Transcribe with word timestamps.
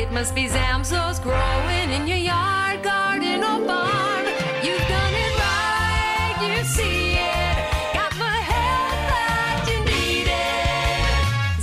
It 0.00 0.12
must 0.12 0.32
be 0.34 0.46
Zamzows 0.46 1.20
growing 1.20 1.90
in 1.90 2.06
your 2.06 2.18
yard, 2.18 2.82
garden, 2.84 3.42
or 3.42 3.58
barn. 3.66 4.24
You've 4.64 4.86
done 4.96 5.14
it 5.24 5.32
right, 5.44 6.36
you 6.40 6.64
see 6.64 7.14
it. 7.14 7.56
Got 7.94 8.12
the 8.12 8.34
help 8.52 8.98
that 9.12 9.66
you 9.68 9.78
needed. 9.94 11.02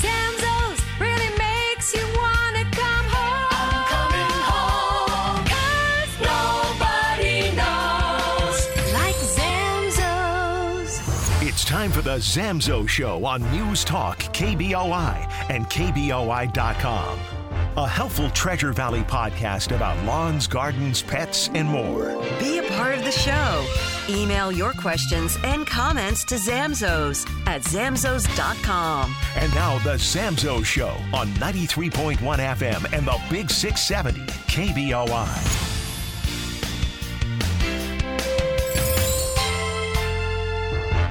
Zamzows 0.03 0.79
really 0.99 1.31
makes 1.37 1.93
you 1.95 2.05
wanna 2.21 2.65
come 2.81 3.07
home. 3.17 3.49
I'm 3.61 3.85
coming 3.95 4.33
home. 4.51 5.39
'Cause 5.51 6.13
nobody 6.33 7.39
knows 7.59 8.57
like 8.99 9.19
Zamzows. 9.37 10.91
It's 11.41 11.63
time 11.63 11.91
for 11.91 12.01
the 12.01 12.17
Zamzow 12.19 12.87
Show 12.87 13.25
on 13.25 13.49
News 13.51 13.85
Talk, 13.85 14.17
KBOI, 14.33 15.25
and 15.49 15.69
KBOI.com. 15.69 17.17
A 17.77 17.85
helpful 17.85 18.29
Treasure 18.29 18.71
Valley 18.71 19.01
podcast 19.01 19.75
about 19.75 20.01
lawns, 20.05 20.47
gardens, 20.47 21.01
pets, 21.01 21.49
and 21.53 21.67
more. 21.67 22.07
Be 22.39 22.59
a 22.59 22.63
part 22.63 22.97
of 22.97 23.03
the 23.03 23.11
show. 23.11 23.67
Email 24.07 24.49
your 24.49 24.71
questions 24.71 25.37
and 25.43 25.67
comments 25.67 26.23
to 26.25 26.35
Zamzows 26.35 27.29
at 27.47 27.63
zamzows.com. 27.63 29.13
And 29.35 29.53
now, 29.53 29.77
the 29.79 29.95
Zamzow 29.95 30.63
Show 30.63 30.95
on 31.13 31.27
93.1 31.33 32.17
FM 32.19 32.93
and 32.93 33.05
the 33.05 33.19
Big 33.29 33.49
670 33.49 34.21
KBOI. 34.47 35.74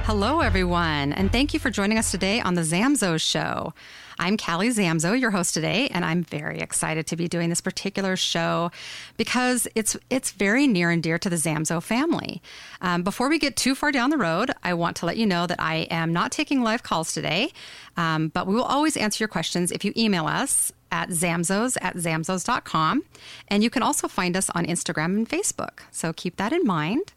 Hello, 0.05 0.41
everyone, 0.41 1.13
and 1.13 1.31
thank 1.31 1.51
you 1.51 1.59
for 1.59 1.71
joining 1.71 1.97
us 1.97 2.11
today 2.11 2.39
on 2.39 2.53
the 2.53 2.61
Zamzow 2.61 3.19
Show. 3.19 3.73
I'm 4.19 4.37
Callie 4.37 4.69
Zamzow, 4.69 5.19
your 5.19 5.31
host 5.31 5.55
today, 5.55 5.87
and 5.87 6.05
I'm 6.05 6.23
very 6.23 6.59
excited 6.59 7.07
to 7.07 7.15
be 7.15 7.27
doing 7.27 7.49
this 7.49 7.59
particular 7.59 8.15
show 8.15 8.69
because 9.17 9.67
it's 9.73 9.97
it's 10.11 10.29
very 10.29 10.67
near 10.67 10.91
and 10.91 11.01
dear 11.01 11.17
to 11.17 11.27
the 11.27 11.37
Zamzow 11.37 11.81
family. 11.81 12.43
Um, 12.81 13.01
before 13.01 13.29
we 13.29 13.39
get 13.39 13.55
too 13.55 13.73
far 13.73 13.91
down 13.91 14.11
the 14.11 14.17
road, 14.17 14.51
I 14.61 14.75
want 14.75 14.95
to 14.97 15.07
let 15.07 15.17
you 15.17 15.25
know 15.25 15.47
that 15.47 15.59
I 15.59 15.87
am 15.89 16.13
not 16.13 16.31
taking 16.31 16.61
live 16.61 16.83
calls 16.83 17.11
today, 17.11 17.51
um, 17.97 18.27
but 18.27 18.45
we 18.45 18.53
will 18.53 18.63
always 18.63 18.95
answer 18.95 19.23
your 19.23 19.27
questions 19.27 19.71
if 19.71 19.83
you 19.83 19.91
email 19.97 20.27
us 20.27 20.71
at 20.91 21.09
zamzows 21.09 21.77
at 21.81 21.95
zamzows.com. 21.95 23.03
And 23.47 23.63
you 23.63 23.71
can 23.71 23.81
also 23.81 24.07
find 24.07 24.37
us 24.37 24.51
on 24.51 24.67
Instagram 24.67 25.17
and 25.17 25.27
Facebook. 25.27 25.79
So 25.89 26.13
keep 26.13 26.37
that 26.37 26.53
in 26.53 26.63
mind. 26.63 27.11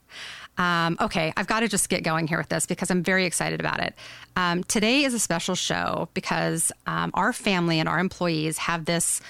Um, 0.59 0.97
okay, 1.01 1.33
I've 1.37 1.47
got 1.47 1.61
to 1.61 1.69
just 1.69 1.89
get 1.89 2.03
going 2.03 2.27
here 2.27 2.39
with 2.39 2.48
this 2.48 2.67
because 2.67 2.91
I'm 2.91 3.03
very 3.03 3.25
excited 3.25 3.61
about 3.61 3.81
it. 3.81 3.95
Um, 4.37 4.64
today 4.64 5.05
is 5.05 5.14
a 5.14 5.19
special 5.19 5.55
show 5.55 6.09
because 6.14 6.73
um, 6.87 7.12
our 7.14 7.33
family 7.33 7.78
and 7.78 7.89
our 7.89 7.98
employees 7.98 8.59
have 8.59 8.84
this 8.84 9.20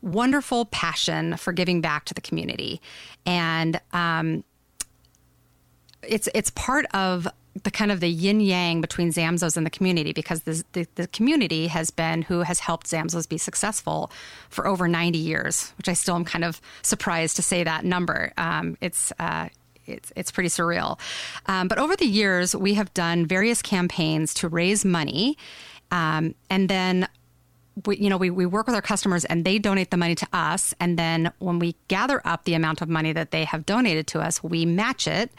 wonderful 0.00 0.64
passion 0.66 1.36
for 1.36 1.52
giving 1.52 1.80
back 1.80 2.06
to 2.06 2.14
the 2.14 2.20
community, 2.20 2.80
and 3.26 3.80
um, 3.92 4.44
it's 6.02 6.28
it's 6.34 6.50
part 6.50 6.86
of 6.94 7.28
the 7.64 7.70
kind 7.70 7.90
of 7.90 8.00
the 8.00 8.08
yin 8.08 8.40
yang 8.40 8.80
between 8.80 9.10
Zamzows 9.10 9.56
and 9.56 9.66
the 9.66 9.70
community 9.70 10.12
because 10.12 10.42
the, 10.42 10.86
the, 10.94 11.08
community 11.08 11.66
has 11.66 11.90
been 11.90 12.22
who 12.22 12.42
has 12.42 12.60
helped 12.60 12.86
Zamzows 12.86 13.28
be 13.28 13.38
successful 13.38 14.12
for 14.48 14.66
over 14.66 14.86
90 14.86 15.18
years, 15.18 15.72
which 15.76 15.88
I 15.88 15.94
still 15.94 16.14
am 16.14 16.24
kind 16.24 16.44
of 16.44 16.60
surprised 16.82 17.34
to 17.36 17.42
say 17.42 17.64
that 17.64 17.84
number. 17.84 18.32
Um, 18.36 18.76
it's 18.80 19.12
uh, 19.18 19.48
it's, 19.88 20.12
it's 20.16 20.30
pretty 20.30 20.48
surreal. 20.48 20.98
Um, 21.46 21.68
but 21.68 21.78
over 21.78 21.96
the 21.96 22.06
years, 22.06 22.54
we 22.54 22.74
have 22.74 22.92
done 22.94 23.26
various 23.26 23.62
campaigns 23.62 24.34
to 24.34 24.48
raise 24.48 24.84
money. 24.84 25.36
Um, 25.90 26.34
and 26.50 26.68
then 26.68 27.08
we, 27.86 27.96
you 27.98 28.10
know, 28.10 28.16
we, 28.16 28.30
we 28.30 28.46
work 28.46 28.66
with 28.66 28.74
our 28.74 28.82
customers 28.82 29.24
and 29.24 29.44
they 29.44 29.58
donate 29.58 29.90
the 29.90 29.96
money 29.96 30.14
to 30.16 30.26
us. 30.32 30.74
And 30.80 30.98
then 30.98 31.32
when 31.38 31.58
we 31.58 31.76
gather 31.88 32.20
up 32.24 32.44
the 32.44 32.54
amount 32.54 32.82
of 32.82 32.88
money 32.88 33.12
that 33.12 33.30
they 33.30 33.44
have 33.44 33.66
donated 33.66 34.06
to 34.08 34.20
us, 34.20 34.42
we 34.42 34.66
match 34.66 35.06
it. 35.06 35.30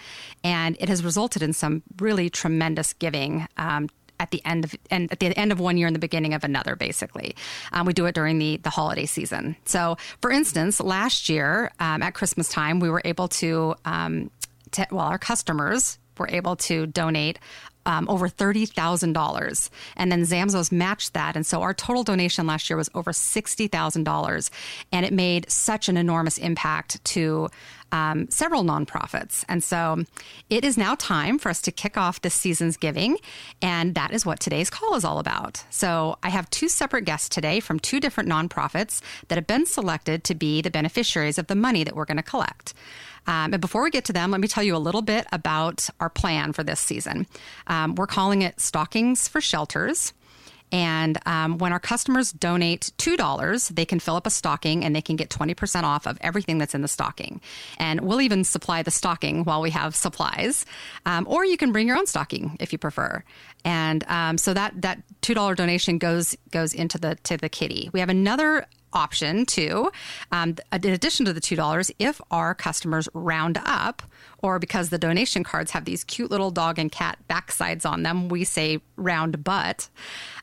And 0.43 0.77
it 0.79 0.89
has 0.89 1.03
resulted 1.03 1.43
in 1.43 1.53
some 1.53 1.83
really 1.99 2.29
tremendous 2.29 2.93
giving 2.93 3.47
um, 3.57 3.89
at 4.19 4.31
the 4.31 4.41
end 4.45 4.65
of 4.65 4.75
and 4.91 5.11
at 5.11 5.19
the 5.19 5.37
end 5.37 5.51
of 5.51 5.59
one 5.59 5.77
year 5.77 5.87
and 5.87 5.95
the 5.95 5.99
beginning 5.99 6.33
of 6.33 6.43
another 6.43 6.75
basically 6.75 7.35
um, 7.71 7.85
we 7.85 7.93
do 7.93 8.05
it 8.05 8.13
during 8.13 8.37
the 8.37 8.57
the 8.57 8.69
holiday 8.69 9.05
season 9.05 9.55
so 9.65 9.97
for 10.21 10.29
instance 10.29 10.79
last 10.81 11.29
year 11.29 11.71
um, 11.79 12.03
at 12.03 12.13
christmas 12.13 12.49
time 12.49 12.79
we 12.79 12.89
were 12.89 13.01
able 13.05 13.29
to, 13.29 13.73
um, 13.85 14.29
to 14.73 14.87
well 14.91 15.05
our 15.05 15.19
customers 15.19 15.97
were 16.17 16.29
able 16.29 16.55
to 16.57 16.85
donate 16.85 17.39
um, 17.85 18.07
over 18.07 18.29
$30,000. 18.29 19.69
And 19.95 20.11
then 20.11 20.21
Zamzows 20.21 20.71
matched 20.71 21.13
that. 21.13 21.35
And 21.35 21.45
so 21.45 21.61
our 21.61 21.73
total 21.73 22.03
donation 22.03 22.45
last 22.45 22.69
year 22.69 22.77
was 22.77 22.89
over 22.93 23.11
$60,000. 23.11 24.49
And 24.91 25.05
it 25.05 25.13
made 25.13 25.49
such 25.49 25.89
an 25.89 25.97
enormous 25.97 26.37
impact 26.37 27.03
to 27.05 27.49
um, 27.91 28.29
several 28.29 28.63
nonprofits. 28.63 29.43
And 29.49 29.63
so 29.63 30.03
it 30.51 30.63
is 30.63 30.77
now 30.77 30.93
time 30.95 31.39
for 31.39 31.49
us 31.49 31.61
to 31.63 31.71
kick 31.71 31.97
off 31.97 32.21
this 32.21 32.35
season's 32.35 32.77
giving. 32.77 33.17
And 33.61 33.95
that 33.95 34.11
is 34.11 34.23
what 34.25 34.39
today's 34.39 34.69
call 34.69 34.95
is 34.95 35.03
all 35.03 35.17
about. 35.17 35.63
So 35.71 36.17
I 36.21 36.29
have 36.29 36.47
two 36.51 36.69
separate 36.69 37.05
guests 37.05 37.29
today 37.29 37.59
from 37.59 37.79
two 37.79 37.99
different 37.99 38.29
nonprofits 38.29 39.01
that 39.29 39.35
have 39.35 39.47
been 39.47 39.65
selected 39.65 40.23
to 40.25 40.35
be 40.35 40.61
the 40.61 40.69
beneficiaries 40.69 41.39
of 41.39 41.47
the 41.47 41.55
money 41.55 41.83
that 41.83 41.95
we're 41.95 42.05
going 42.05 42.17
to 42.17 42.23
collect. 42.23 42.75
Um, 43.27 43.53
and 43.53 43.61
before 43.61 43.83
we 43.83 43.91
get 43.91 44.05
to 44.05 44.13
them, 44.13 44.31
let 44.31 44.41
me 44.41 44.47
tell 44.47 44.63
you 44.63 44.75
a 44.75 44.77
little 44.77 45.01
bit 45.01 45.27
about 45.31 45.89
our 45.99 46.09
plan 46.09 46.53
for 46.53 46.63
this 46.63 46.79
season. 46.79 47.27
Um, 47.67 47.95
we're 47.95 48.07
calling 48.07 48.41
it 48.41 48.59
Stockings 48.59 49.27
for 49.27 49.41
Shelters. 49.41 50.13
And 50.71 51.17
um, 51.25 51.57
when 51.57 51.71
our 51.71 51.79
customers 51.79 52.31
donate 52.31 52.91
$2, 52.97 53.69
they 53.69 53.85
can 53.85 53.99
fill 53.99 54.15
up 54.15 54.27
a 54.27 54.29
stocking 54.29 54.85
and 54.85 54.95
they 54.95 55.01
can 55.01 55.15
get 55.15 55.29
20% 55.29 55.83
off 55.83 56.05
of 56.05 56.17
everything 56.21 56.57
that's 56.57 56.75
in 56.75 56.81
the 56.81 56.87
stocking. 56.87 57.41
And 57.77 58.01
we'll 58.01 58.21
even 58.21 58.43
supply 58.43 58.83
the 58.83 58.91
stocking 58.91 59.43
while 59.43 59.61
we 59.61 59.71
have 59.71 59.95
supplies. 59.95 60.65
Um, 61.05 61.25
or 61.27 61.43
you 61.43 61.57
can 61.57 61.71
bring 61.71 61.87
your 61.87 61.97
own 61.97 62.05
stocking 62.05 62.55
if 62.59 62.71
you 62.71 62.77
prefer. 62.77 63.23
And 63.65 64.03
um, 64.07 64.37
so 64.37 64.53
that, 64.53 64.81
that 64.81 65.01
$2 65.21 65.55
donation 65.55 65.97
goes, 65.97 66.35
goes 66.51 66.73
into 66.73 66.97
the, 66.99 67.15
to 67.23 67.37
the 67.37 67.49
kitty. 67.49 67.89
We 67.91 67.99
have 67.99 68.09
another 68.09 68.65
option 68.93 69.45
too, 69.45 69.91
um, 70.31 70.55
in 70.71 70.91
addition 70.91 71.25
to 71.25 71.33
the 71.33 71.41
$2, 71.41 71.91
if 71.99 72.21
our 72.31 72.53
customers 72.53 73.07
round 73.13 73.59
up, 73.65 74.01
or 74.41 74.59
because 74.59 74.89
the 74.89 74.97
donation 74.97 75.43
cards 75.43 75.71
have 75.71 75.85
these 75.85 76.03
cute 76.03 76.31
little 76.31 76.51
dog 76.51 76.79
and 76.79 76.91
cat 76.91 77.17
backsides 77.29 77.85
on 77.85 78.03
them, 78.03 78.29
we 78.29 78.43
say 78.43 78.79
round 78.95 79.43
butt. 79.43 79.89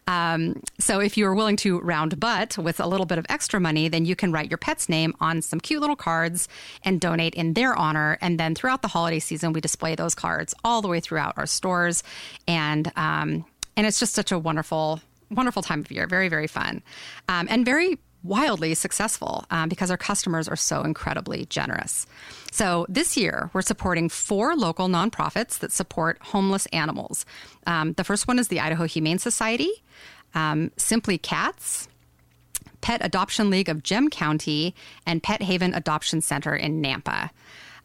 Um, 0.07 0.63
so 0.79 1.01
if 1.01 1.17
you 1.17 1.27
are 1.27 1.35
willing 1.35 1.57
to 1.57 1.81
round 1.81 2.21
butt 2.21 2.57
with 2.59 2.79
a 2.79 2.87
little 2.87 3.07
bit 3.07 3.19
of 3.19 3.27
extra 3.29 3.59
money, 3.59 3.89
then 3.89 4.05
you 4.05 4.15
can 4.15 4.33
write 4.33 4.51
your 4.51 4.59
pet's 4.59 4.89
name 4.89 5.15
on 5.21 5.43
some 5.43 5.61
cute 5.61 5.81
little 5.81 5.97
cards 5.97 6.49
and 6.85 7.01
donate 7.01 7.35
in 7.35 7.55
their 7.55 7.75
honor. 7.75 8.19
And 8.21 8.39
then 8.39 8.55
throughout 8.55 8.83
the 8.83 8.89
holiday 8.89 9.19
season, 9.19 9.53
we 9.53 9.61
display 9.61 9.95
those 9.95 10.15
cards 10.15 10.55
all 10.65 10.81
the 10.83 10.89
way 10.89 11.01
throughout 11.01 11.35
our 11.37 11.47
stores. 11.47 12.03
And, 12.47 12.93
um, 12.97 13.45
and 13.77 13.87
it's 13.87 13.99
just 13.99 14.15
such 14.15 14.31
a 14.31 14.39
wonderful, 14.39 15.01
wonderful 15.31 15.63
time 15.63 15.81
of 15.81 15.91
year. 15.91 16.07
Very, 16.07 16.29
very 16.29 16.47
fun. 16.47 16.83
Um, 17.29 17.49
and 17.51 17.65
very 17.65 17.99
wildly 18.27 18.75
successful 18.75 19.45
um, 19.51 19.69
because 19.69 19.91
our 19.91 19.97
customers 19.97 20.49
are 20.49 20.57
so 20.57 20.83
incredibly 20.83 21.47
generous. 21.47 22.07
So 22.53 22.87
this 22.89 23.17
year, 23.17 23.51
we're 23.53 23.63
supporting 23.63 24.09
four 24.09 24.57
local 24.57 24.89
nonprofits 24.89 25.59
that 25.59 25.73
support 25.73 26.19
homeless 26.21 26.67
animals. 26.67 27.25
Um, 27.67 27.93
the 27.95 28.05
first 28.05 28.29
one 28.29 28.39
is 28.39 28.49
the 28.49 28.61
Idaho 28.61 28.85
Humane 28.85 29.19
Society, 29.19 29.71
um, 30.35 30.71
Simply 30.77 31.19
Cats, 31.19 31.89
Pet 32.81 33.01
Adoption 33.05 33.51
League 33.51 33.69
of 33.69 33.83
Gem 33.83 34.11
County, 34.11 34.75
and 35.07 35.23
Pet 35.23 35.43
Haven 35.43 35.75
Adoption 35.75 36.21
Center 36.21 36.55
in 36.55 36.83
Nampa. 36.83 37.31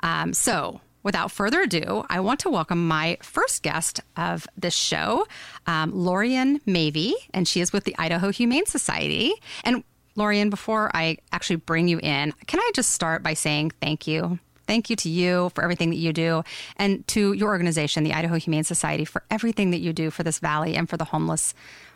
Um, 0.02 0.34
so, 0.34 0.82
Without 1.04 1.32
further 1.32 1.62
ado, 1.62 2.06
I 2.10 2.20
want 2.20 2.42
to 2.42 2.50
welcome 2.50 2.88
my 2.88 3.18
first 3.24 3.64
guest 3.64 4.02
of 4.18 4.46
this 4.56 4.76
show, 4.76 5.26
um, 5.66 5.92
Lorian 5.92 6.60
Mavey, 6.68 7.14
and 7.34 7.48
she 7.48 7.60
is 7.60 7.74
with 7.74 7.86
the 7.86 7.96
Idaho 7.98 8.32
Humane 8.32 8.68
Society. 8.68 9.34
And 9.64 9.84
Lorian, 10.16 10.50
before 10.50 10.92
I 10.94 11.18
actually 11.32 11.56
bring 11.58 11.88
you 11.88 12.00
in, 12.00 12.34
can 12.48 12.60
I 12.60 12.72
just 12.74 12.92
start 12.92 13.24
by 13.24 13.34
saying 13.34 13.72
thank 13.82 14.08
you? 14.08 14.40
Thank 14.68 14.90
you 14.90 14.96
to 14.98 15.10
you 15.10 15.52
for 15.56 15.64
everything 15.64 15.90
that 15.90 15.98
you 15.98 16.14
do, 16.14 16.44
and 16.78 17.06
to 17.10 17.34
your 17.34 17.50
organization, 17.50 18.04
the 18.04 18.14
Idaho 18.14 18.36
Humane 18.36 18.64
Society, 18.64 19.04
for 19.06 19.24
everything 19.30 19.72
that 19.72 19.80
you 19.80 19.92
do 19.92 20.12
for 20.12 20.24
this 20.24 20.40
valley 20.40 20.76
and 20.76 20.90
for 20.90 20.96
the 20.98 21.06
homeless, 21.06 21.54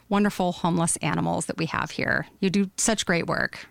wonderful 0.10 0.52
homeless 0.52 0.98
animals 0.98 1.46
that 1.46 1.58
we 1.58 1.68
have 1.68 1.92
here. 1.92 2.28
You 2.40 2.50
do 2.50 2.70
such 2.78 3.06
great 3.06 3.28
work. 3.28 3.68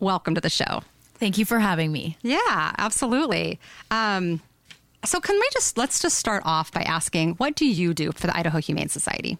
welcome 0.00 0.34
to 0.34 0.40
the 0.40 0.50
show. 0.50 0.82
Thank 1.14 1.38
you 1.38 1.44
for 1.44 1.60
having 1.60 1.92
me. 1.92 2.16
Yeah, 2.22 2.72
absolutely. 2.78 3.60
Um, 3.92 4.40
so, 5.04 5.20
can 5.20 5.36
we 5.36 5.48
just 5.52 5.78
let's 5.78 6.00
just 6.00 6.18
start 6.18 6.42
off 6.44 6.72
by 6.72 6.82
asking, 6.82 7.34
what 7.34 7.54
do 7.54 7.66
you 7.66 7.94
do 7.94 8.10
for 8.12 8.26
the 8.26 8.36
Idaho 8.36 8.58
Humane 8.58 8.88
Society? 8.88 9.38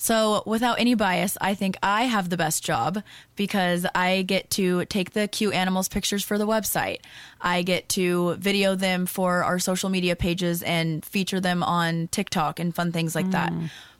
So, 0.00 0.44
without 0.46 0.78
any 0.78 0.94
bias, 0.94 1.36
I 1.40 1.54
think 1.54 1.76
I 1.82 2.04
have 2.04 2.30
the 2.30 2.36
best 2.36 2.64
job 2.64 3.02
because 3.34 3.84
I 3.96 4.22
get 4.22 4.48
to 4.50 4.84
take 4.84 5.10
the 5.10 5.26
cute 5.26 5.54
animals 5.54 5.88
pictures 5.88 6.22
for 6.22 6.38
the 6.38 6.46
website. 6.46 7.00
I 7.40 7.62
get 7.62 7.88
to 7.90 8.36
video 8.36 8.76
them 8.76 9.06
for 9.06 9.42
our 9.42 9.58
social 9.58 9.90
media 9.90 10.14
pages 10.14 10.62
and 10.62 11.04
feature 11.04 11.40
them 11.40 11.64
on 11.64 12.06
TikTok 12.08 12.60
and 12.60 12.72
fun 12.72 12.92
things 12.92 13.16
like 13.16 13.26
mm. 13.26 13.32
that. 13.32 13.52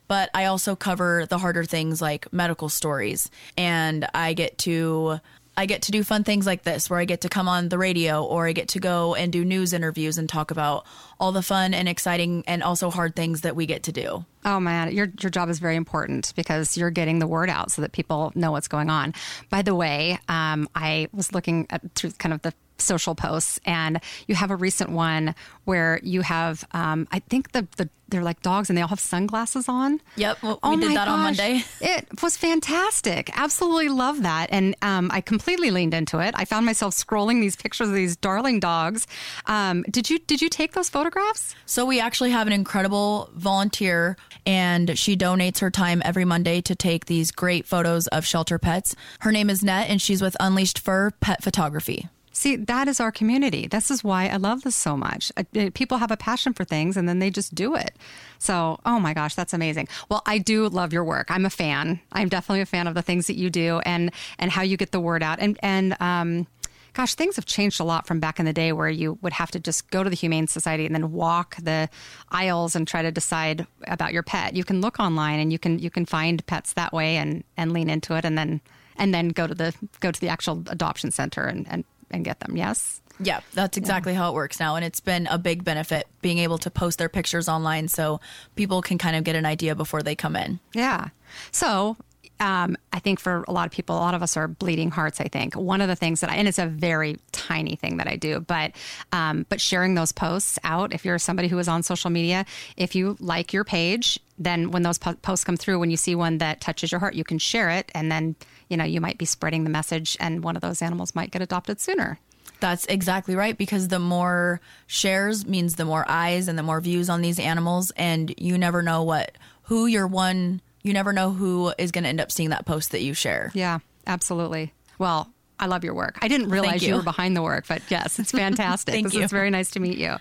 But 0.07 0.31
I 0.35 0.45
also 0.45 0.77
cover 0.77 1.27
the 1.29 1.37
harder 1.37 1.65
things 1.65 2.01
like 2.01 2.33
medical 2.33 2.69
stories. 2.69 3.29
And 3.57 4.09
I 4.15 4.35
get 4.35 4.57
to 4.59 5.21
I 5.59 5.67
get 5.67 5.83
to 5.83 5.91
do 5.91 6.05
fun 6.05 6.23
things 6.23 6.47
like 6.47 6.63
this 6.63 6.89
where 6.89 7.01
I 7.01 7.05
get 7.05 7.23
to 7.23 7.29
come 7.29 7.49
on 7.49 7.69
the 7.69 7.79
radio 7.79 8.23
or 8.23 8.47
I 8.47 8.53
get 8.53 8.69
to 8.69 8.79
go 8.79 9.17
and 9.17 9.33
do 9.33 9.45
news 9.45 9.73
interviews 9.73 10.17
and 10.17 10.29
talk 10.29 10.53
about 10.53 10.87
all 11.19 11.33
the 11.33 11.43
fun 11.43 11.75
and 11.75 11.89
exciting 11.89 12.45
and 12.47 12.63
also 12.63 12.91
hard 12.91 13.17
things 13.17 13.41
that 13.41 13.57
we 13.57 13.67
get 13.67 13.83
to 13.83 13.93
do. 13.93 14.25
Oh 14.45 14.61
man, 14.61 14.93
your 14.93 15.09
your 15.21 15.31
job 15.31 15.49
is 15.49 15.59
very 15.59 15.75
important 15.75 16.33
because 16.37 16.77
you're 16.77 16.91
getting 16.91 17.19
the 17.19 17.27
word 17.27 17.51
out 17.51 17.73
so 17.73 17.83
that 17.83 17.91
people 17.91 18.31
know 18.37 18.53
what's 18.53 18.69
going 18.69 18.89
on. 18.89 19.15
By 19.51 19.63
the 19.63 19.75
way, 19.75 20.21
um, 20.29 20.69
I 20.77 21.09
was 21.13 21.35
looking 21.35 21.67
at 21.71 21.83
through 21.97 22.13
kind 22.13 22.33
of 22.33 22.43
the 22.43 22.55
social 22.81 23.15
posts, 23.15 23.61
and 23.65 24.01
you 24.27 24.35
have 24.35 24.51
a 24.51 24.57
recent 24.57 24.91
one 24.91 25.35
where 25.65 26.01
you 26.03 26.23
have, 26.23 26.67
um, 26.73 27.07
I 27.13 27.19
think 27.21 27.53
the, 27.53 27.67
the 27.77 27.89
they're 28.09 28.23
like 28.23 28.41
dogs 28.43 28.71
and 28.71 28.77
they 28.77 28.83
all 28.83 28.89
have 28.89 29.01
sunglasses 29.01 29.69
on. 29.69 30.01
Yep, 30.17 30.43
well, 30.43 30.59
oh 30.63 30.71
we 30.71 30.77
did 30.77 30.91
that 30.91 31.07
gosh. 31.07 31.09
on 31.09 31.21
Monday. 31.21 31.65
It 31.81 32.23
was 32.23 32.37
fantastic. 32.37 33.31
Absolutely 33.39 33.89
love 33.89 34.23
that, 34.23 34.49
and 34.51 34.75
um, 34.83 35.11
I 35.13 35.21
completely 35.21 35.71
leaned 35.71 35.95
into 35.95 36.19
it. 36.19 36.35
I 36.37 36.45
found 36.45 36.67
myself 36.67 36.95
scrolling 36.95 37.41
these 37.41 37.57
pictures 37.57 37.89
of 37.89 37.95
these 37.95 38.17
darling 38.17 38.61
dogs. 38.61 39.07
Um, 39.47 39.83
did 39.91 40.09
you 40.11 40.19
did 40.19 40.41
you 40.41 40.49
take 40.49 40.73
those 40.73 40.89
photographs? 40.89 41.55
So 41.67 41.85
we 41.85 42.01
actually 42.01 42.31
have 42.31 42.47
an 42.47 42.53
incredible 42.53 43.31
volunteer, 43.35 44.17
and 44.47 44.99
she 44.99 45.17
donates 45.17 45.59
her 45.59 45.71
time 45.71 46.03
every 46.05 46.25
Monday 46.25 46.61
to 46.63 46.75
take 46.75 47.07
these 47.07 47.31
great 47.31 47.67
photos 47.67 48.07
of 48.09 48.25
shelter 48.25 48.59
pets. 48.59 48.95
Her 49.21 49.33
name 49.33 49.51
is 49.51 49.63
Net, 49.63 49.91
and 49.91 50.01
she's 50.01 50.23
with 50.23 50.37
Unleashed 50.41 50.79
Fur 50.79 51.11
Pet 51.21 51.43
Photography. 51.43 52.09
See, 52.39 52.55
that 52.55 52.87
is 52.87 53.01
our 53.01 53.11
community. 53.11 53.67
This 53.67 53.91
is 53.91 54.05
why 54.05 54.29
I 54.29 54.37
love 54.37 54.63
this 54.63 54.77
so 54.77 54.97
much. 54.97 55.33
Uh, 55.37 55.43
uh, 55.57 55.71
people 55.75 55.99
have 55.99 56.13
a 56.13 56.17
passion 56.17 56.53
for 56.53 56.63
things 56.65 56.97
and 56.97 57.09
then 57.09 57.19
they 57.19 57.31
just 57.31 57.53
do 57.53 57.75
it. 57.75 57.97
So, 58.39 58.79
oh 58.87 59.01
my 59.01 59.13
gosh, 59.13 59.35
that's 59.35 59.53
amazing. 59.53 59.89
Well, 60.09 60.23
I 60.25 60.39
do 60.39 60.69
love 60.69 60.93
your 60.93 61.03
work. 61.03 61.33
I'm 61.33 61.45
a 61.45 61.51
fan. 61.51 61.99
I'm 62.13 62.29
definitely 62.29 62.61
a 62.61 62.67
fan 62.67 62.87
of 62.87 62.95
the 62.95 63.03
things 63.03 63.27
that 63.27 63.35
you 63.35 63.51
do 63.51 63.81
and 63.81 64.13
and 64.39 64.53
how 64.53 64.63
you 64.63 64.77
get 64.77 64.93
the 64.93 65.01
word 65.01 65.21
out. 65.21 65.41
And 65.41 65.59
and 65.65 66.01
um, 66.01 66.47
gosh, 66.93 67.17
things 67.17 67.35
have 67.35 67.45
changed 67.45 67.81
a 67.81 67.85
lot 67.85 68.07
from 68.07 68.21
back 68.21 68.39
in 68.39 68.47
the 68.47 68.53
day 68.53 68.71
where 68.71 68.89
you 68.89 69.19
would 69.21 69.33
have 69.33 69.51
to 69.51 69.59
just 69.59 69.91
go 69.91 70.05
to 70.05 70.09
the 70.09 70.15
Humane 70.15 70.47
Society 70.47 70.87
and 70.87 70.95
then 70.95 71.11
walk 71.11 71.57
the 71.57 71.89
aisles 72.31 72.77
and 72.77 72.87
try 72.87 73.03
to 73.03 73.11
decide 73.11 73.67
about 73.89 74.13
your 74.13 74.23
pet. 74.23 74.55
You 74.55 74.63
can 74.63 74.81
look 74.81 75.01
online 75.01 75.41
and 75.41 75.53
you 75.53 75.59
can 75.59 75.81
you 75.81 75.91
can 75.91 76.07
find 76.07 76.47
pets 76.47 76.75
that 76.75 76.93
way 76.93 77.17
and 77.17 77.43
and 77.57 77.73
lean 77.73 77.91
into 77.91 78.15
it 78.15 78.25
and 78.25 78.39
then 78.39 78.61
and 78.97 79.13
then 79.13 79.31
go 79.31 79.49
to 79.49 79.57
the 79.57 79.75
go 79.99 80.13
to 80.13 80.21
the 80.21 80.29
actual 80.29 80.63
adoption 80.69 81.11
center 81.11 81.43
and, 81.43 81.67
and 81.69 81.85
and 82.11 82.25
get 82.25 82.41
them. 82.41 82.57
Yes. 82.57 83.01
Yeah, 83.21 83.41
that's 83.53 83.77
exactly 83.77 84.13
yeah. 84.13 84.21
how 84.21 84.31
it 84.31 84.35
works 84.35 84.61
now. 84.61 84.77
And 84.77 84.85
it's 84.85 85.01
been 85.01 85.27
a 85.27 85.39
big 85.39 85.65
benefit 85.65 86.07
being 86.23 86.39
able 86.39 86.59
to 86.59 86.71
post 86.71 86.99
their 86.99 87.09
pictures 87.09 87.49
online 87.49 87.89
so 87.89 88.21
people 88.55 88.81
can 88.81 88.97
kind 88.97 89.17
of 89.17 89.25
get 89.25 89.35
an 89.35 89.45
idea 89.45 89.75
before 89.75 90.03
they 90.03 90.15
come 90.15 90.37
in. 90.37 90.61
Yeah. 90.73 91.09
So 91.51 91.97
um, 92.41 92.77
I 92.93 93.01
think 93.01 93.19
for 93.19 93.45
a 93.49 93.53
lot 93.53 93.67
of 93.67 93.73
people, 93.73 93.97
a 93.97 93.99
lot 93.99 94.15
of 94.15 94.23
us 94.23 94.37
are 94.37 94.47
bleeding 94.47 94.91
hearts. 94.91 95.21
I 95.21 95.25
think 95.25 95.55
one 95.55 95.81
of 95.81 95.89
the 95.89 95.97
things 95.97 96.21
that 96.21 96.31
I, 96.31 96.37
and 96.37 96.47
it's 96.47 96.59
a 96.59 96.67
very 96.67 97.19
tiny 97.33 97.77
thing 97.77 97.97
that 97.97 98.07
I 98.07 98.17
do, 98.17 98.41
but 98.41 98.73
um, 99.13 99.47
but 99.49 99.61
sharing 99.61 99.95
those 99.95 100.13
posts 100.13 100.59
out. 100.63 100.93
If 100.93 101.05
you're 101.05 101.19
somebody 101.19 101.49
who 101.49 101.59
is 101.59 101.69
on 101.69 101.83
social 101.83 102.11
media, 102.11 102.47
if 102.77 102.95
you 102.95 103.17
like 103.19 103.53
your 103.53 103.65
page, 103.65 104.21
then 104.39 104.71
when 104.71 104.83
those 104.83 104.99
po- 104.99 105.15
posts 105.15 105.45
come 105.45 105.57
through, 105.57 105.79
when 105.79 105.91
you 105.91 105.97
see 105.97 106.15
one 106.15 106.39
that 106.39 106.61
touches 106.61 106.93
your 106.93 106.99
heart, 107.01 107.15
you 107.15 107.25
can 107.25 107.39
share 107.39 107.71
it, 107.71 107.91
and 107.95 108.11
then 108.11 108.37
you 108.69 108.77
know, 108.77 108.85
you 108.85 109.01
might 109.01 109.19
be 109.19 109.25
spreading 109.25 109.65
the 109.65 109.71
message 109.71 110.17
and 110.21 110.45
one 110.45 110.57
of 110.57 110.63
those 110.63 110.83
animals 110.83 111.15
might 111.15 111.31
get 111.31 111.43
adopted 111.43 111.81
sooner. 111.81 112.19
That's 112.61 112.87
exactly 112.87 113.37
right 113.37 113.57
because 113.57 113.89
the 113.89 113.99
more 113.99 114.61
shares 114.87 115.47
means 115.47 115.77
the 115.77 115.85
more 115.85 116.05
eyes 116.09 116.49
and 116.49 116.59
the 116.59 116.63
more 116.63 116.81
views 116.81 117.09
on 117.09 117.23
these 117.23 117.39
animals 117.39 117.93
and 117.97 118.35
you 118.37 118.59
never 118.59 118.83
know 118.83 119.03
what 119.03 119.33
who 119.63 119.87
your 119.87 120.07
one 120.07 120.61
you 120.83 120.93
never 120.93 121.13
know 121.13 121.31
who 121.31 121.73
is 121.79 121.93
going 121.93 122.05
to 122.05 122.09
end 122.09 122.21
up 122.21 122.33
seeing 122.33 122.51
that 122.51 122.65
post 122.65 122.93
that 122.93 123.03
you 123.03 123.15
share. 123.15 123.51
Yeah, 123.55 123.79
absolutely. 124.07 124.73
Well, 124.99 125.31
I 125.61 125.67
love 125.67 125.85
your 125.85 125.95
work. 125.95 126.19
I 126.23 126.29
didn't 126.29 126.51
realize 126.51 126.83
you. 126.83 126.91
you. 126.91 126.97
were 126.97 127.03
behind 127.03 127.37
the 127.37 127.43
work, 127.43 127.67
but 127.69 127.83
yes, 127.89 128.19
it's 128.19 128.31
fantastic. 128.33 128.95
Thank 128.95 129.13
you. 129.13 129.23
It's 129.23 129.33
very 129.33 129.51
nice 129.51 129.71
to 129.73 129.81
meet 129.81 129.99
you. 129.99 130.17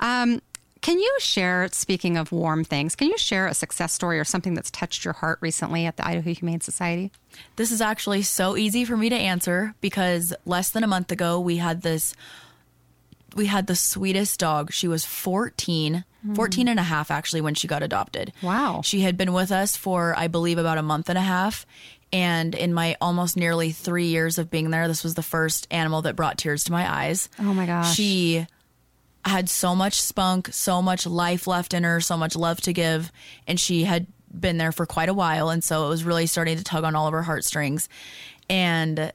Um, 0.00 0.40
can 0.80 0.98
you 0.98 1.16
share, 1.20 1.68
speaking 1.72 2.16
of 2.16 2.32
warm 2.32 2.64
things, 2.64 2.96
can 2.96 3.08
you 3.08 3.18
share 3.18 3.46
a 3.46 3.54
success 3.54 3.92
story 3.92 4.18
or 4.18 4.24
something 4.24 4.54
that's 4.54 4.70
touched 4.70 5.04
your 5.04 5.14
heart 5.14 5.38
recently 5.40 5.84
at 5.84 5.96
the 5.96 6.06
Idaho 6.06 6.32
Humane 6.32 6.60
Society? 6.60 7.10
This 7.56 7.70
is 7.70 7.80
actually 7.80 8.22
so 8.22 8.56
easy 8.56 8.84
for 8.84 8.96
me 8.96 9.08
to 9.10 9.16
answer 9.16 9.74
because 9.80 10.32
less 10.46 10.70
than 10.70 10.82
a 10.82 10.86
month 10.86 11.12
ago 11.12 11.38
we 11.38 11.58
had 11.58 11.82
this 11.82 12.14
we 13.36 13.46
had 13.46 13.68
the 13.68 13.76
sweetest 13.76 14.40
dog. 14.40 14.72
She 14.72 14.88
was 14.88 15.04
14, 15.04 16.04
mm. 16.26 16.36
14 16.36 16.66
and 16.66 16.80
a 16.80 16.82
half 16.82 17.12
actually 17.12 17.40
when 17.40 17.54
she 17.54 17.68
got 17.68 17.82
adopted. 17.82 18.32
Wow. 18.42 18.80
She 18.82 19.02
had 19.02 19.16
been 19.16 19.32
with 19.32 19.52
us 19.52 19.76
for 19.76 20.14
I 20.16 20.28
believe 20.28 20.58
about 20.58 20.78
a 20.78 20.82
month 20.82 21.08
and 21.08 21.18
a 21.18 21.22
half 21.22 21.66
and 22.12 22.54
in 22.56 22.74
my 22.74 22.96
almost 23.00 23.36
nearly 23.36 23.70
3 23.70 24.06
years 24.06 24.38
of 24.38 24.50
being 24.50 24.70
there, 24.70 24.88
this 24.88 25.04
was 25.04 25.14
the 25.14 25.22
first 25.22 25.68
animal 25.70 26.02
that 26.02 26.16
brought 26.16 26.38
tears 26.38 26.64
to 26.64 26.72
my 26.72 26.90
eyes. 26.90 27.28
Oh 27.38 27.54
my 27.54 27.66
gosh. 27.66 27.94
She 27.94 28.46
had 29.24 29.48
so 29.48 29.74
much 29.74 30.00
spunk, 30.00 30.48
so 30.52 30.80
much 30.80 31.06
life 31.06 31.46
left 31.46 31.74
in 31.74 31.84
her, 31.84 32.00
so 32.00 32.16
much 32.16 32.36
love 32.36 32.60
to 32.62 32.72
give, 32.72 33.12
and 33.46 33.60
she 33.60 33.84
had 33.84 34.06
been 34.32 34.58
there 34.58 34.72
for 34.72 34.86
quite 34.86 35.08
a 35.08 35.14
while, 35.14 35.50
and 35.50 35.62
so 35.62 35.86
it 35.86 35.88
was 35.88 36.04
really 36.04 36.26
starting 36.26 36.56
to 36.56 36.64
tug 36.64 36.84
on 36.84 36.94
all 36.94 37.06
of 37.06 37.12
her 37.12 37.22
heartstrings. 37.22 37.88
And 38.48 39.12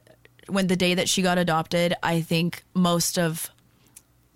when 0.48 0.66
the 0.66 0.76
day 0.76 0.94
that 0.94 1.08
she 1.08 1.22
got 1.22 1.38
adopted, 1.38 1.94
I 2.02 2.20
think 2.20 2.62
most 2.74 3.18
of 3.18 3.50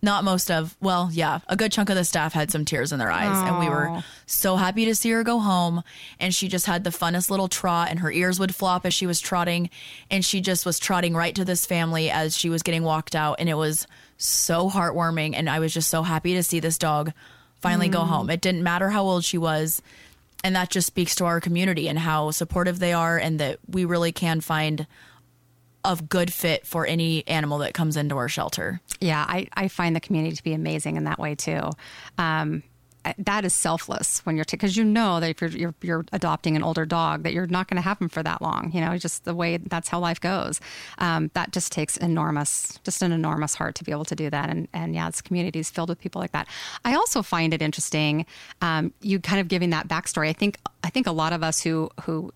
not 0.02 0.24
most 0.24 0.50
of, 0.50 0.76
well, 0.80 1.10
yeah, 1.12 1.40
a 1.46 1.56
good 1.56 1.72
chunk 1.72 1.90
of 1.90 1.96
the 1.96 2.04
staff 2.04 2.32
had 2.32 2.50
some 2.50 2.64
tears 2.64 2.92
in 2.92 2.98
their 2.98 3.10
eyes. 3.10 3.28
Aww. 3.28 3.48
And 3.48 3.58
we 3.58 3.68
were 3.68 4.02
so 4.26 4.56
happy 4.56 4.86
to 4.86 4.94
see 4.94 5.10
her 5.10 5.22
go 5.22 5.40
home. 5.40 5.82
And 6.18 6.34
she 6.34 6.48
just 6.48 6.66
had 6.66 6.84
the 6.84 6.90
funnest 6.90 7.28
little 7.30 7.48
trot, 7.48 7.88
and 7.90 7.98
her 7.98 8.10
ears 8.10 8.40
would 8.40 8.54
flop 8.54 8.86
as 8.86 8.94
she 8.94 9.06
was 9.06 9.20
trotting. 9.20 9.68
And 10.10 10.24
she 10.24 10.40
just 10.40 10.64
was 10.64 10.78
trotting 10.78 11.14
right 11.14 11.34
to 11.34 11.44
this 11.44 11.66
family 11.66 12.10
as 12.10 12.36
she 12.36 12.48
was 12.48 12.62
getting 12.62 12.82
walked 12.82 13.14
out. 13.14 13.36
And 13.38 13.48
it 13.48 13.54
was 13.54 13.86
so 14.20 14.68
heartwarming. 14.68 15.34
And 15.34 15.48
I 15.48 15.58
was 15.58 15.72
just 15.72 15.88
so 15.88 16.02
happy 16.02 16.34
to 16.34 16.42
see 16.42 16.60
this 16.60 16.78
dog 16.78 17.12
finally 17.60 17.88
mm. 17.88 17.92
go 17.92 18.00
home. 18.00 18.30
It 18.30 18.40
didn't 18.40 18.62
matter 18.62 18.90
how 18.90 19.04
old 19.04 19.24
she 19.24 19.38
was. 19.38 19.82
And 20.42 20.56
that 20.56 20.70
just 20.70 20.86
speaks 20.86 21.14
to 21.16 21.26
our 21.26 21.40
community 21.40 21.88
and 21.88 21.98
how 21.98 22.30
supportive 22.30 22.78
they 22.78 22.94
are, 22.94 23.18
and 23.18 23.38
that 23.40 23.58
we 23.68 23.84
really 23.84 24.10
can 24.10 24.40
find 24.40 24.86
a 25.84 25.96
good 25.96 26.32
fit 26.32 26.66
for 26.66 26.86
any 26.86 27.26
animal 27.28 27.58
that 27.58 27.74
comes 27.74 27.96
into 27.96 28.16
our 28.16 28.28
shelter. 28.28 28.80
Yeah, 29.00 29.22
I, 29.26 29.48
I 29.52 29.68
find 29.68 29.94
the 29.94 30.00
community 30.00 30.36
to 30.36 30.42
be 30.42 30.54
amazing 30.54 30.96
in 30.96 31.04
that 31.04 31.18
way 31.18 31.34
too. 31.34 31.70
Um, 32.16 32.62
that 33.18 33.44
is 33.44 33.54
selfless 33.54 34.20
when 34.26 34.36
you're 34.36 34.44
because 34.50 34.74
t- 34.74 34.80
you 34.80 34.84
know 34.84 35.20
that 35.20 35.30
if 35.30 35.40
you're, 35.40 35.50
you're, 35.50 35.74
you're 35.82 36.04
adopting 36.12 36.56
an 36.56 36.62
older 36.62 36.84
dog 36.84 37.22
that 37.22 37.32
you're 37.32 37.46
not 37.46 37.68
going 37.68 37.76
to 37.76 37.82
have 37.82 37.98
him 37.98 38.08
for 38.08 38.22
that 38.22 38.42
long 38.42 38.70
you 38.72 38.80
know 38.80 38.96
just 38.96 39.24
the 39.24 39.34
way 39.34 39.56
that's 39.56 39.88
how 39.88 39.98
life 39.98 40.20
goes. 40.20 40.60
Um, 40.98 41.30
that 41.34 41.52
just 41.52 41.72
takes 41.72 41.96
enormous 41.96 42.78
just 42.84 43.02
an 43.02 43.12
enormous 43.12 43.54
heart 43.54 43.74
to 43.76 43.84
be 43.84 43.92
able 43.92 44.04
to 44.06 44.14
do 44.14 44.30
that. 44.30 44.50
And 44.50 44.68
and 44.72 44.94
yeah 44.94 45.08
it's 45.08 45.20
communities 45.20 45.70
filled 45.70 45.88
with 45.88 46.00
people 46.00 46.20
like 46.20 46.32
that. 46.32 46.46
I 46.84 46.94
also 46.94 47.22
find 47.22 47.54
it 47.54 47.62
interesting 47.62 48.26
um, 48.60 48.92
you 49.00 49.20
kind 49.20 49.40
of 49.40 49.48
giving 49.48 49.70
that 49.70 49.88
backstory. 49.88 50.28
I 50.28 50.32
think 50.32 50.58
I 50.84 50.90
think 50.90 51.06
a 51.06 51.12
lot 51.12 51.32
of 51.32 51.42
us 51.42 51.60
who 51.60 51.90
who 52.02 52.32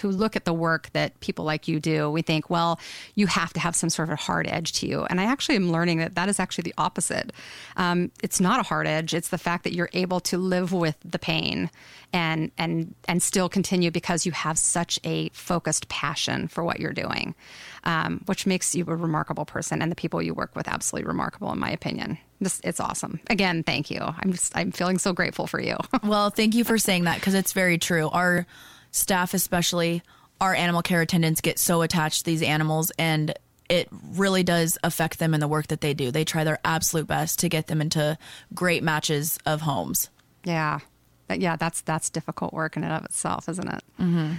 who 0.00 0.10
look 0.10 0.36
at 0.36 0.44
the 0.44 0.52
work 0.52 0.90
that 0.92 1.18
people 1.20 1.44
like 1.44 1.68
you 1.68 1.80
do, 1.80 2.10
we 2.10 2.22
think, 2.22 2.50
well, 2.50 2.78
you 3.14 3.26
have 3.26 3.52
to 3.54 3.60
have 3.60 3.74
some 3.74 3.90
sort 3.90 4.08
of 4.08 4.14
a 4.14 4.16
hard 4.16 4.46
edge 4.48 4.72
to 4.74 4.86
you. 4.86 5.04
And 5.04 5.20
I 5.20 5.24
actually 5.24 5.56
am 5.56 5.70
learning 5.70 5.98
that 5.98 6.14
that 6.14 6.28
is 6.28 6.38
actually 6.38 6.62
the 6.62 6.74
opposite. 6.78 7.32
Um, 7.76 8.10
it's 8.22 8.40
not 8.40 8.60
a 8.60 8.62
hard 8.62 8.86
edge. 8.86 9.14
It's 9.14 9.28
the 9.28 9.38
fact 9.38 9.64
that 9.64 9.72
you're 9.72 9.90
able 9.92 10.20
to 10.20 10.38
live 10.38 10.72
with 10.72 10.96
the 11.04 11.18
pain 11.18 11.70
and 12.12 12.50
and 12.58 12.94
and 13.08 13.22
still 13.22 13.48
continue 13.48 13.90
because 13.90 14.26
you 14.26 14.32
have 14.32 14.58
such 14.58 14.98
a 15.04 15.30
focused 15.30 15.88
passion 15.88 16.48
for 16.48 16.62
what 16.62 16.78
you're 16.78 16.92
doing, 16.92 17.34
um, 17.84 18.22
which 18.26 18.46
makes 18.46 18.74
you 18.74 18.84
a 18.86 18.94
remarkable 18.94 19.44
person 19.44 19.80
and 19.80 19.90
the 19.90 19.96
people 19.96 20.20
you 20.20 20.34
work 20.34 20.54
with 20.54 20.68
absolutely 20.68 21.08
remarkable, 21.08 21.52
in 21.52 21.58
my 21.58 21.70
opinion. 21.70 22.18
It's 22.64 22.80
awesome. 22.80 23.20
Again, 23.30 23.62
thank 23.62 23.90
you. 23.90 24.00
I'm 24.00 24.32
just 24.32 24.56
I'm 24.56 24.72
feeling 24.72 24.98
so 24.98 25.12
grateful 25.12 25.46
for 25.46 25.60
you. 25.60 25.76
well, 26.02 26.30
thank 26.30 26.54
you 26.54 26.64
for 26.64 26.76
saying 26.76 27.04
that 27.04 27.16
because 27.16 27.34
it's 27.34 27.52
very 27.52 27.78
true. 27.78 28.08
Our 28.10 28.46
staff, 28.92 29.34
especially 29.34 30.02
our 30.40 30.54
animal 30.54 30.82
care 30.82 31.00
attendants, 31.00 31.40
get 31.40 31.58
so 31.58 31.82
attached 31.82 32.20
to 32.20 32.24
these 32.24 32.42
animals 32.42 32.92
and 32.98 33.34
it 33.68 33.88
really 33.90 34.42
does 34.42 34.76
affect 34.84 35.18
them 35.18 35.32
in 35.32 35.40
the 35.40 35.48
work 35.48 35.68
that 35.68 35.80
they 35.80 35.94
do. 35.94 36.10
They 36.10 36.24
try 36.24 36.44
their 36.44 36.58
absolute 36.64 37.06
best 37.06 37.38
to 37.38 37.48
get 37.48 37.68
them 37.68 37.80
into 37.80 38.18
great 38.54 38.82
matches 38.82 39.38
of 39.46 39.62
homes. 39.62 40.10
Yeah. 40.44 40.80
Yeah, 41.30 41.56
that's 41.56 41.80
that's 41.80 42.10
difficult 42.10 42.52
work 42.52 42.76
in 42.76 42.84
and 42.84 42.92
of 42.92 43.04
itself, 43.06 43.48
isn't 43.48 43.66
it? 43.66 43.82
Mm-hmm. 43.98 44.34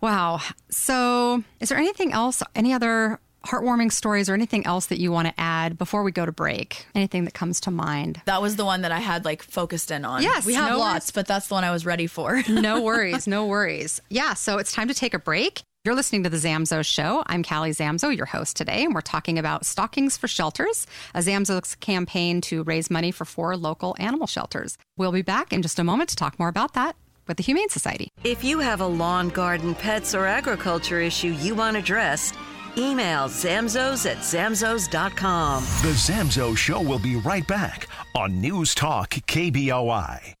Wow. 0.00 0.40
So, 0.68 1.44
is 1.60 1.68
there 1.68 1.78
anything 1.78 2.12
else, 2.12 2.42
any 2.56 2.72
other 2.72 3.20
heartwarming 3.42 3.92
stories 3.92 4.28
or 4.28 4.34
anything 4.34 4.66
else 4.66 4.86
that 4.86 4.98
you 5.00 5.12
want 5.12 5.28
to 5.28 5.34
add 5.38 5.78
before 5.78 6.02
we 6.02 6.12
go 6.12 6.24
to 6.26 6.32
break? 6.32 6.86
Anything 6.94 7.24
that 7.24 7.34
comes 7.34 7.60
to 7.62 7.70
mind? 7.70 8.20
That 8.24 8.42
was 8.42 8.56
the 8.56 8.64
one 8.64 8.82
that 8.82 8.92
I 8.92 9.00
had 9.00 9.24
like 9.24 9.42
focused 9.42 9.90
in 9.90 10.04
on. 10.04 10.22
Yes, 10.22 10.46
we 10.46 10.54
have 10.54 10.70
no 10.70 10.78
lots, 10.78 11.06
worries. 11.06 11.10
but 11.12 11.26
that's 11.26 11.48
the 11.48 11.54
one 11.54 11.64
I 11.64 11.70
was 11.70 11.84
ready 11.86 12.06
for. 12.06 12.42
no 12.48 12.82
worries, 12.82 13.26
no 13.26 13.46
worries. 13.46 14.00
Yeah, 14.08 14.34
so 14.34 14.58
it's 14.58 14.72
time 14.72 14.88
to 14.88 14.94
take 14.94 15.14
a 15.14 15.18
break. 15.18 15.62
You're 15.84 15.96
listening 15.96 16.22
to 16.22 16.30
the 16.30 16.36
Zamzow 16.36 16.84
Show. 16.86 17.24
I'm 17.26 17.42
Callie 17.42 17.72
Zamzow, 17.72 18.16
your 18.16 18.26
host 18.26 18.56
today, 18.56 18.84
and 18.84 18.94
we're 18.94 19.00
talking 19.00 19.36
about 19.36 19.66
Stockings 19.66 20.16
for 20.16 20.28
Shelters, 20.28 20.86
a 21.12 21.18
Zamzow's 21.18 21.74
campaign 21.74 22.40
to 22.42 22.62
raise 22.62 22.88
money 22.88 23.10
for 23.10 23.24
four 23.24 23.56
local 23.56 23.96
animal 23.98 24.28
shelters. 24.28 24.78
We'll 24.96 25.10
be 25.10 25.22
back 25.22 25.52
in 25.52 25.60
just 25.60 25.80
a 25.80 25.84
moment 25.84 26.10
to 26.10 26.16
talk 26.16 26.38
more 26.38 26.46
about 26.46 26.74
that 26.74 26.94
with 27.26 27.36
the 27.36 27.42
Humane 27.42 27.68
Society. 27.68 28.06
If 28.22 28.44
you 28.44 28.60
have 28.60 28.80
a 28.80 28.86
lawn, 28.86 29.28
garden, 29.30 29.74
pets, 29.74 30.14
or 30.14 30.24
agriculture 30.24 31.00
issue 31.00 31.32
you 31.40 31.56
want 31.56 31.76
addressed, 31.76 32.36
email 32.76 33.28
zamzows 33.28 34.10
at 34.10 34.18
zamzows.com. 34.18 35.62
The 35.62 35.94
Zamzow 35.94 36.56
Show 36.56 36.80
will 36.80 36.98
be 36.98 37.16
right 37.16 37.46
back 37.46 37.86
on 38.14 38.40
News 38.40 38.74
Talk 38.74 39.10
KBOI. 39.10 40.34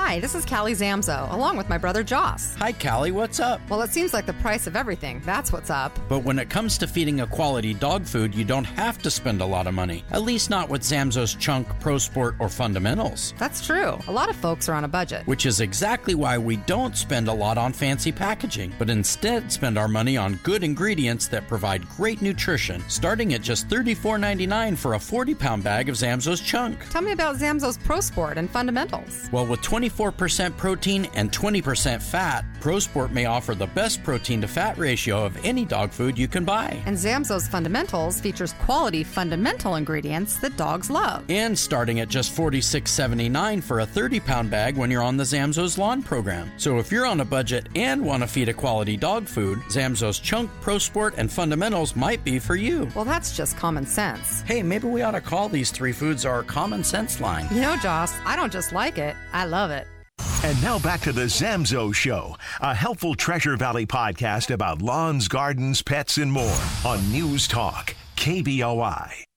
Hi, 0.00 0.20
this 0.20 0.36
is 0.36 0.46
Callie 0.46 0.74
Zamzow, 0.74 1.30
along 1.34 1.56
with 1.56 1.68
my 1.68 1.76
brother 1.76 2.04
Joss. 2.04 2.54
Hi, 2.54 2.72
Callie, 2.72 3.10
what's 3.10 3.40
up? 3.40 3.60
Well, 3.68 3.82
it 3.82 3.90
seems 3.90 4.14
like 4.14 4.26
the 4.26 4.32
price 4.34 4.68
of 4.68 4.76
everything. 4.76 5.20
That's 5.26 5.52
what's 5.52 5.70
up. 5.70 5.98
But 6.08 6.20
when 6.20 6.38
it 6.38 6.48
comes 6.48 6.78
to 6.78 6.86
feeding 6.86 7.20
a 7.20 7.26
quality 7.26 7.74
dog 7.74 8.06
food, 8.06 8.32
you 8.32 8.44
don't 8.44 8.64
have 8.64 8.98
to 9.02 9.10
spend 9.10 9.42
a 9.42 9.44
lot 9.44 9.66
of 9.66 9.74
money. 9.74 10.04
At 10.12 10.22
least 10.22 10.50
not 10.50 10.68
with 10.68 10.82
Zamzow's 10.82 11.34
Chunk, 11.34 11.66
Pro 11.80 11.98
Sport, 11.98 12.36
or 12.38 12.48
Fundamentals. 12.48 13.34
That's 13.38 13.66
true. 13.66 13.98
A 14.06 14.12
lot 14.12 14.30
of 14.30 14.36
folks 14.36 14.68
are 14.68 14.74
on 14.74 14.84
a 14.84 14.88
budget. 14.88 15.26
Which 15.26 15.44
is 15.44 15.60
exactly 15.60 16.14
why 16.14 16.38
we 16.38 16.56
don't 16.58 16.96
spend 16.96 17.26
a 17.26 17.34
lot 17.34 17.58
on 17.58 17.72
fancy 17.72 18.12
packaging, 18.12 18.72
but 18.78 18.88
instead 18.88 19.50
spend 19.50 19.76
our 19.76 19.88
money 19.88 20.16
on 20.16 20.38
good 20.44 20.62
ingredients 20.62 21.26
that 21.28 21.48
provide 21.48 21.86
great 21.88 22.22
nutrition, 22.22 22.82
starting 22.88 23.34
at 23.34 23.42
just 23.42 23.68
$34.99 23.68 24.78
for 24.78 24.94
a 24.94 24.98
40 24.98 25.34
pound 25.34 25.64
bag 25.64 25.88
of 25.88 25.96
Zamzow's 25.96 26.40
Chunk. 26.40 26.88
Tell 26.88 27.02
me 27.02 27.12
about 27.12 27.36
Zamzow's 27.36 27.78
Pro 27.78 28.00
Sport 28.00 28.38
and 28.38 28.48
Fundamentals. 28.48 29.28
Well, 29.32 29.44
with 29.44 29.60
24% 29.88 30.56
protein 30.56 31.06
and 31.14 31.32
20% 31.32 32.02
fat, 32.02 32.44
Pro 32.60 32.78
Sport 32.78 33.12
may 33.12 33.26
offer 33.26 33.54
the 33.54 33.66
best 33.68 34.02
protein 34.02 34.40
to 34.40 34.48
fat 34.48 34.76
ratio 34.78 35.24
of 35.24 35.36
any 35.44 35.64
dog 35.64 35.90
food 35.90 36.18
you 36.18 36.28
can 36.28 36.44
buy. 36.44 36.80
And 36.86 36.96
Zamzow's 36.96 37.48
Fundamentals 37.48 38.20
features 38.20 38.52
quality 38.64 39.04
fundamental 39.04 39.76
ingredients 39.76 40.36
that 40.38 40.56
dogs 40.56 40.90
love. 40.90 41.24
And 41.28 41.58
starting 41.58 42.00
at 42.00 42.08
just 42.08 42.36
$46.79 42.36 43.62
for 43.62 43.80
a 43.80 43.86
30 43.86 44.20
pound 44.20 44.50
bag 44.50 44.76
when 44.76 44.90
you're 44.90 45.02
on 45.02 45.16
the 45.16 45.24
Zamzow's 45.24 45.78
Lawn 45.78 46.02
program. 46.02 46.50
So 46.56 46.78
if 46.78 46.90
you're 46.90 47.06
on 47.06 47.20
a 47.20 47.24
budget 47.24 47.68
and 47.76 48.04
want 48.04 48.22
to 48.22 48.26
feed 48.26 48.48
a 48.48 48.54
quality 48.54 48.96
dog 48.96 49.26
food, 49.26 49.58
Zamzow's 49.70 50.18
Chunk, 50.18 50.50
Pro 50.60 50.78
Sport, 50.78 51.14
and 51.16 51.30
Fundamentals 51.30 51.96
might 51.96 52.24
be 52.24 52.38
for 52.38 52.56
you. 52.56 52.88
Well, 52.94 53.04
that's 53.04 53.36
just 53.36 53.56
common 53.56 53.86
sense. 53.86 54.42
Hey, 54.42 54.62
maybe 54.62 54.88
we 54.88 55.02
ought 55.02 55.12
to 55.12 55.20
call 55.20 55.48
these 55.48 55.70
three 55.70 55.92
foods 55.92 56.24
our 56.24 56.42
common 56.42 56.82
sense 56.82 57.20
line. 57.20 57.46
You 57.52 57.60
know, 57.60 57.76
Joss, 57.76 58.14
I 58.24 58.36
don't 58.36 58.52
just 58.52 58.72
like 58.72 58.98
it, 58.98 59.14
I 59.32 59.44
love 59.44 59.70
it. 59.70 59.86
And 60.44 60.60
now 60.62 60.78
back 60.78 61.00
to 61.02 61.12
the 61.12 61.26
Zamzow 61.26 61.94
Show, 61.94 62.36
a 62.60 62.74
helpful 62.74 63.14
Treasure 63.14 63.56
Valley 63.56 63.86
podcast 63.86 64.52
about 64.52 64.82
lawns, 64.82 65.28
gardens, 65.28 65.82
pets, 65.82 66.18
and 66.18 66.32
more 66.32 66.60
on 66.84 67.10
News 67.10 67.48
Talk 67.48 67.94
KBOI. 68.16 69.27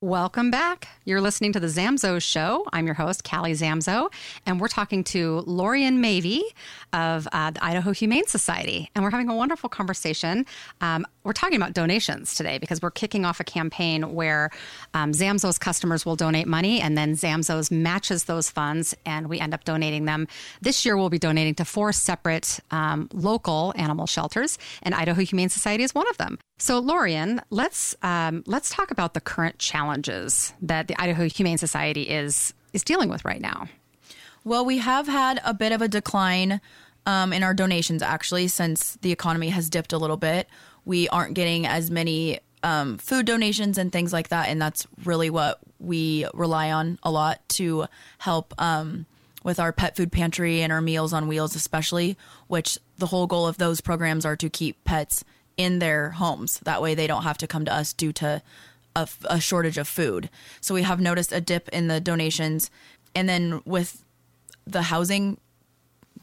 Welcome 0.00 0.50
back. 0.50 0.88
You're 1.06 1.22
listening 1.22 1.54
to 1.54 1.60
the 1.60 1.68
Zamzow 1.68 2.20
Show. 2.20 2.66
I'm 2.74 2.84
your 2.84 2.94
host, 2.94 3.24
Callie 3.24 3.52
Zamzow, 3.52 4.12
and 4.44 4.60
we're 4.60 4.68
talking 4.68 5.02
to 5.04 5.42
Lorian 5.46 6.02
Mavey 6.02 6.42
of 6.92 7.26
uh, 7.32 7.52
the 7.52 7.64
Idaho 7.64 7.92
Humane 7.92 8.26
Society. 8.26 8.90
And 8.94 9.02
we're 9.02 9.10
having 9.10 9.30
a 9.30 9.34
wonderful 9.34 9.70
conversation. 9.70 10.44
Um, 10.82 11.06
we're 11.22 11.32
talking 11.32 11.56
about 11.56 11.72
donations 11.72 12.34
today 12.34 12.58
because 12.58 12.82
we're 12.82 12.90
kicking 12.90 13.24
off 13.24 13.40
a 13.40 13.44
campaign 13.44 14.14
where 14.14 14.50
um, 14.92 15.12
Zamzow's 15.12 15.58
customers 15.58 16.04
will 16.04 16.16
donate 16.16 16.46
money 16.46 16.82
and 16.82 16.98
then 16.98 17.14
Zamzow's 17.14 17.70
matches 17.70 18.24
those 18.24 18.50
funds 18.50 18.94
and 19.06 19.28
we 19.28 19.40
end 19.40 19.54
up 19.54 19.64
donating 19.64 20.04
them. 20.04 20.28
This 20.60 20.84
year, 20.84 20.98
we'll 20.98 21.08
be 21.08 21.18
donating 21.18 21.54
to 21.54 21.64
four 21.64 21.92
separate 21.92 22.60
um, 22.70 23.08
local 23.14 23.72
animal 23.76 24.06
shelters, 24.06 24.58
and 24.82 24.94
Idaho 24.94 25.22
Humane 25.22 25.48
Society 25.48 25.82
is 25.82 25.94
one 25.94 26.08
of 26.10 26.18
them. 26.18 26.38
So, 26.58 26.78
Lorian, 26.78 27.40
let's 27.50 27.96
um, 28.02 28.44
let's 28.46 28.70
talk 28.70 28.90
about 28.90 29.14
the 29.14 29.20
current 29.20 29.58
challenges 29.94 30.52
that 30.60 30.88
the 30.88 31.00
Idaho 31.00 31.28
Humane 31.28 31.58
Society 31.58 32.02
is 32.02 32.52
is 32.72 32.82
dealing 32.82 33.08
with 33.08 33.24
right 33.24 33.40
now. 33.40 33.68
Well, 34.42 34.64
we 34.64 34.78
have 34.78 35.06
had 35.06 35.40
a 35.44 35.54
bit 35.54 35.72
of 35.72 35.80
a 35.80 35.88
decline 35.88 36.60
um, 37.06 37.32
in 37.32 37.42
our 37.42 37.54
donations 37.54 38.02
actually 38.02 38.48
since 38.48 38.96
the 39.02 39.12
economy 39.12 39.50
has 39.50 39.70
dipped 39.70 39.92
a 39.92 39.98
little 39.98 40.16
bit. 40.16 40.48
We 40.84 41.08
aren't 41.08 41.34
getting 41.34 41.66
as 41.66 41.90
many 41.90 42.40
um, 42.62 42.98
food 42.98 43.26
donations 43.26 43.78
and 43.78 43.92
things 43.92 44.12
like 44.12 44.28
that, 44.28 44.48
and 44.48 44.60
that's 44.60 44.86
really 45.04 45.30
what 45.30 45.60
we 45.78 46.26
rely 46.34 46.72
on 46.72 46.98
a 47.02 47.10
lot 47.10 47.46
to 47.50 47.86
help 48.18 48.52
um, 48.58 49.06
with 49.44 49.60
our 49.60 49.72
pet 49.72 49.96
food 49.96 50.10
pantry 50.10 50.62
and 50.62 50.72
our 50.72 50.80
Meals 50.80 51.12
on 51.12 51.28
Wheels, 51.28 51.54
especially. 51.54 52.16
Which 52.48 52.78
the 52.98 53.06
whole 53.06 53.26
goal 53.26 53.46
of 53.46 53.58
those 53.58 53.80
programs 53.80 54.26
are 54.26 54.36
to 54.36 54.50
keep 54.50 54.82
pets 54.84 55.24
in 55.56 55.78
their 55.78 56.10
homes. 56.10 56.58
That 56.64 56.82
way, 56.82 56.94
they 56.94 57.06
don't 57.06 57.22
have 57.22 57.38
to 57.38 57.46
come 57.46 57.64
to 57.66 57.74
us 57.74 57.92
due 57.92 58.12
to 58.14 58.42
a, 58.96 59.08
a 59.24 59.40
shortage 59.40 59.78
of 59.78 59.88
food. 59.88 60.30
So 60.60 60.74
we 60.74 60.82
have 60.82 61.00
noticed 61.00 61.32
a 61.32 61.40
dip 61.40 61.68
in 61.70 61.88
the 61.88 62.00
donations, 62.00 62.70
and 63.14 63.28
then 63.28 63.60
with 63.64 64.04
the 64.66 64.82
housing 64.82 65.38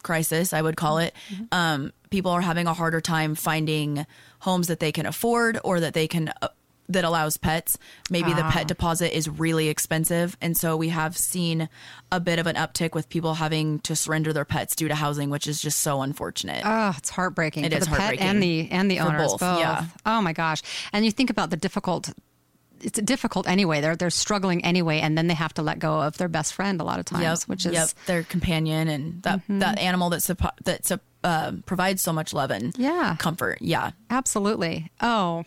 crisis, 0.04 0.51
I 0.54 0.62
would 0.62 0.78
call 0.78 0.98
it, 0.98 1.13
um, 1.51 1.94
people 2.10 2.32
are 2.32 2.42
having 2.42 2.68
a 2.68 2.74
harder 2.74 3.01
time 3.01 3.36
finding 3.36 4.06
homes 4.40 4.68
that 4.68 4.80
they 4.80 4.92
can 4.92 5.06
afford 5.06 5.60
or 5.63 5.80
that 5.80 5.94
they 5.94 6.08
can. 6.08 6.34
Uh, 6.42 6.48
that 6.90 7.06
allows 7.06 7.38
pets. 7.38 7.78
Maybe 8.10 8.34
the 8.34 8.44
pet 8.44 8.68
deposit 8.68 9.16
is 9.16 9.30
really 9.30 9.70
expensive. 9.70 10.36
And 10.42 10.58
so 10.58 10.75
we 10.75 10.90
have 10.90 11.16
seen 11.18 11.70
a 12.12 12.20
bit 12.20 12.38
of 12.38 12.48
an 12.48 12.58
uptick 12.58 12.94
with 12.94 13.08
people 13.08 13.36
having 13.36 13.80
to 13.82 13.96
surrender 13.96 14.34
their 14.34 14.44
pets 14.44 14.75
due 14.75 14.90
to 14.90 14.96
housing, 14.96 15.30
which 15.30 15.48
is 15.48 15.62
just 15.62 15.80
so 15.80 16.01
unfortunate. 16.01 16.63
Oh, 16.66 16.94
it's 16.98 17.10
heartbreaking. 17.10 17.63
It 17.63 17.72
is 17.72 17.86
the 17.86 17.92
heartbreaking. 17.92 18.28
and 18.28 18.44
the 18.44 18.68
and 18.72 18.92
the 18.92 19.00
owners 19.00 19.32
both, 19.32 19.42
yeah. 19.42 19.86
Oh 20.06 20.22
my 20.22 20.34
gosh! 20.34 20.63
And 20.92 21.06
you 21.06 21.12
think 21.12 21.30
about 21.30 21.50
the 21.50 21.56
difficult. 21.56 22.10
It's 22.84 23.00
difficult 23.02 23.48
anyway. 23.48 23.82
They're 23.82 23.96
they're 23.96 24.10
struggling 24.10 24.64
anyway, 24.66 25.00
and 25.00 25.18
then 25.18 25.28
they 25.28 25.34
have 25.36 25.54
to 25.56 25.62
let 25.62 25.80
go 25.80 26.02
of 26.02 26.18
their 26.18 26.28
best 26.28 26.54
friend 26.54 26.82
a 26.82 26.84
lot 26.84 27.00
of 27.00 27.06
times, 27.06 27.42
Yep, 27.42 27.50
which 27.50 27.66
is 27.66 27.74
yep, 27.74 27.90
their 28.08 28.24
companion 28.24 28.88
and 28.88 29.22
that 29.24 29.42
that 29.50 29.80
animal 29.80 30.10
that 30.10 30.20
suppo- 30.22 30.58
that 30.64 30.92
uh, 31.24 31.52
provides 31.66 32.02
so 32.02 32.12
much 32.12 32.34
love 32.34 32.50
and 32.52 32.76
Yeah. 32.78 33.16
comfort. 33.20 33.60
Yeah, 33.62 33.92
Absolutely. 34.10 34.92
Oh, 35.02 35.44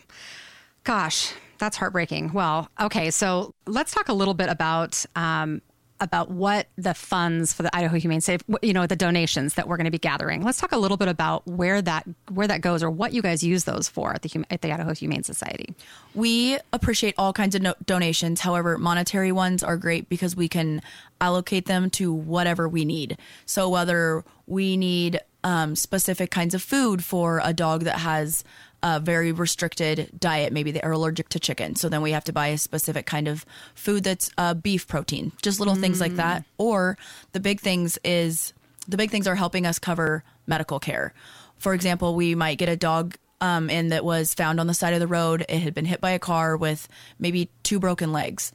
gosh, 0.84 1.32
that's 1.58 1.76
heartbreaking. 1.76 2.32
Well, 2.32 2.68
okay, 2.80 3.10
so 3.10 3.54
let's 3.66 3.92
talk 3.92 4.08
a 4.08 4.12
little 4.12 4.34
bit 4.34 4.48
about 4.48 5.04
um, 5.16 5.62
about 6.04 6.30
what 6.30 6.68
the 6.76 6.94
funds 6.94 7.52
for 7.52 7.64
the 7.64 7.74
Idaho 7.74 7.96
Humane 7.96 8.20
Safe, 8.20 8.42
you 8.62 8.72
know, 8.72 8.86
the 8.86 8.94
donations 8.94 9.54
that 9.54 9.66
we're 9.66 9.76
going 9.76 9.86
to 9.86 9.90
be 9.90 9.98
gathering. 9.98 10.42
Let's 10.42 10.60
talk 10.60 10.72
a 10.72 10.78
little 10.78 10.96
bit 10.96 11.08
about 11.08 11.46
where 11.46 11.82
that 11.82 12.06
where 12.30 12.46
that 12.46 12.60
goes 12.60 12.82
or 12.82 12.90
what 12.90 13.12
you 13.12 13.22
guys 13.22 13.42
use 13.42 13.64
those 13.64 13.88
for 13.88 14.12
at 14.12 14.22
the 14.22 14.44
at 14.50 14.62
the 14.62 14.72
Idaho 14.72 14.94
Humane 14.94 15.24
Society. 15.24 15.74
we 16.14 16.58
appreciate 16.72 17.14
all 17.18 17.32
kinds 17.32 17.54
of 17.54 17.62
no- 17.62 17.74
donations. 17.84 18.40
However, 18.40 18.78
monetary 18.78 19.32
ones 19.32 19.64
are 19.64 19.76
great 19.76 20.08
because 20.08 20.36
we 20.36 20.48
can 20.48 20.82
allocate 21.20 21.66
them 21.66 21.90
to 21.90 22.12
whatever 22.12 22.68
we 22.68 22.84
need. 22.84 23.18
So 23.46 23.68
whether 23.68 24.24
we 24.46 24.76
need 24.76 25.20
um, 25.42 25.76
specific 25.76 26.30
kinds 26.30 26.54
of 26.54 26.62
food 26.62 27.04
for 27.04 27.40
a 27.42 27.52
dog 27.52 27.84
that 27.84 27.98
has 27.98 28.44
a 28.84 29.00
very 29.00 29.32
restricted 29.32 30.10
diet, 30.20 30.52
maybe 30.52 30.70
they 30.70 30.80
are 30.82 30.92
allergic 30.92 31.30
to 31.30 31.40
chicken, 31.40 31.74
so 31.74 31.88
then 31.88 32.02
we 32.02 32.12
have 32.12 32.24
to 32.24 32.34
buy 32.34 32.48
a 32.48 32.58
specific 32.58 33.06
kind 33.06 33.26
of 33.26 33.46
food 33.74 34.04
that's 34.04 34.30
uh, 34.36 34.52
beef 34.52 34.86
protein, 34.86 35.32
just 35.40 35.58
little 35.58 35.74
things 35.74 36.00
like 36.00 36.16
that. 36.16 36.44
Or 36.58 36.98
the 37.32 37.40
big 37.40 37.60
things 37.60 37.98
is 38.04 38.52
the 38.86 38.98
big 38.98 39.10
things 39.10 39.26
are 39.26 39.34
helping 39.34 39.64
us 39.64 39.78
cover 39.78 40.22
medical 40.46 40.78
care. 40.78 41.14
For 41.56 41.72
example, 41.72 42.14
we 42.14 42.34
might 42.34 42.58
get 42.58 42.68
a 42.68 42.76
dog 42.76 43.16
um, 43.40 43.70
in 43.70 43.88
that 43.88 44.04
was 44.04 44.34
found 44.34 44.60
on 44.60 44.66
the 44.66 44.74
side 44.74 44.92
of 44.92 45.00
the 45.00 45.06
road. 45.06 45.46
It 45.48 45.60
had 45.60 45.72
been 45.72 45.86
hit 45.86 46.02
by 46.02 46.10
a 46.10 46.18
car 46.18 46.54
with 46.54 46.86
maybe 47.18 47.48
two 47.62 47.80
broken 47.80 48.12
legs. 48.12 48.52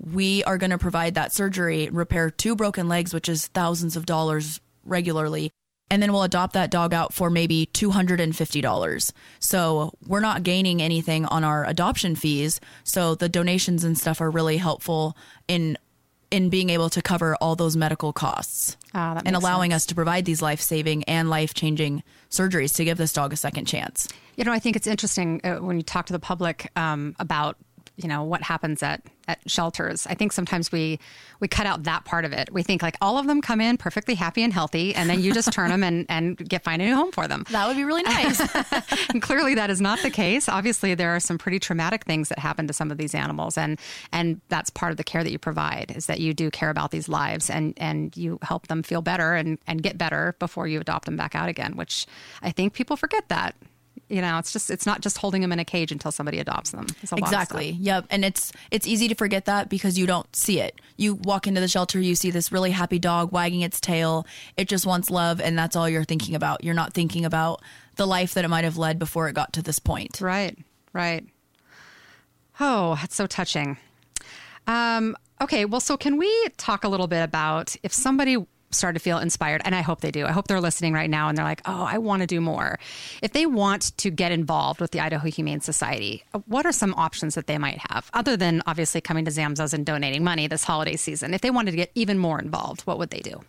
We 0.00 0.42
are 0.42 0.58
going 0.58 0.70
to 0.70 0.78
provide 0.78 1.14
that 1.14 1.32
surgery, 1.32 1.88
repair 1.88 2.30
two 2.30 2.56
broken 2.56 2.88
legs, 2.88 3.14
which 3.14 3.28
is 3.28 3.46
thousands 3.46 3.96
of 3.96 4.06
dollars 4.06 4.60
regularly. 4.84 5.52
And 5.90 6.02
then 6.02 6.12
we'll 6.12 6.22
adopt 6.22 6.52
that 6.52 6.70
dog 6.70 6.92
out 6.92 7.14
for 7.14 7.30
maybe 7.30 7.66
$250. 7.72 9.12
So 9.40 9.92
we're 10.06 10.20
not 10.20 10.42
gaining 10.42 10.82
anything 10.82 11.24
on 11.26 11.44
our 11.44 11.64
adoption 11.64 12.14
fees. 12.14 12.60
So 12.84 13.14
the 13.14 13.28
donations 13.28 13.84
and 13.84 13.96
stuff 13.96 14.20
are 14.20 14.30
really 14.30 14.56
helpful 14.58 15.16
in 15.46 15.78
in 16.30 16.50
being 16.50 16.68
able 16.68 16.90
to 16.90 17.00
cover 17.00 17.34
all 17.40 17.56
those 17.56 17.74
medical 17.74 18.12
costs 18.12 18.76
Ah, 18.92 19.18
and 19.24 19.34
allowing 19.34 19.70
sense. 19.70 19.84
us 19.84 19.86
to 19.86 19.94
provide 19.94 20.26
these 20.26 20.42
life 20.42 20.60
saving 20.60 21.04
and 21.04 21.30
life 21.30 21.54
changing 21.54 22.02
surgeries 22.30 22.74
to 22.74 22.84
give 22.84 22.98
this 22.98 23.14
dog 23.14 23.32
a 23.32 23.36
second 23.36 23.64
chance. 23.64 24.06
You 24.36 24.44
know, 24.44 24.52
I 24.52 24.58
think 24.58 24.76
it's 24.76 24.86
interesting 24.86 25.40
uh, 25.42 25.56
when 25.56 25.78
you 25.78 25.82
talk 25.82 26.04
to 26.06 26.12
the 26.12 26.18
public 26.18 26.70
um, 26.76 27.16
about 27.18 27.56
you 27.98 28.08
know 28.08 28.22
what 28.22 28.42
happens 28.42 28.82
at 28.82 29.02
at 29.26 29.38
shelters. 29.50 30.06
I 30.06 30.14
think 30.14 30.32
sometimes 30.32 30.72
we 30.72 30.98
we 31.40 31.48
cut 31.48 31.66
out 31.66 31.82
that 31.82 32.04
part 32.04 32.24
of 32.24 32.32
it. 32.32 32.50
We 32.52 32.62
think 32.62 32.80
like 32.80 32.96
all 33.00 33.18
of 33.18 33.26
them 33.26 33.42
come 33.42 33.60
in 33.60 33.76
perfectly 33.76 34.14
happy 34.14 34.42
and 34.42 34.52
healthy, 34.52 34.94
and 34.94 35.10
then 35.10 35.20
you 35.20 35.34
just 35.34 35.52
turn 35.52 35.68
them 35.68 35.82
and 35.82 36.06
and 36.08 36.36
get 36.36 36.64
find 36.64 36.80
a 36.80 36.86
new 36.86 36.94
home 36.94 37.10
for 37.10 37.28
them. 37.28 37.44
That 37.50 37.66
would 37.66 37.76
be 37.76 37.84
really 37.84 38.04
nice. 38.04 38.40
and 39.10 39.20
clearly 39.20 39.54
that 39.56 39.68
is 39.68 39.80
not 39.80 40.00
the 40.00 40.10
case. 40.10 40.48
Obviously, 40.48 40.94
there 40.94 41.14
are 41.14 41.20
some 41.20 41.38
pretty 41.38 41.58
traumatic 41.58 42.04
things 42.04 42.28
that 42.28 42.38
happen 42.38 42.68
to 42.68 42.72
some 42.72 42.90
of 42.90 42.98
these 42.98 43.14
animals, 43.14 43.58
and 43.58 43.78
and 44.12 44.40
that's 44.48 44.70
part 44.70 44.92
of 44.92 44.96
the 44.96 45.04
care 45.04 45.24
that 45.24 45.32
you 45.32 45.38
provide 45.38 45.92
is 45.96 46.06
that 46.06 46.20
you 46.20 46.32
do 46.32 46.50
care 46.50 46.70
about 46.70 46.92
these 46.92 47.08
lives 47.08 47.50
and 47.50 47.74
and 47.76 48.16
you 48.16 48.38
help 48.42 48.68
them 48.68 48.84
feel 48.84 49.02
better 49.02 49.34
and 49.34 49.58
and 49.66 49.82
get 49.82 49.98
better 49.98 50.36
before 50.38 50.68
you 50.68 50.80
adopt 50.80 51.04
them 51.04 51.16
back 51.16 51.34
out 51.34 51.48
again. 51.48 51.76
Which 51.76 52.06
I 52.42 52.52
think 52.52 52.74
people 52.74 52.96
forget 52.96 53.28
that. 53.28 53.56
You 54.08 54.22
know, 54.22 54.38
it's 54.38 54.52
just 54.52 54.70
it's 54.70 54.86
not 54.86 55.02
just 55.02 55.18
holding 55.18 55.42
them 55.42 55.52
in 55.52 55.58
a 55.58 55.64
cage 55.64 55.92
until 55.92 56.10
somebody 56.10 56.38
adopts 56.38 56.70
them. 56.70 56.86
It's 57.02 57.12
a 57.12 57.16
lot 57.16 57.22
of 57.22 57.28
exactly. 57.28 57.70
Yep. 57.72 58.06
And 58.10 58.24
it's 58.24 58.52
it's 58.70 58.86
easy 58.86 59.06
to 59.08 59.14
forget 59.14 59.44
that 59.44 59.68
because 59.68 59.98
you 59.98 60.06
don't 60.06 60.34
see 60.34 60.60
it. 60.60 60.80
You 60.96 61.16
walk 61.16 61.46
into 61.46 61.60
the 61.60 61.68
shelter, 61.68 62.00
you 62.00 62.14
see 62.14 62.30
this 62.30 62.50
really 62.50 62.70
happy 62.70 62.98
dog 62.98 63.32
wagging 63.32 63.60
its 63.60 63.80
tail. 63.80 64.26
It 64.56 64.68
just 64.68 64.86
wants 64.86 65.10
love 65.10 65.40
and 65.40 65.58
that's 65.58 65.76
all 65.76 65.88
you're 65.88 66.04
thinking 66.04 66.34
about. 66.34 66.64
You're 66.64 66.74
not 66.74 66.94
thinking 66.94 67.26
about 67.26 67.62
the 67.96 68.06
life 68.06 68.32
that 68.34 68.44
it 68.44 68.48
might 68.48 68.64
have 68.64 68.78
led 68.78 68.98
before 68.98 69.28
it 69.28 69.34
got 69.34 69.52
to 69.54 69.62
this 69.62 69.78
point. 69.78 70.20
Right, 70.20 70.56
right. 70.92 71.26
Oh, 72.60 72.96
that's 72.96 73.14
so 73.14 73.26
touching. 73.26 73.76
Um, 74.66 75.16
okay, 75.40 75.64
well, 75.64 75.80
so 75.80 75.96
can 75.96 76.16
we 76.16 76.48
talk 76.56 76.84
a 76.84 76.88
little 76.88 77.06
bit 77.06 77.22
about 77.22 77.76
if 77.82 77.92
somebody 77.92 78.36
started 78.70 78.98
to 78.98 79.02
feel 79.02 79.18
inspired, 79.18 79.62
and 79.64 79.74
I 79.74 79.80
hope 79.80 80.00
they 80.00 80.10
do. 80.10 80.26
I 80.26 80.32
hope 80.32 80.46
they're 80.46 80.60
listening 80.60 80.92
right 80.92 81.10
now 81.10 81.28
and 81.28 81.36
they're 81.36 81.44
like, 81.44 81.62
oh, 81.64 81.84
I 81.84 81.98
want 81.98 82.20
to 82.20 82.26
do 82.26 82.40
more. 82.40 82.78
If 83.22 83.32
they 83.32 83.46
want 83.46 83.96
to 83.98 84.10
get 84.10 84.32
involved 84.32 84.80
with 84.80 84.90
the 84.90 85.00
Idaho 85.00 85.28
Humane 85.28 85.60
Society, 85.60 86.24
what 86.46 86.66
are 86.66 86.72
some 86.72 86.94
options 86.94 87.34
that 87.34 87.46
they 87.46 87.58
might 87.58 87.78
have, 87.90 88.10
other 88.12 88.36
than 88.36 88.62
obviously 88.66 89.00
coming 89.00 89.24
to 89.24 89.30
Zamzows 89.30 89.72
and 89.72 89.86
donating 89.86 90.24
money 90.24 90.46
this 90.46 90.64
holiday 90.64 90.96
season? 90.96 91.34
If 91.34 91.40
they 91.40 91.50
wanted 91.50 91.72
to 91.72 91.76
get 91.76 91.90
even 91.94 92.18
more 92.18 92.40
involved, 92.40 92.82
what 92.82 92.98
would 92.98 93.10
they 93.10 93.20
do? 93.20 93.40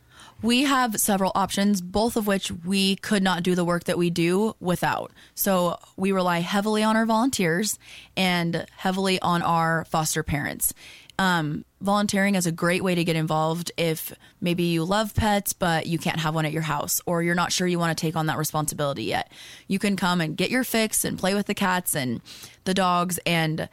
We 0.42 0.64
have 0.64 0.96
several 0.96 1.34
options, 1.36 1.82
both 1.82 2.16
of 2.16 2.26
which 2.26 2.50
we 2.52 2.96
could 2.96 3.24
not 3.24 3.44
do 3.44 3.56
the 3.56 3.66
work 3.66 3.86
that 3.86 3.98
we 3.98 4.10
do 4.10 4.56
without. 4.62 5.12
So 5.36 5.78
we 5.98 6.14
rely 6.14 6.40
heavily 6.40 6.82
on 6.82 6.96
our 6.96 7.06
volunteers 7.06 7.78
and 8.16 8.66
heavily 8.78 9.20
on 9.22 9.42
our 9.42 9.86
foster 9.86 10.24
parents. 10.24 10.74
Um, 11.18 11.66
volunteering 11.82 12.36
is 12.36 12.46
a 12.46 12.52
great 12.52 12.84
way 12.84 12.96
to 12.96 13.04
get 13.04 13.16
involved 13.16 13.72
if 13.78 14.14
maybe 14.42 14.64
you 14.64 14.84
love 14.84 15.16
pets, 15.16 15.54
but 15.54 15.88
you 15.88 15.98
can't 15.98 16.20
have 16.20 16.36
one 16.36 16.46
at 16.46 16.52
your 16.52 16.64
house, 16.64 17.02
or 17.06 17.24
you're 17.24 17.36
not 17.36 17.52
sure 17.52 17.68
you 17.68 17.80
want 17.80 17.98
to 17.98 18.02
take 18.02 18.16
on 18.16 18.26
that 18.28 18.38
responsibility 18.38 19.04
yet. 19.04 19.32
You 19.68 19.80
can 19.80 19.96
come 19.96 20.22
and 20.22 20.36
get 20.36 20.50
your 20.50 20.64
fix 20.64 21.04
and 21.04 21.18
play 21.18 21.34
with 21.34 21.48
the 21.48 21.54
cats 21.54 21.96
and 21.96 22.22
the 22.66 22.74
dogs 22.74 23.20
and 23.26 23.70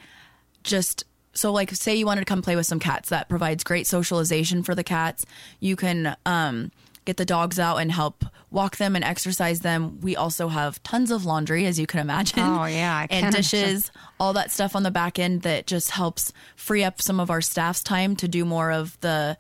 just 0.62 1.04
so 1.32 1.52
like 1.52 1.70
say 1.72 1.94
you 1.94 2.06
wanted 2.06 2.22
to 2.22 2.24
come 2.24 2.42
play 2.42 2.56
with 2.56 2.66
some 2.66 2.80
cats 2.80 3.10
that 3.10 3.28
provides 3.28 3.62
great 3.62 3.86
socialization 3.86 4.62
for 4.62 4.74
the 4.74 4.82
cats 4.82 5.26
you 5.60 5.76
can 5.76 6.16
um, 6.24 6.72
get 7.06 7.16
the 7.16 7.24
dogs 7.24 7.58
out 7.58 7.78
and 7.78 7.90
help 7.90 8.24
walk 8.50 8.76
them 8.76 8.94
and 8.94 9.04
exercise 9.04 9.60
them. 9.60 10.00
We 10.00 10.14
also 10.14 10.48
have 10.48 10.82
tons 10.82 11.10
of 11.10 11.24
laundry 11.24 11.64
as 11.66 11.78
you 11.80 11.86
can 11.86 12.00
imagine. 12.00 12.40
Oh, 12.40 12.64
yeah, 12.66 12.94
I 12.94 13.06
and 13.08 13.34
dishes 13.34 13.90
all 14.20 14.34
that 14.34 14.50
stuff 14.50 14.76
on 14.76 14.82
the 14.82 14.90
back 14.90 15.18
end 15.18 15.42
that 15.42 15.66
just 15.66 15.92
helps 15.92 16.32
free 16.54 16.84
up 16.84 17.00
some 17.00 17.18
of 17.20 17.30
our 17.30 17.40
staff's 17.40 17.82
time 17.82 18.16
to 18.16 18.28
do 18.28 18.44
more 18.44 18.70
of 18.70 19.00
the 19.00 19.38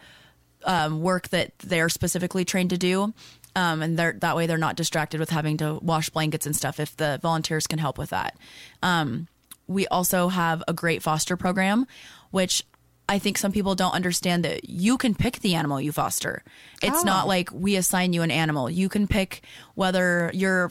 um, 0.64 1.02
work 1.02 1.28
that 1.28 1.58
they're 1.58 1.88
specifically 1.88 2.44
trained 2.44 2.70
to 2.70 2.78
do. 2.78 3.12
Um, 3.54 3.80
and 3.80 3.98
they're, 3.98 4.12
that 4.20 4.36
way 4.36 4.46
they're 4.46 4.58
not 4.58 4.76
distracted 4.76 5.18
with 5.18 5.30
having 5.30 5.56
to 5.58 5.78
wash 5.80 6.10
blankets 6.10 6.44
and 6.44 6.54
stuff 6.54 6.78
if 6.78 6.94
the 6.96 7.18
volunteers 7.22 7.66
can 7.66 7.78
help 7.78 7.96
with 7.96 8.10
that. 8.10 8.36
Um, 8.82 9.28
we 9.66 9.86
also 9.86 10.28
have 10.28 10.62
a 10.68 10.74
great 10.74 11.02
foster 11.02 11.36
program, 11.36 11.86
which 12.30 12.64
I 13.08 13.18
think 13.18 13.38
some 13.38 13.52
people 13.52 13.74
don't 13.74 13.92
understand 13.94 14.44
that 14.44 14.68
you 14.68 14.98
can 14.98 15.14
pick 15.14 15.40
the 15.40 15.54
animal 15.54 15.80
you 15.80 15.92
foster. 15.92 16.42
It's 16.82 17.00
Oh. 17.00 17.04
not 17.04 17.28
like 17.28 17.50
we 17.52 17.76
assign 17.76 18.12
you 18.12 18.22
an 18.22 18.30
animal. 18.32 18.68
You 18.68 18.88
can 18.88 19.06
pick 19.06 19.42
whether 19.74 20.30
you're 20.34 20.70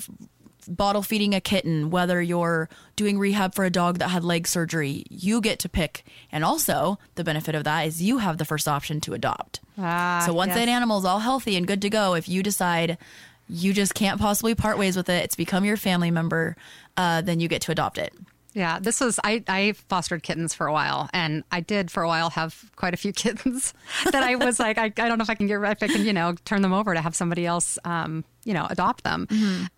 bottle 0.67 1.03
feeding 1.03 1.35
a 1.35 1.39
kitten, 1.39 1.91
whether 1.91 2.21
you're 2.21 2.67
doing 2.95 3.19
rehab 3.19 3.53
for 3.53 3.65
a 3.65 3.69
dog 3.69 3.99
that 3.99 4.09
had 4.09 4.23
leg 4.23 4.47
surgery. 4.47 5.05
You 5.09 5.39
get 5.39 5.59
to 5.59 5.69
pick. 5.69 6.03
And 6.31 6.43
also, 6.43 6.97
the 7.13 7.23
benefit 7.23 7.53
of 7.55 7.63
that 7.65 7.85
is 7.87 8.01
you 8.01 8.17
have 8.17 8.37
the 8.39 8.45
first 8.45 8.67
option 8.67 8.99
to 9.01 9.13
adopt. 9.13 9.59
Ah, 9.77 10.23
so 10.25 10.33
once 10.33 10.49
yes. 10.49 10.57
that 10.57 10.67
animal's 10.67 11.05
all 11.05 11.19
healthy 11.19 11.55
and 11.55 11.67
good 11.67 11.83
to 11.83 11.89
go, 11.89 12.15
if 12.15 12.27
you 12.27 12.41
decide 12.41 12.97
you 13.47 13.73
just 13.73 13.93
can't 13.93 14.19
possibly 14.19 14.55
part 14.55 14.77
ways 14.79 14.97
with 14.97 15.07
it, 15.07 15.23
it's 15.23 15.35
become 15.35 15.65
your 15.65 15.77
family 15.77 16.09
member, 16.09 16.57
uh, 16.97 17.21
then 17.21 17.39
you 17.39 17.47
get 17.47 17.61
to 17.61 17.71
adopt 17.71 17.99
it. 17.99 18.11
Yeah, 18.55 18.79
this 18.79 19.01
was 19.01 19.19
I, 19.21 19.43
I 19.49 19.73
fostered 19.89 20.23
kittens 20.23 20.53
for 20.53 20.65
a 20.65 20.71
while, 20.71 21.09
and 21.11 21.43
I 21.51 21.59
did 21.59 21.91
for 21.91 22.03
a 22.03 22.07
while 22.07 22.29
have 22.31 22.71
quite 22.77 22.93
a 22.93 22.97
few 22.97 23.11
kittens 23.13 23.73
that 24.05 24.23
I 24.23 24.35
was 24.35 24.59
like, 24.59 24.77
I, 24.77 24.85
I 24.85 24.89
don't 24.89 25.17
know 25.17 25.23
if 25.23 25.29
I 25.29 25.35
can 25.35 25.45
get 25.45 25.61
if 25.61 25.83
I 25.83 25.87
can 25.87 26.05
you 26.05 26.13
know 26.13 26.35
turn 26.45 26.61
them 26.61 26.71
over 26.71 26.93
to 26.93 27.01
have 27.01 27.15
somebody 27.15 27.45
else 27.45 27.77
um, 27.83 28.23
you 28.45 28.53
know 28.53 28.65
adopt 28.69 29.03
them. 29.03 29.27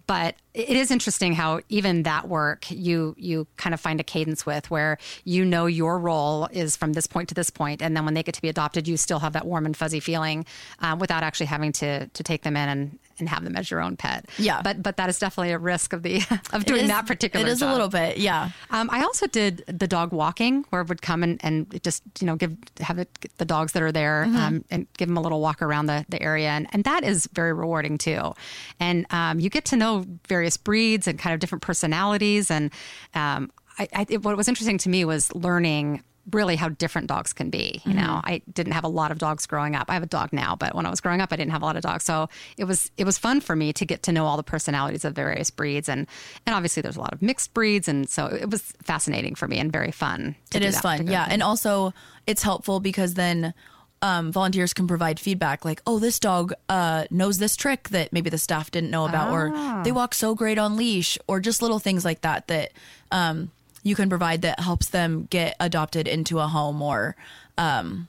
But 0.05 0.35
it 0.53 0.77
is 0.77 0.91
interesting 0.91 1.33
how 1.33 1.61
even 1.69 2.03
that 2.03 2.27
work 2.27 2.69
you 2.69 3.15
you 3.17 3.47
kind 3.57 3.73
of 3.73 3.81
find 3.81 3.99
a 3.99 4.03
cadence 4.03 4.45
with 4.45 4.69
where 4.69 4.99
you 5.23 5.43
know 5.43 5.65
your 5.65 5.97
role 5.97 6.47
is 6.51 6.77
from 6.77 6.93
this 6.93 7.07
point 7.07 7.29
to 7.29 7.35
this 7.35 7.49
point, 7.49 7.81
and 7.81 7.97
then 7.97 8.05
when 8.05 8.13
they 8.13 8.21
get 8.21 8.35
to 8.35 8.41
be 8.41 8.49
adopted, 8.49 8.87
you 8.87 8.95
still 8.95 9.19
have 9.19 9.33
that 9.33 9.47
warm 9.47 9.65
and 9.65 9.75
fuzzy 9.75 9.99
feeling 9.99 10.45
uh, 10.81 10.95
without 10.99 11.23
actually 11.23 11.47
having 11.47 11.71
to 11.71 12.05
to 12.05 12.21
take 12.21 12.43
them 12.43 12.55
in 12.55 12.69
and 12.69 12.99
and 13.19 13.27
have 13.29 13.43
them 13.43 13.55
as 13.55 13.69
your 13.71 13.81
own 13.81 13.97
pet. 13.97 14.25
Yeah. 14.37 14.61
but 14.61 14.81
but 14.83 14.97
that 14.97 15.09
is 15.09 15.19
definitely 15.19 15.53
a 15.53 15.57
risk 15.59 15.93
of 15.93 16.03
the 16.03 16.21
of 16.53 16.65
doing 16.65 16.83
is- 16.83 16.89
that 16.89 17.05
particular. 17.07 17.45
It 17.45 17.49
is 17.49 17.59
job. 17.59 17.69
a 17.69 17.71
little 17.73 17.87
bit, 17.89 18.17
yeah. 18.17 18.49
Um, 18.69 18.89
I 18.91 19.01
also 19.03 19.27
did 19.27 19.63
the 19.67 19.87
dog 19.87 20.11
walking, 20.11 20.65
where 20.69 20.81
it 20.81 20.89
would 20.89 21.01
come 21.01 21.23
and, 21.23 21.39
and 21.43 21.81
just 21.83 22.03
you 22.19 22.27
know 22.27 22.35
give 22.35 22.55
have 22.79 22.99
it, 22.99 23.09
the 23.37 23.45
dogs 23.45 23.71
that 23.73 23.81
are 23.83 23.91
there 23.91 24.23
um, 24.23 24.63
and 24.69 24.87
give 24.97 25.07
them 25.07 25.17
a 25.17 25.21
little 25.21 25.41
walk 25.41 25.61
around 25.61 25.87
the, 25.87 26.05
the 26.09 26.21
area, 26.21 26.49
and, 26.49 26.67
and 26.73 26.83
that 26.83 27.03
is 27.03 27.27
very 27.33 27.53
rewarding 27.53 27.97
too. 27.97 28.33
And 28.79 29.05
um, 29.11 29.39
you 29.39 29.49
get 29.49 29.65
to 29.65 29.75
know 29.75 30.05
various 30.27 30.57
breeds 30.57 31.07
and 31.07 31.17
kind 31.17 31.33
of 31.33 31.39
different 31.39 31.61
personalities. 31.61 32.51
And 32.51 32.71
um, 33.15 33.51
I, 33.79 33.87
I, 33.93 34.05
it- 34.09 34.23
what 34.23 34.35
was 34.37 34.47
interesting 34.47 34.77
to 34.79 34.89
me 34.89 35.05
was 35.05 35.33
learning 35.35 36.03
really 36.31 36.55
how 36.57 36.69
different 36.69 37.07
dogs 37.07 37.31
can 37.33 37.49
be. 37.49 37.81
You 37.85 37.93
know, 37.93 38.19
I 38.23 38.41
didn't 38.53 38.73
have 38.73 38.83
a 38.83 38.89
lot 38.89 39.11
of 39.11 39.17
dogs 39.17 39.45
growing 39.45 39.75
up. 39.75 39.85
I 39.89 39.93
have 39.93 40.03
a 40.03 40.07
dog 40.07 40.33
now, 40.33 40.55
but 40.55 40.75
when 40.75 40.85
I 40.85 40.89
was 40.89 40.99
growing 40.99 41.21
up, 41.21 41.31
I 41.31 41.35
didn't 41.37 41.51
have 41.51 41.61
a 41.61 41.65
lot 41.65 41.75
of 41.77 41.83
dogs. 41.83 42.03
So 42.03 42.27
it 42.57 42.65
was 42.65 42.91
it 42.97 43.05
was 43.05 43.17
fun 43.17 43.39
for 43.41 43.55
me 43.55 43.71
to 43.73 43.85
get 43.85 44.03
to 44.03 44.11
know 44.11 44.25
all 44.25 44.37
the 44.37 44.43
personalities 44.43 45.05
of 45.05 45.15
the 45.15 45.21
various 45.21 45.49
breeds, 45.49 45.87
and 45.89 46.05
and 46.45 46.55
obviously 46.55 46.81
there's 46.81 46.97
a 46.97 47.01
lot 47.01 47.13
of 47.13 47.21
mixed 47.21 47.53
breeds, 47.53 47.87
and 47.87 48.09
so 48.09 48.25
it 48.27 48.49
was 48.49 48.61
fascinating 48.83 49.35
for 49.35 49.47
me 49.47 49.57
and 49.59 49.71
very 49.71 49.91
fun. 49.91 50.35
to 50.51 50.57
It 50.57 50.63
is 50.63 50.79
fun, 50.79 51.07
yeah. 51.07 51.23
thing. 51.25 51.33
And 51.33 51.43
also, 51.43 51.93
it's 52.25 52.43
helpful 52.43 52.79
because 52.79 53.13
then 53.13 53.53
um, 54.01 54.31
volunteers 54.31 54.73
can 54.73 54.85
provide 54.87 55.19
feedback 55.19 55.65
like, 55.65 55.81
oh, 55.87 55.97
this 55.97 56.19
dog 56.19 56.53
uh, 56.69 57.05
knows 57.09 57.39
this 57.39 57.55
trick 57.55 57.89
that 57.89 58.13
maybe 58.13 58.29
the 58.29 58.37
staff 58.37 58.69
didn't 58.69 58.91
know 58.91 59.05
about, 59.05 59.29
Ah. 59.29 59.33
or 59.79 59.83
they 59.83 59.91
walk 59.91 60.13
so 60.13 60.35
great 60.35 60.57
on 60.59 60.75
leash, 60.75 61.17
or 61.27 61.39
just 61.39 61.61
little 61.61 61.79
things 61.79 62.05
like 62.05 62.21
that 62.21 62.47
that 62.47 62.73
um, 63.11 63.49
you 63.83 63.95
can 63.95 64.09
provide 64.09 64.41
that 64.41 64.59
helps 64.59 64.89
them 64.89 65.27
get 65.29 65.55
adopted 65.59 66.07
into 66.07 66.39
a 66.39 66.47
home 66.47 66.81
or, 66.81 67.15
um, 67.57 68.07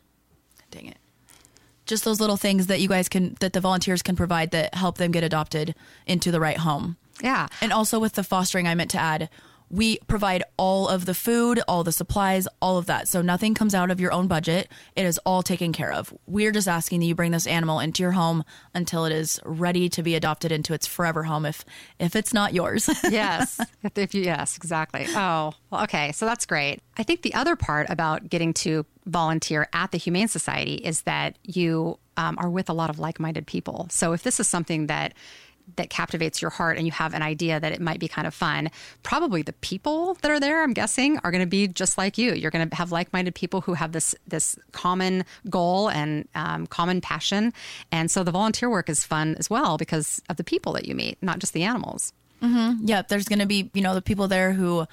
dang 0.70 0.86
it. 0.86 0.98
Just 1.86 2.04
those 2.04 2.20
little 2.20 2.36
things 2.36 2.66
that 2.66 2.80
you 2.80 2.88
guys 2.88 3.08
can, 3.08 3.36
that 3.40 3.52
the 3.52 3.60
volunteers 3.60 4.02
can 4.02 4.16
provide 4.16 4.50
that 4.50 4.74
help 4.74 4.98
them 4.98 5.10
get 5.10 5.24
adopted 5.24 5.74
into 6.06 6.30
the 6.30 6.40
right 6.40 6.58
home. 6.58 6.96
yeah. 7.22 7.48
And 7.60 7.72
also 7.72 7.98
with 7.98 8.12
the 8.14 8.22
fostering, 8.24 8.66
I 8.66 8.74
meant 8.74 8.90
to 8.92 8.98
add, 8.98 9.30
we 9.70 9.98
provide 10.06 10.42
all 10.56 10.88
of 10.88 11.06
the 11.06 11.14
food, 11.14 11.60
all 11.68 11.84
the 11.84 11.92
supplies, 11.92 12.48
all 12.60 12.78
of 12.78 12.86
that. 12.86 13.08
So 13.08 13.22
nothing 13.22 13.54
comes 13.54 13.74
out 13.74 13.90
of 13.90 14.00
your 14.00 14.12
own 14.12 14.26
budget. 14.26 14.68
It 14.96 15.04
is 15.04 15.18
all 15.26 15.42
taken 15.42 15.72
care 15.72 15.92
of. 15.92 16.12
We're 16.26 16.52
just 16.52 16.68
asking 16.68 17.00
that 17.00 17.06
you 17.06 17.14
bring 17.14 17.32
this 17.32 17.46
animal 17.46 17.80
into 17.80 18.02
your 18.02 18.12
home 18.12 18.44
until 18.74 19.04
it 19.04 19.12
is 19.12 19.40
ready 19.44 19.88
to 19.90 20.02
be 20.02 20.14
adopted 20.14 20.52
into 20.52 20.72
its 20.72 20.86
forever 20.86 21.24
home 21.24 21.44
if 21.44 21.64
if 21.98 22.16
it's 22.16 22.32
not 22.32 22.54
yours. 22.54 22.88
yes. 23.10 23.60
If, 23.94 24.14
you, 24.14 24.22
yes, 24.22 24.56
exactly. 24.56 25.06
Oh, 25.08 25.52
well, 25.70 25.82
okay. 25.84 26.12
So 26.12 26.24
that's 26.26 26.46
great. 26.46 26.80
I 26.96 27.02
think 27.02 27.22
the 27.22 27.34
other 27.34 27.56
part 27.56 27.88
about 27.90 28.28
getting 28.28 28.54
to 28.54 28.86
volunteer 29.06 29.68
at 29.72 29.90
the 29.90 29.98
Humane 29.98 30.28
Society 30.28 30.74
is 30.74 31.02
that 31.02 31.38
you 31.42 31.98
um, 32.16 32.36
are 32.38 32.50
with 32.50 32.68
a 32.68 32.72
lot 32.72 32.90
of 32.90 32.98
like-minded 32.98 33.46
people. 33.46 33.86
So 33.90 34.12
if 34.12 34.22
this 34.22 34.40
is 34.40 34.48
something 34.48 34.88
that 34.88 35.14
that 35.76 35.90
captivates 35.90 36.40
your 36.40 36.50
heart 36.50 36.76
and 36.76 36.86
you 36.86 36.92
have 36.92 37.14
an 37.14 37.22
idea 37.22 37.60
that 37.60 37.72
it 37.72 37.80
might 37.80 38.00
be 38.00 38.08
kind 38.08 38.26
of 38.26 38.34
fun, 38.34 38.70
probably 39.02 39.42
the 39.42 39.52
people 39.54 40.14
that 40.22 40.30
are 40.30 40.40
there, 40.40 40.62
I'm 40.62 40.72
guessing, 40.72 41.18
are 41.24 41.30
going 41.30 41.42
to 41.42 41.46
be 41.46 41.68
just 41.68 41.98
like 41.98 42.18
you. 42.18 42.34
You're 42.34 42.50
going 42.50 42.68
to 42.68 42.76
have 42.76 42.92
like-minded 42.92 43.34
people 43.34 43.60
who 43.60 43.74
have 43.74 43.92
this 43.92 44.14
this 44.26 44.56
common 44.72 45.24
goal 45.48 45.88
and 45.88 46.28
um, 46.34 46.66
common 46.66 47.00
passion, 47.00 47.52
and 47.92 48.10
so 48.10 48.24
the 48.24 48.30
volunteer 48.30 48.70
work 48.70 48.88
is 48.88 49.04
fun 49.04 49.36
as 49.38 49.48
well 49.48 49.76
because 49.78 50.22
of 50.28 50.36
the 50.36 50.44
people 50.44 50.72
that 50.74 50.86
you 50.86 50.94
meet, 50.94 51.18
not 51.22 51.38
just 51.38 51.52
the 51.52 51.64
animals. 51.64 52.12
yep, 52.86 53.08
there's 53.08 53.26
going 53.26 53.40
to 53.40 53.46
be, 53.46 53.70
you 53.74 53.82
know, 53.82 53.94
the 53.94 54.02
people 54.02 54.28
there 54.28 54.52
who 54.52 54.86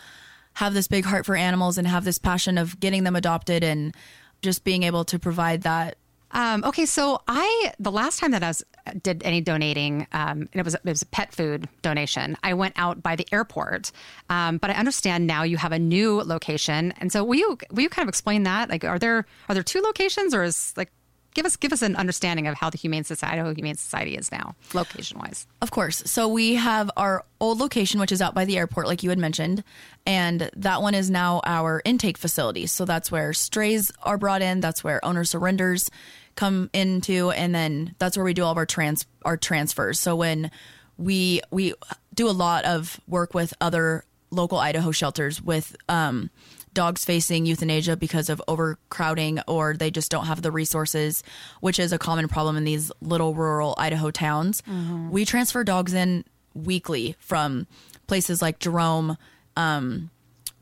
have 0.53 0.73
this 0.73 0.87
big 0.87 1.05
heart 1.05 1.25
for 1.25 1.35
animals 1.35 1.77
and 1.77 1.87
have 1.87 2.05
this 2.05 2.17
passion 2.17 2.57
of 2.57 2.79
getting 2.79 3.03
them 3.03 3.15
adopted 3.15 3.63
and 3.63 3.93
just 4.41 4.63
being 4.63 4.83
able 4.83 5.03
to 5.05 5.19
provide 5.19 5.63
that 5.63 5.97
Um, 6.31 6.63
okay, 6.65 6.85
so 6.85 7.21
I 7.27 7.71
the 7.79 7.91
last 7.91 8.19
time 8.19 8.31
that 8.31 8.43
I 8.43 8.47
was 8.47 8.63
did 9.01 9.23
any 9.23 9.41
donating, 9.41 10.07
um, 10.11 10.49
and 10.51 10.55
it 10.55 10.63
was 10.63 10.75
it 10.75 10.85
was 10.85 11.01
a 11.01 11.05
pet 11.07 11.33
food 11.33 11.69
donation. 11.81 12.35
I 12.43 12.53
went 12.53 12.73
out 12.77 13.01
by 13.01 13.15
the 13.15 13.27
airport, 13.31 13.91
um, 14.29 14.57
but 14.57 14.69
I 14.69 14.73
understand 14.73 15.27
now 15.27 15.43
you 15.43 15.57
have 15.57 15.71
a 15.71 15.79
new 15.79 16.21
location, 16.21 16.93
and 16.99 17.11
so 17.11 17.23
will 17.23 17.35
you 17.35 17.57
will 17.71 17.83
you 17.83 17.89
kind 17.89 18.03
of 18.03 18.09
explain 18.09 18.43
that? 18.43 18.69
Like, 18.69 18.83
are 18.83 18.99
there 18.99 19.25
are 19.49 19.53
there 19.53 19.63
two 19.63 19.81
locations, 19.81 20.33
or 20.33 20.43
is 20.43 20.73
like 20.75 20.91
give 21.35 21.45
us 21.45 21.55
give 21.55 21.71
us 21.71 21.83
an 21.83 21.95
understanding 21.95 22.47
of 22.47 22.55
how 22.55 22.71
the 22.71 22.77
Humane 22.77 23.03
Society, 23.03 23.33
Idaho 23.33 23.53
Humane 23.53 23.75
Society 23.75 24.15
is 24.15 24.31
now, 24.31 24.55
location 24.73 25.19
wise. 25.19 25.45
Of 25.61 25.69
course. 25.69 26.01
So 26.07 26.27
we 26.27 26.55
have 26.55 26.89
our 26.97 27.23
old 27.39 27.59
location, 27.59 27.99
which 27.99 28.11
is 28.11 28.21
out 28.21 28.33
by 28.33 28.45
the 28.45 28.57
airport, 28.57 28.87
like 28.87 29.03
you 29.03 29.09
had 29.09 29.19
mentioned, 29.19 29.63
and 30.07 30.49
that 30.55 30.81
one 30.81 30.95
is 30.95 31.11
now 31.11 31.41
our 31.45 31.81
intake 31.85 32.17
facility. 32.17 32.65
So 32.65 32.85
that's 32.85 33.11
where 33.11 33.33
strays 33.33 33.91
are 34.01 34.17
brought 34.17 34.41
in. 34.41 34.61
That's 34.61 34.83
where 34.83 35.03
owner 35.05 35.23
surrenders 35.23 35.91
come 36.35 36.69
into, 36.73 37.29
and 37.31 37.53
then 37.53 37.95
that's 37.99 38.17
where 38.17 38.23
we 38.23 38.33
do 38.33 38.43
all 38.43 38.51
of 38.51 38.57
our 38.57 38.65
trans 38.65 39.05
our 39.23 39.37
transfers. 39.37 39.99
So 39.99 40.15
when 40.15 40.49
we 40.97 41.41
we 41.51 41.73
do 42.13 42.29
a 42.29 42.31
lot 42.31 42.65
of 42.65 42.99
work 43.07 43.33
with 43.33 43.53
other 43.59 44.05
local 44.31 44.57
Idaho 44.57 44.91
shelters 44.91 45.41
with 45.41 45.75
um, 45.87 46.29
dogs 46.75 47.03
facing 47.03 47.47
euthanasia 47.47 47.97
because 47.97 48.29
of 48.29 48.39
overcrowding 48.47 49.39
or 49.47 49.73
they 49.75 49.89
just 49.89 50.11
don't 50.11 50.27
have 50.27 50.43
the 50.43 50.51
resources, 50.51 51.23
which 51.61 51.79
is 51.79 51.91
a 51.91 51.97
common 51.97 52.27
problem 52.27 52.55
in 52.55 52.63
these 52.63 52.91
little 53.01 53.33
rural 53.33 53.73
Idaho 53.79 54.11
towns. 54.11 54.61
Mm-hmm. 54.61 55.09
We 55.09 55.25
transfer 55.25 55.63
dogs 55.63 55.93
in 55.93 56.23
weekly 56.53 57.15
from 57.17 57.65
places 58.05 58.41
like 58.41 58.59
Jerome, 58.59 59.17
um, 59.57 60.11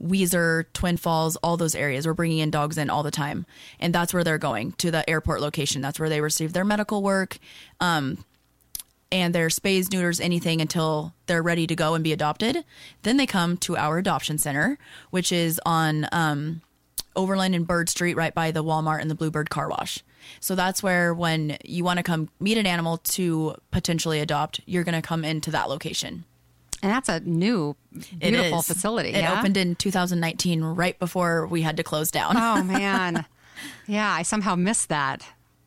Weiser, 0.01 0.65
Twin 0.73 0.97
Falls, 0.97 1.35
all 1.37 1.57
those 1.57 1.75
areas. 1.75 2.05
We're 2.05 2.13
bringing 2.13 2.39
in 2.39 2.51
dogs 2.51 2.77
in 2.77 2.89
all 2.89 3.03
the 3.03 3.11
time. 3.11 3.45
And 3.79 3.93
that's 3.93 4.13
where 4.13 4.23
they're 4.23 4.37
going 4.37 4.73
to 4.73 4.91
the 4.91 5.09
airport 5.09 5.41
location. 5.41 5.81
That's 5.81 5.99
where 5.99 6.09
they 6.09 6.21
receive 6.21 6.53
their 6.53 6.65
medical 6.65 7.01
work. 7.01 7.37
Um, 7.79 8.23
and 9.13 9.33
their 9.33 9.47
spays, 9.47 9.89
neuters, 9.93 10.19
anything 10.19 10.59
until 10.59 11.13
they're 11.27 11.43
ready 11.43 11.67
to 11.67 11.75
go 11.75 11.93
and 11.93 12.03
be 12.03 12.11
adopted. 12.11 12.65
Then 13.03 13.17
they 13.17 13.27
come 13.27 13.57
to 13.57 13.77
our 13.77 13.99
adoption 13.99 14.39
center, 14.39 14.79
which 15.11 15.31
is 15.31 15.61
on 15.67 16.07
um, 16.11 16.61
Overland 17.15 17.53
and 17.53 17.67
Bird 17.67 17.89
Street, 17.89 18.15
right 18.15 18.33
by 18.33 18.49
the 18.49 18.63
Walmart 18.63 19.01
and 19.01 19.11
the 19.11 19.15
Bluebird 19.15 19.51
Car 19.51 19.69
Wash. 19.69 20.03
So 20.39 20.55
that's 20.55 20.81
where, 20.81 21.13
when 21.13 21.57
you 21.63 21.83
want 21.83 21.97
to 21.97 22.03
come 22.03 22.29
meet 22.39 22.57
an 22.57 22.65
animal 22.65 22.97
to 22.97 23.55
potentially 23.69 24.19
adopt, 24.19 24.61
you're 24.65 24.83
going 24.83 24.99
to 24.99 25.07
come 25.07 25.23
into 25.23 25.51
that 25.51 25.69
location. 25.69 26.23
And 26.81 26.91
that's 26.91 27.07
a 27.07 27.19
new, 27.19 27.75
beautiful 28.17 28.63
facility. 28.63 29.09
It 29.09 29.21
yeah? 29.21 29.37
opened 29.37 29.57
in 29.57 29.75
2019, 29.75 30.63
right 30.63 30.97
before 30.97 31.45
we 31.45 31.61
had 31.61 31.77
to 31.77 31.83
close 31.83 32.09
down. 32.09 32.35
Oh, 32.35 32.63
man. 32.79 33.25
yeah, 33.85 34.11
I 34.11 34.23
somehow 34.23 34.55
missed 34.55 34.89
that. 34.89 35.23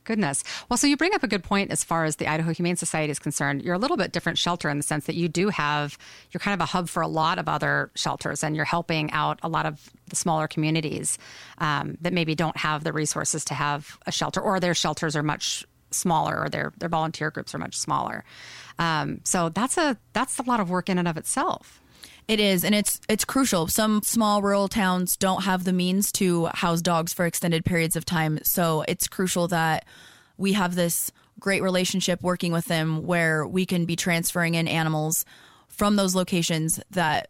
Goodness. 0.07 0.45
Well, 0.69 0.77
so 0.77 0.87
you 0.87 0.97
bring 0.97 1.15
up 1.15 1.25
a 1.25 1.29
good 1.29 1.43
point 1.43 1.73
as 1.73 1.83
far 1.83 2.05
as 2.05 2.17
the 2.17 2.29
Idaho 2.29 2.53
Humane 2.53 2.77
Society 2.77 3.11
is 3.11 3.19
concerned. 3.19 3.63
You're 3.63 3.75
a 3.75 3.79
little 3.79 3.97
bit 3.97 4.13
different 4.13 4.39
shelter 4.39 4.71
in 4.71 4.77
the 4.77 4.85
sense 4.85 5.07
that 5.07 5.17
you 5.17 5.27
do 5.27 5.49
have, 5.49 5.99
you're 6.31 6.39
kind 6.39 6.55
of 6.55 6.61
a 6.61 6.67
hub 6.67 6.89
for 6.89 7.03
a 7.03 7.09
lot 7.09 7.41
of 7.41 7.49
other 7.49 7.91
shelters 7.97 8.45
and 8.45 8.55
you're 8.55 8.65
helping 8.65 9.11
out 9.11 9.41
a 9.43 9.49
lot 9.49 9.67
of 9.67 9.91
the 10.09 10.15
smaller 10.15 10.47
communities 10.47 11.19
um, 11.59 11.99
that 12.03 12.13
maybe 12.13 12.37
don't 12.37 12.57
have 12.57 12.85
the 12.85 12.93
resources 12.93 13.45
to 13.47 13.55
have 13.55 13.99
a 14.07 14.13
shelter 14.13 14.41
or 14.41 14.61
their 14.61 14.75
shelters 14.75 15.17
are 15.17 15.25
much 15.25 15.67
smaller 15.91 16.41
or 16.41 16.49
their, 16.49 16.73
their 16.79 16.89
volunteer 16.89 17.33
groups 17.33 17.53
are 17.53 17.59
much 17.59 17.77
smaller. 17.77 18.25
Um, 18.79 19.23
so 19.25 19.49
that's 19.49 19.77
a, 19.77 19.97
that's 20.13 20.39
a 20.39 20.45
lot 20.45 20.61
of 20.61 20.71
work 20.71 20.89
in 20.89 20.99
and 20.99 21.09
of 21.09 21.17
itself. 21.17 21.83
It 22.29 22.41
is, 22.41 22.65
and 22.65 22.75
it's 22.75 23.01
it's 23.09 23.25
crucial. 23.25 23.69
Some 23.69 24.03
small 24.03 24.43
rural 24.43 24.67
towns 24.67 25.17
don't 25.17 25.45
have 25.45 25.63
the 25.63 25.73
means 25.73 26.11
to 26.13 26.47
house 26.47 26.83
dogs 26.83 27.13
for 27.13 27.25
extended 27.25 27.65
periods 27.65 27.95
of 27.95 28.05
time, 28.05 28.41
so 28.43 28.85
it's 28.89 29.07
crucial 29.07 29.47
that 29.49 29.85
we 30.37 30.55
have 30.55 30.75
this 30.75 31.13
great 31.39 31.63
relationship 31.63 32.23
working 32.23 32.53
with 32.53 32.65
them 32.65 33.07
where 33.07 33.47
we 33.47 33.65
can 33.65 33.85
be 33.85 33.95
transferring 33.95 34.55
in 34.55 34.67
animals 34.67 35.25
from 35.69 35.97
those 35.97 36.15
locations 36.15 36.81
that 36.91 37.29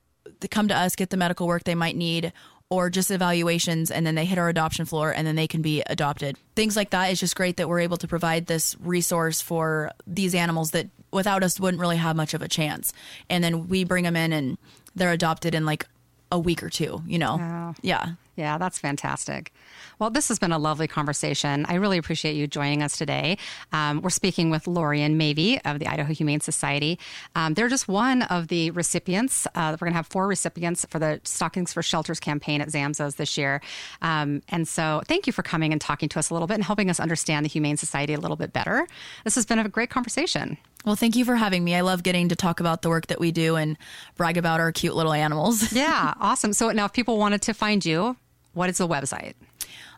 come 0.51 0.69
to 0.69 0.77
us, 0.77 0.97
get 0.97 1.11
the 1.11 1.17
medical 1.17 1.47
work 1.47 1.65
they 1.65 1.75
might 1.75 1.97
need, 1.97 2.33
or 2.71 2.89
just 2.89 3.11
evaluations, 3.11 3.91
and 3.91 4.07
then 4.07 4.15
they 4.15 4.25
hit 4.25 4.39
our 4.39 4.49
adoption 4.49 4.87
floor 4.87 5.13
and 5.13 5.27
then 5.27 5.37
they 5.37 5.47
can 5.47 5.63
be 5.63 5.83
adopted. 5.87 6.39
Things 6.55 6.77
like 6.77 6.91
that 6.91 7.11
is 7.11 7.21
just 7.21 7.37
great 7.37 7.59
that 7.59 7.69
we're 7.69 7.81
able 7.81 7.97
to 7.99 8.09
provide 8.09 8.47
this 8.47 8.77
resource 8.81 9.41
for 9.41 9.93
these 10.07 10.35
animals 10.35 10.71
that 10.73 10.89
without 11.13 11.45
us 11.45 11.61
wouldn't 11.61 11.81
really 11.81 11.97
have 11.97 12.17
much 12.17 12.35
of 12.35 12.43
a 12.43 12.49
chance. 12.49 12.93
And 13.31 13.43
then 13.43 13.69
we 13.69 13.85
bring 13.85 14.05
them 14.05 14.17
in 14.17 14.33
and 14.33 14.59
they're 14.97 15.13
adopted 15.13 15.55
in 15.55 15.65
like 15.65 15.87
a 16.33 16.39
week 16.39 16.63
or 16.63 16.71
two, 16.71 17.03
you 17.07 17.19
know? 17.19 17.37
Wow. 17.37 17.75
Yeah. 17.83 18.15
Yeah, 18.37 18.59
that's 18.59 18.79
fantastic. 18.79 19.51
Well, 19.99 20.11
this 20.11 20.29
has 20.29 20.39
been 20.39 20.53
a 20.53 20.59
lovely 20.59 20.87
conversation. 20.87 21.65
I 21.71 21.77
really 21.77 21.97
appreciate 21.97 22.35
you 22.35 22.47
joining 22.47 22.83
us 22.83 22.99
today. 22.99 23.39
Um, 23.73 24.03
we're 24.03 24.11
speaking 24.11 24.51
with 24.51 24.67
Lorian 24.67 25.17
Mavey 25.19 25.59
of 25.65 25.79
the 25.79 25.87
Idaho 25.87 26.13
Humane 26.13 26.41
Society. 26.41 26.99
Um, 27.35 27.55
they're 27.55 27.69
just 27.69 27.89
one 27.89 28.23
of 28.23 28.49
the 28.49 28.73
recipients. 28.73 29.47
Uh, 29.55 29.71
we're 29.73 29.87
going 29.87 29.93
to 29.93 29.97
have 29.97 30.07
four 30.07 30.27
recipients 30.27 30.85
for 30.91 30.99
the 30.99 31.19
Stockings 31.25 31.73
for 31.73 31.83
Shelters 31.83 32.21
campaign 32.21 32.61
at 32.61 32.69
Zamzows 32.69 33.17
this 33.17 33.39
year. 33.39 33.63
Um, 34.03 34.43
and 34.51 34.69
so 34.69 35.01
thank 35.07 35.27
you 35.27 35.33
for 35.33 35.43
coming 35.43 35.73
and 35.73 35.81
talking 35.81 36.11
to 36.11 36.19
us 36.19 36.29
a 36.29 36.35
little 36.35 36.47
bit 36.47 36.57
and 36.57 36.65
helping 36.65 36.91
us 36.91 37.01
understand 37.01 37.47
the 37.47 37.49
Humane 37.49 37.79
Society 37.79 38.13
a 38.13 38.21
little 38.21 38.37
bit 38.37 38.53
better. 38.53 38.87
This 39.25 39.35
has 39.35 39.47
been 39.47 39.59
a 39.59 39.67
great 39.67 39.89
conversation. 39.89 40.59
Well, 40.87 40.95
thank 40.95 41.17
you 41.17 41.25
for 41.25 41.35
having 41.35 41.65
me. 41.65 41.75
I 41.75 41.81
love 41.81 42.05
getting 42.05 42.29
to 42.29 42.37
talk 42.37 42.61
about 42.61 42.83
the 42.83 42.89
work 42.89 43.09
that 43.09 43.19
we 43.19 43.33
do 43.33 43.57
and 43.57 43.77
brag 44.17 44.39
about 44.39 44.61
our 44.61 44.71
cute 44.71 44.95
little 44.95 45.13
animals. 45.13 45.73
yeah, 45.75 46.15
awesome. 46.21 46.53
So 46.53 46.71
now, 46.71 46.85
if 46.85 46.93
people 46.93 47.19
wanted 47.19 47.43
to 47.43 47.55
find 47.55 47.85
you, 47.85 48.17
what 48.55 48.71
is 48.71 48.79
the 48.79 48.87
website? 48.87 49.35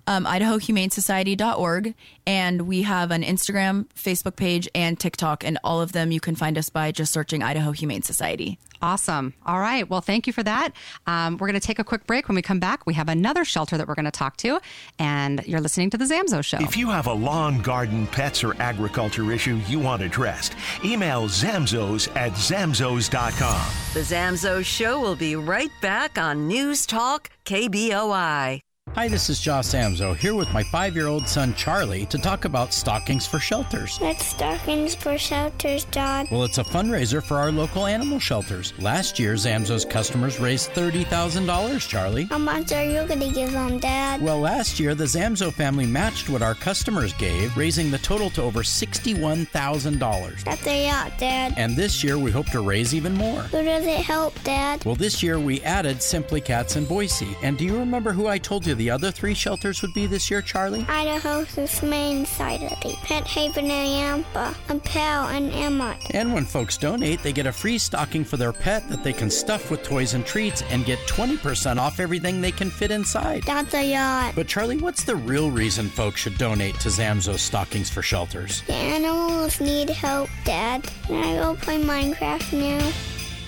Um, 0.09 0.25
IdahoHumaneSociety.org. 0.25 1.95
And 2.27 2.63
we 2.63 2.83
have 2.83 3.11
an 3.11 3.23
Instagram, 3.23 3.87
Facebook 3.95 4.37
page, 4.37 4.69
and 4.75 4.99
TikTok. 4.99 5.45
And 5.45 5.59
all 5.63 5.83
of 5.83 5.93
them 5.93 6.11
you 6.11 6.19
can 6.21 6.35
find 6.35 6.57
us 6.57 6.71
by 6.71 6.93
just 6.93 7.13
searching 7.13 7.43
Idaho 7.43 7.73
Humane 7.73 8.01
Society. 8.01 8.59
Awesome. 8.81 9.35
All 9.45 9.59
right. 9.59 9.89
Well, 9.89 10.01
thank 10.01 10.27
you 10.27 10.33
for 10.33 10.43
that. 10.43 10.71
Um, 11.07 11.37
we're 11.37 11.49
going 11.49 11.61
to 11.61 11.67
take 11.67 11.79
a 11.79 11.85
quick 11.85 12.07
break. 12.07 12.29
When 12.29 12.37
we 12.37 12.43
come 12.43 12.61
back, 12.61 12.87
we 12.87 12.95
have 12.95 13.09
another 13.09 13.45
shelter 13.45 13.77
that 13.77 13.89
we're 13.89 13.97
going 13.97 14.05
to 14.05 14.11
talk 14.11 14.37
to, 14.39 14.61
and 14.99 15.45
you're 15.47 15.61
listening 15.61 15.91
to 15.91 15.99
the 15.99 16.05
Zamzow 16.05 16.45
Show. 16.45 16.59
If 16.61 16.77
you 16.77 16.89
have 16.89 17.07
a 17.07 17.13
lawn, 17.13 17.61
garden, 17.61 18.07
pets, 18.07 18.45
or 18.45 18.55
agriculture 18.63 19.31
issue 19.33 19.61
you 19.67 19.79
want 19.81 20.03
addressed, 20.03 20.55
email 20.85 21.29
zamzows 21.29 22.09
at 22.17 22.33
zamzows.com. 22.33 23.71
The 23.95 24.01
Zamzow 24.01 24.65
Show 24.65 25.01
will 25.01 25.17
be 25.17 25.35
right 25.35 25.73
back 25.83 26.17
on 26.17 26.47
News 26.47 26.87
Talk 26.87 27.31
KBOI. 27.45 28.61
Hi, 28.99 29.07
this 29.07 29.31
is 29.31 29.39
Josh 29.39 29.67
Zamzow 29.67 30.17
here 30.17 30.35
with 30.35 30.53
my 30.53 30.65
five 30.65 30.97
year 30.97 31.07
old 31.07 31.29
son 31.29 31.55
Charlie 31.55 32.05
to 32.07 32.19
talk 32.19 32.47
about 32.47 32.75
Stockings 32.75 33.29
for 33.29 33.39
Shelters. 33.39 33.97
What's 33.99 34.27
Stockings 34.27 34.97
for 34.97 35.17
Shelters, 35.17 35.85
Dad? 35.85 36.27
Well, 36.33 36.43
it's 36.43 36.59
a 36.59 36.65
fundraiser 36.65 37.23
for 37.23 37.37
our 37.37 37.53
local 37.53 37.87
animal 37.87 38.19
shelters. 38.19 38.73
Last 38.81 39.21
year, 39.21 39.35
Zamzow's 39.35 39.85
customers 39.85 40.41
raised 40.41 40.71
$30,000, 40.71 41.89
Charlie. 41.89 42.25
How 42.25 42.39
much 42.39 42.73
are 42.73 42.83
you 42.83 43.07
going 43.07 43.21
to 43.21 43.31
give 43.31 43.53
them, 43.53 43.79
Dad? 43.79 44.21
Well, 44.21 44.41
last 44.41 44.81
year, 44.81 44.97
the 44.97 45.05
Zamzow 45.05 45.53
family 45.53 45.87
matched 45.87 46.29
what 46.29 46.43
our 46.43 46.57
customers 46.57 47.13
gave, 47.13 47.57
raising 47.57 47.93
the 47.93 47.99
total 47.99 48.31
to 48.31 48.43
over 48.43 48.65
$61,000. 48.65 50.43
That's 50.43 50.67
a 50.67 50.91
lot, 50.91 51.17
Dad. 51.19 51.55
And 51.57 51.77
this 51.77 52.03
year, 52.03 52.19
we 52.19 52.33
hope 52.33 52.47
to 52.47 52.63
raise 52.63 52.97
even 52.97 53.15
more. 53.15 53.43
Who 53.43 53.63
does 53.63 53.87
it 53.87 54.01
help, 54.01 54.35
Dad? 54.43 54.85
Well, 54.85 54.97
this 54.97 55.23
year, 55.23 55.39
we 55.39 55.61
added 55.61 56.03
Simply 56.03 56.41
Cats 56.41 56.75
in 56.75 56.85
Boise. 56.85 57.37
And 57.45 57.57
do 57.57 57.65
you 57.65 57.79
remember 57.79 58.11
who 58.11 58.27
I 58.27 58.39
told 58.39 58.67
you 58.67 58.75
the 58.75 58.88
other 58.91 59.11
three 59.11 59.35
shelters 59.35 59.83
would 59.83 59.95
be 59.95 60.07
this 60.07 60.31
year, 60.31 60.43
Charlie? 60.43 60.85
Idaho's 60.89 61.55
Humane 61.79 62.27
Society, 62.27 62.97
Pet 63.03 63.27
Haven 63.27 63.71
and 63.71 64.25
Nampa, 64.25 64.55
and 64.69 64.83
Pal 64.83 65.29
and 65.29 65.53
Emmett. 65.53 66.15
And 66.15 66.33
when 66.33 66.45
folks 66.45 66.77
donate, 66.77 67.23
they 67.23 67.33
get 67.33 67.47
a 67.47 67.53
free 67.53 67.79
stocking 67.79 68.25
for 68.25 68.37
their 68.37 68.53
pet 68.53 68.89
that 68.89 69.03
they 69.05 69.13
can 69.13 69.31
stuff 69.31 69.71
with 69.71 69.83
toys 69.83 70.15
and 70.15 70.25
treats 70.25 70.63
and 70.71 70.85
get 70.85 70.99
20% 71.09 71.79
off 71.79 72.01
everything 72.01 72.41
they 72.41 72.53
can 72.53 72.71
fit 72.71 72.91
inside. 72.91 73.43
That's 73.45 73.75
a 73.75 73.95
lot. 73.95 74.35
But 74.35 74.49
Charlie, 74.49 74.79
what's 74.79 75.05
the 75.05 75.17
real 75.17 75.51
reason 75.51 75.89
folks 75.89 76.21
should 76.21 76.39
donate 76.39 76.79
to 76.81 76.89
Zamzow's 76.89 77.43
Stockings 77.43 77.91
for 77.91 78.03
Shelters? 78.03 78.63
The 78.63 78.75
animals 78.75 79.61
need 79.61 79.91
help, 79.91 80.31
Dad. 80.45 80.89
Can 81.07 81.25
I 81.25 81.37
go 81.37 81.55
play 81.57 81.83
Minecraft 81.83 82.53
now? 82.53 82.93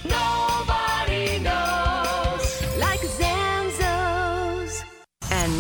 Nobody 0.05 1.39
knows 1.41 1.80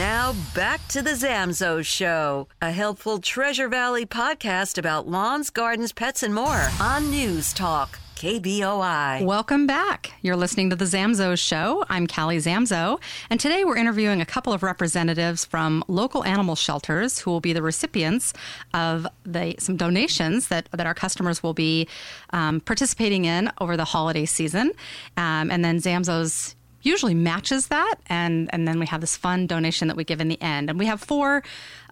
now 0.00 0.34
back 0.54 0.80
to 0.88 1.02
the 1.02 1.10
Zamzow 1.10 1.84
Show, 1.84 2.48
a 2.62 2.70
helpful 2.70 3.18
Treasure 3.18 3.68
Valley 3.68 4.06
podcast 4.06 4.78
about 4.78 5.06
lawns, 5.06 5.50
gardens, 5.50 5.92
pets, 5.92 6.22
and 6.22 6.34
more 6.34 6.70
on 6.80 7.10
News 7.10 7.52
Talk. 7.52 7.98
KBOI. 8.16 9.24
Welcome 9.26 9.66
back. 9.66 10.12
You're 10.22 10.36
listening 10.36 10.70
to 10.70 10.76
the 10.76 10.86
Zamzow 10.86 11.38
Show. 11.38 11.84
I'm 11.90 12.06
Callie 12.06 12.38
Zamzow, 12.38 12.98
and 13.28 13.38
today 13.38 13.62
we're 13.62 13.76
interviewing 13.76 14.22
a 14.22 14.26
couple 14.26 14.54
of 14.54 14.62
representatives 14.62 15.44
from 15.44 15.84
local 15.86 16.24
animal 16.24 16.54
shelters 16.54 17.18
who 17.18 17.30
will 17.30 17.40
be 17.40 17.52
the 17.52 17.62
recipients 17.62 18.32
of 18.72 19.06
the 19.24 19.54
some 19.58 19.76
donations 19.76 20.48
that 20.48 20.68
that 20.72 20.86
our 20.86 20.94
customers 20.94 21.42
will 21.42 21.54
be 21.54 21.86
um, 22.30 22.60
participating 22.60 23.26
in 23.26 23.52
over 23.60 23.76
the 23.76 23.84
holiday 23.84 24.24
season, 24.24 24.72
um, 25.18 25.50
and 25.50 25.62
then 25.62 25.78
Zamzo's 25.78 26.56
usually 26.82 27.14
matches 27.14 27.68
that 27.68 27.96
and 28.06 28.48
and 28.52 28.66
then 28.66 28.78
we 28.78 28.86
have 28.86 29.00
this 29.00 29.16
fun 29.16 29.46
donation 29.46 29.88
that 29.88 29.96
we 29.96 30.04
give 30.04 30.20
in 30.20 30.28
the 30.28 30.40
end 30.40 30.70
and 30.70 30.78
we 30.78 30.86
have 30.86 31.00
four 31.00 31.42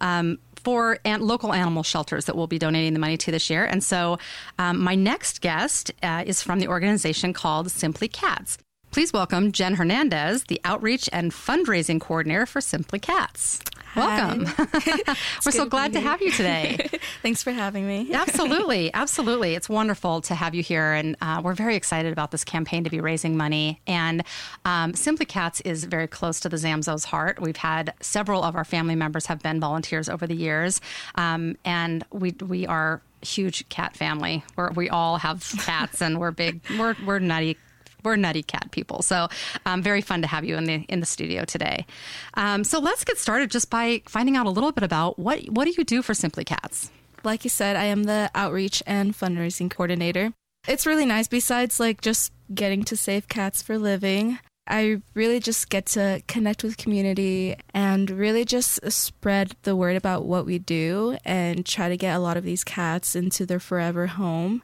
um, 0.00 0.38
for 0.58 0.98
an- 1.04 1.20
local 1.20 1.52
animal 1.52 1.82
shelters 1.82 2.26
that 2.26 2.36
we'll 2.36 2.46
be 2.46 2.58
donating 2.58 2.92
the 2.92 2.98
money 2.98 3.16
to 3.16 3.30
this 3.30 3.48
year. 3.48 3.64
And 3.64 3.82
so, 3.82 4.18
um, 4.58 4.80
my 4.80 4.94
next 4.94 5.40
guest 5.40 5.92
uh, 6.02 6.24
is 6.26 6.42
from 6.42 6.58
the 6.58 6.68
organization 6.68 7.32
called 7.32 7.70
Simply 7.70 8.08
Cats. 8.08 8.58
Please 8.90 9.12
welcome 9.12 9.52
Jen 9.52 9.74
Hernandez, 9.74 10.44
the 10.44 10.60
outreach 10.64 11.10
and 11.12 11.30
fundraising 11.30 12.00
coordinator 12.00 12.46
for 12.46 12.60
Simply 12.60 12.98
Cats. 12.98 13.60
Welcome. 13.94 14.46
We're 15.44 15.52
so 15.52 15.66
glad 15.66 15.92
to 15.92 16.00
have 16.00 16.22
you 16.22 16.30
today. 16.30 16.88
Thanks 17.22 17.42
for 17.42 17.52
having 17.52 17.86
me. 17.86 18.12
absolutely, 18.12 18.92
absolutely. 18.94 19.54
It's 19.54 19.68
wonderful 19.68 20.22
to 20.22 20.34
have 20.34 20.54
you 20.54 20.62
here, 20.62 20.92
and 20.92 21.16
uh, 21.20 21.42
we're 21.44 21.54
very 21.54 21.76
excited 21.76 22.12
about 22.12 22.30
this 22.30 22.44
campaign 22.44 22.84
to 22.84 22.90
be 22.90 23.00
raising 23.00 23.36
money. 23.36 23.80
And 23.86 24.24
um, 24.64 24.94
Simply 24.94 25.26
Cats 25.26 25.60
is 25.62 25.84
very 25.84 26.06
close 26.06 26.40
to 26.40 26.48
the 26.48 26.56
Zamzows' 26.56 27.04
heart. 27.04 27.40
We've 27.40 27.56
had 27.56 27.94
several 28.00 28.42
of 28.42 28.56
our 28.56 28.64
family 28.64 28.94
members 28.94 29.26
have 29.26 29.42
been 29.42 29.60
volunteers 29.60 30.08
over 30.08 30.26
the 30.26 30.36
years, 30.36 30.80
um, 31.14 31.56
and 31.64 32.04
we 32.10 32.34
we 32.46 32.66
are 32.66 33.02
huge 33.20 33.68
cat 33.68 33.96
family. 33.96 34.44
We're, 34.56 34.70
we 34.72 34.88
all 34.88 35.18
have 35.18 35.46
cats, 35.58 36.00
and 36.00 36.18
we're 36.18 36.30
big. 36.30 36.60
We're 36.78 36.94
we're 37.04 37.18
nutty 37.18 37.58
we're 38.04 38.16
nutty 38.16 38.42
cat 38.42 38.70
people. 38.70 39.02
So 39.02 39.28
um, 39.66 39.82
very 39.82 40.00
fun 40.00 40.22
to 40.22 40.28
have 40.28 40.44
you 40.44 40.56
in 40.56 40.64
the 40.64 40.84
in 40.88 41.00
the 41.00 41.06
studio 41.06 41.44
today. 41.44 41.86
Um, 42.34 42.64
so 42.64 42.78
let's 42.80 43.04
get 43.04 43.18
started 43.18 43.50
just 43.50 43.70
by 43.70 44.02
finding 44.06 44.36
out 44.36 44.46
a 44.46 44.50
little 44.50 44.72
bit 44.72 44.84
about 44.84 45.18
what 45.18 45.44
what 45.46 45.64
do 45.64 45.74
you 45.76 45.84
do 45.84 46.02
for 46.02 46.14
Simply 46.14 46.44
Cats. 46.44 46.90
Like 47.24 47.44
you 47.44 47.50
said, 47.50 47.76
I 47.76 47.84
am 47.84 48.04
the 48.04 48.30
outreach 48.34 48.82
and 48.86 49.12
fundraising 49.12 49.70
coordinator. 49.70 50.32
It's 50.66 50.86
really 50.86 51.06
nice. 51.06 51.28
Besides, 51.28 51.80
like 51.80 52.00
just 52.00 52.32
getting 52.54 52.84
to 52.84 52.96
save 52.96 53.28
cats 53.28 53.62
for 53.62 53.78
living. 53.78 54.38
I 54.70 55.00
really 55.14 55.40
just 55.40 55.70
get 55.70 55.86
to 55.86 56.22
connect 56.28 56.62
with 56.62 56.76
community 56.76 57.56
and 57.72 58.10
really 58.10 58.44
just 58.44 58.80
spread 58.92 59.52
the 59.62 59.74
word 59.74 59.96
about 59.96 60.26
what 60.26 60.44
we 60.44 60.58
do 60.58 61.16
and 61.24 61.64
try 61.64 61.88
to 61.88 61.96
get 61.96 62.14
a 62.14 62.18
lot 62.18 62.36
of 62.36 62.44
these 62.44 62.64
cats 62.64 63.16
into 63.16 63.46
their 63.46 63.60
forever 63.60 64.08
home. 64.08 64.62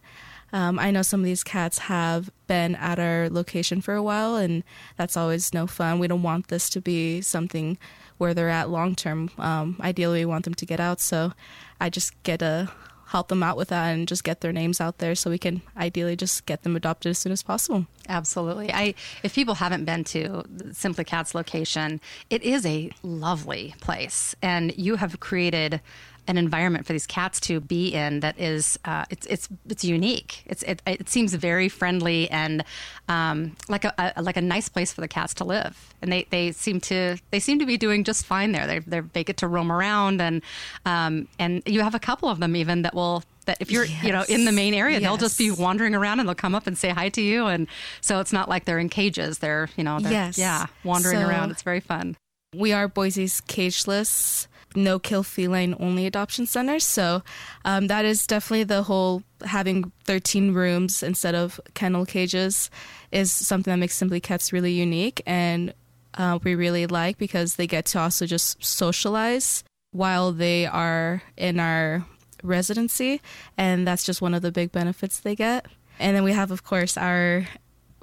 Um, 0.54 0.78
I 0.78 0.92
know 0.92 1.02
some 1.02 1.18
of 1.18 1.26
these 1.26 1.42
cats 1.42 1.78
have 1.78 2.30
been 2.46 2.76
at 2.76 3.00
our 3.00 3.28
location 3.28 3.80
for 3.80 3.94
a 3.94 4.02
while, 4.02 4.36
and 4.36 4.62
that's 4.96 5.16
always 5.16 5.52
no 5.52 5.66
fun. 5.66 5.98
We 5.98 6.06
don't 6.06 6.22
want 6.22 6.46
this 6.46 6.70
to 6.70 6.80
be 6.80 7.22
something 7.22 7.76
where 8.18 8.34
they're 8.34 8.48
at 8.50 8.70
long 8.70 8.94
term. 8.94 9.30
Um, 9.36 9.76
ideally, 9.80 10.20
we 10.20 10.26
want 10.26 10.44
them 10.44 10.54
to 10.54 10.64
get 10.64 10.78
out. 10.78 11.00
So 11.00 11.32
I 11.80 11.90
just 11.90 12.22
get 12.22 12.38
to 12.38 12.70
help 13.06 13.28
them 13.28 13.42
out 13.42 13.56
with 13.56 13.68
that 13.68 13.88
and 13.88 14.06
just 14.06 14.22
get 14.22 14.40
their 14.42 14.52
names 14.52 14.80
out 14.80 14.98
there 14.98 15.14
so 15.14 15.28
we 15.28 15.38
can 15.38 15.60
ideally 15.76 16.16
just 16.16 16.46
get 16.46 16.62
them 16.62 16.76
adopted 16.76 17.10
as 17.10 17.18
soon 17.18 17.32
as 17.32 17.42
possible. 17.42 17.86
Absolutely. 18.08 18.72
I 18.72 18.94
if 19.22 19.34
people 19.34 19.54
haven't 19.54 19.84
been 19.84 20.04
to 20.04 20.44
Simply 20.72 21.04
Cats 21.04 21.34
location, 21.34 22.00
it 22.30 22.42
is 22.42 22.64
a 22.64 22.90
lovely 23.02 23.74
place 23.80 24.34
and 24.40 24.76
you 24.76 24.96
have 24.96 25.20
created 25.20 25.80
an 26.26 26.38
environment 26.38 26.86
for 26.86 26.92
these 26.92 27.06
cats 27.06 27.40
to 27.40 27.60
be 27.60 27.92
in 27.94 28.20
that 28.20 28.38
is 28.38 28.78
uh, 28.84 29.04
it's 29.10 29.26
it's 29.26 29.48
it's 29.68 29.84
unique. 29.84 30.42
It's 30.46 30.62
it, 30.62 30.82
it 30.86 31.08
seems 31.08 31.34
very 31.34 31.68
friendly 31.68 32.30
and 32.30 32.64
um, 33.08 33.56
like 33.68 33.84
a, 33.84 34.12
a, 34.16 34.22
like 34.22 34.36
a 34.36 34.40
nice 34.40 34.68
place 34.68 34.92
for 34.92 35.00
the 35.00 35.08
cats 35.08 35.34
to 35.34 35.44
live. 35.44 35.94
And 36.02 36.12
they, 36.12 36.26
they 36.30 36.52
seem 36.52 36.80
to 36.82 37.16
they 37.30 37.40
seem 37.40 37.58
to 37.58 37.66
be 37.66 37.76
doing 37.76 38.04
just 38.04 38.24
fine 38.24 38.52
there. 38.52 38.66
They 38.66 38.78
they 38.80 39.00
they 39.00 39.24
get 39.24 39.38
to 39.38 39.48
roam 39.48 39.70
around 39.70 40.20
and 40.20 40.42
um, 40.86 41.28
and 41.38 41.62
you 41.66 41.82
have 41.82 41.94
a 41.94 42.00
couple 42.00 42.28
of 42.28 42.40
them 42.40 42.56
even 42.56 42.82
that 42.82 42.94
will 42.94 43.22
that 43.46 43.58
if 43.60 43.70
you're 43.70 43.84
yes. 43.84 44.04
you 44.04 44.12
know 44.12 44.24
in 44.28 44.44
the 44.44 44.52
main 44.52 44.74
area 44.74 44.98
yes. 44.98 45.02
they'll 45.02 45.16
just 45.16 45.38
be 45.38 45.50
wandering 45.50 45.94
around 45.94 46.20
and 46.20 46.28
they'll 46.28 46.34
come 46.34 46.54
up 46.54 46.66
and 46.66 46.78
say 46.78 46.88
hi 46.88 47.08
to 47.10 47.20
you 47.20 47.46
and 47.46 47.66
so 48.00 48.20
it's 48.20 48.32
not 48.32 48.48
like 48.48 48.64
they're 48.64 48.78
in 48.78 48.88
cages 48.88 49.38
they're 49.38 49.68
you 49.76 49.84
know 49.84 50.00
they're, 50.00 50.12
yes. 50.12 50.38
yeah 50.38 50.64
wandering 50.82 51.20
so 51.20 51.28
around 51.28 51.50
it's 51.50 51.60
very 51.60 51.80
fun 51.80 52.16
we 52.54 52.72
are 52.72 52.88
boise's 52.88 53.42
cageless 53.42 54.46
no 54.74 54.98
kill 54.98 55.22
feline 55.22 55.74
only 55.78 56.06
adoption 56.06 56.46
centers. 56.46 56.84
So 56.84 57.22
um, 57.64 57.86
that 57.88 58.04
is 58.04 58.26
definitely 58.26 58.64
the 58.64 58.82
whole 58.82 59.22
having 59.44 59.92
13 60.04 60.52
rooms 60.52 61.02
instead 61.02 61.34
of 61.34 61.60
kennel 61.74 62.06
cages 62.06 62.70
is 63.12 63.30
something 63.30 63.70
that 63.70 63.78
makes 63.78 63.94
Simply 63.94 64.20
Cats 64.20 64.52
really 64.52 64.72
unique. 64.72 65.22
And 65.26 65.74
uh, 66.14 66.38
we 66.42 66.54
really 66.54 66.86
like 66.86 67.18
because 67.18 67.56
they 67.56 67.66
get 67.66 67.86
to 67.86 68.00
also 68.00 68.26
just 68.26 68.62
socialize 68.64 69.64
while 69.92 70.32
they 70.32 70.66
are 70.66 71.22
in 71.36 71.60
our 71.60 72.04
residency. 72.42 73.20
And 73.56 73.86
that's 73.86 74.04
just 74.04 74.22
one 74.22 74.34
of 74.34 74.42
the 74.42 74.52
big 74.52 74.72
benefits 74.72 75.20
they 75.20 75.34
get. 75.34 75.66
And 75.98 76.16
then 76.16 76.24
we 76.24 76.32
have, 76.32 76.50
of 76.50 76.64
course, 76.64 76.96
our 76.96 77.46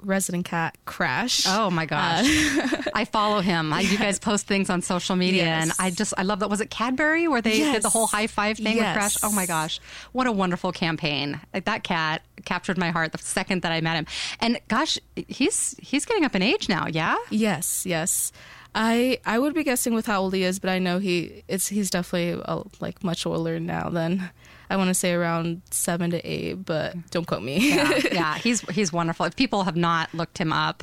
resident 0.02 0.44
cat 0.44 0.76
Crash. 0.84 1.44
Oh 1.46 1.70
my 1.70 1.86
gosh, 1.86 2.26
uh, 2.26 2.82
I 2.94 3.04
follow 3.04 3.40
him. 3.40 3.72
I, 3.72 3.80
you 3.80 3.98
guys 3.98 4.18
post 4.18 4.46
things 4.46 4.70
on 4.70 4.82
social 4.82 5.16
media, 5.16 5.44
yes. 5.44 5.62
and 5.62 5.72
I 5.78 5.90
just 5.90 6.14
I 6.16 6.22
love 6.22 6.40
that. 6.40 6.50
Was 6.50 6.60
it 6.60 6.70
Cadbury 6.70 7.28
where 7.28 7.40
they 7.40 7.58
yes. 7.58 7.74
did 7.74 7.82
the 7.82 7.90
whole 7.90 8.06
high 8.06 8.26
five 8.26 8.56
thing 8.56 8.76
yes. 8.76 8.94
with 8.94 9.00
Crash? 9.00 9.16
Oh 9.22 9.34
my 9.34 9.46
gosh, 9.46 9.80
what 10.12 10.26
a 10.26 10.32
wonderful 10.32 10.72
campaign! 10.72 11.40
Like 11.54 11.64
that 11.64 11.84
cat 11.84 12.22
captured 12.44 12.78
my 12.78 12.90
heart 12.90 13.12
the 13.12 13.18
second 13.18 13.62
that 13.62 13.72
I 13.72 13.80
met 13.80 13.96
him. 13.96 14.06
And 14.40 14.58
gosh, 14.68 14.98
he's 15.14 15.76
he's 15.80 16.04
getting 16.04 16.24
up 16.24 16.34
in 16.34 16.42
age 16.42 16.68
now. 16.68 16.86
Yeah. 16.86 17.16
Yes. 17.30 17.86
Yes. 17.86 18.32
I 18.74 19.18
I 19.24 19.38
would 19.38 19.54
be 19.54 19.64
guessing 19.64 19.94
with 19.94 20.06
how 20.06 20.22
old 20.22 20.34
he 20.34 20.44
is, 20.44 20.58
but 20.58 20.70
I 20.70 20.78
know 20.78 20.98
he 20.98 21.44
it's 21.48 21.68
he's 21.68 21.90
definitely 21.90 22.42
uh, 22.46 22.62
like 22.80 23.04
much 23.04 23.26
older 23.26 23.60
now 23.60 23.90
than 23.90 24.30
I 24.70 24.76
want 24.76 24.88
to 24.88 24.94
say 24.94 25.12
around 25.12 25.62
seven 25.70 26.10
to 26.10 26.26
eight, 26.26 26.64
but 26.64 26.94
don't 27.10 27.26
quote 27.26 27.42
me. 27.42 27.74
yeah, 27.74 28.00
yeah, 28.12 28.38
he's 28.38 28.62
he's 28.70 28.92
wonderful. 28.92 29.26
If 29.26 29.36
people 29.36 29.64
have 29.64 29.76
not 29.76 30.14
looked 30.14 30.38
him 30.38 30.52
up, 30.52 30.82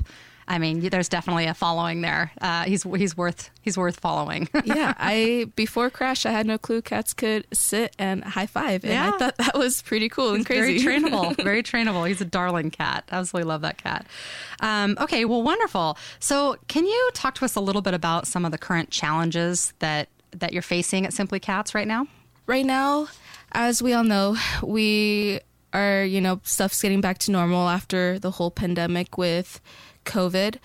I 0.49 0.57
mean, 0.57 0.79
there's 0.89 1.09
definitely 1.09 1.45
a 1.45 1.53
following 1.53 2.01
there. 2.01 2.31
Uh, 2.41 2.63
he's 2.63 2.81
he's 2.81 3.15
worth 3.15 3.51
he's 3.61 3.77
worth 3.77 3.99
following. 3.99 4.49
yeah, 4.65 4.95
I 4.97 5.51
before 5.55 5.91
Crash, 5.91 6.25
I 6.25 6.31
had 6.31 6.47
no 6.47 6.57
clue 6.57 6.81
cats 6.81 7.13
could 7.13 7.45
sit 7.53 7.95
and 7.99 8.23
high 8.23 8.47
five, 8.47 8.83
and 8.83 8.93
yeah. 8.93 9.11
I 9.13 9.17
thought 9.19 9.37
that 9.37 9.55
was 9.55 9.83
pretty 9.83 10.09
cool 10.09 10.33
and 10.33 10.43
crazy. 10.43 10.83
Very 10.83 11.01
trainable, 11.01 11.35
very 11.43 11.61
trainable. 11.61 12.07
He's 12.07 12.19
a 12.19 12.25
darling 12.25 12.71
cat. 12.71 13.03
Absolutely 13.11 13.47
love 13.47 13.61
that 13.61 13.77
cat. 13.77 14.07
Um, 14.59 14.97
okay, 14.99 15.23
well, 15.23 15.43
wonderful. 15.43 15.99
So, 16.19 16.57
can 16.67 16.83
you 16.83 17.09
talk 17.13 17.35
to 17.35 17.45
us 17.45 17.55
a 17.55 17.61
little 17.61 17.83
bit 17.83 17.93
about 17.93 18.25
some 18.25 18.43
of 18.43 18.51
the 18.51 18.57
current 18.57 18.89
challenges 18.89 19.73
that 19.77 20.09
that 20.31 20.51
you're 20.51 20.63
facing 20.63 21.05
at 21.05 21.13
Simply 21.13 21.39
Cats 21.39 21.75
right 21.75 21.87
now? 21.87 22.07
Right 22.47 22.65
now, 22.65 23.07
as 23.51 23.83
we 23.83 23.93
all 23.93 24.03
know, 24.03 24.35
we 24.63 25.41
are, 25.73 26.03
you 26.03 26.21
know, 26.21 26.41
stuff's 26.41 26.81
getting 26.81 27.01
back 27.01 27.19
to 27.19 27.31
normal 27.31 27.69
after 27.69 28.17
the 28.17 28.31
whole 28.31 28.49
pandemic 28.49 29.15
with 29.15 29.61
COVID. 30.05 30.57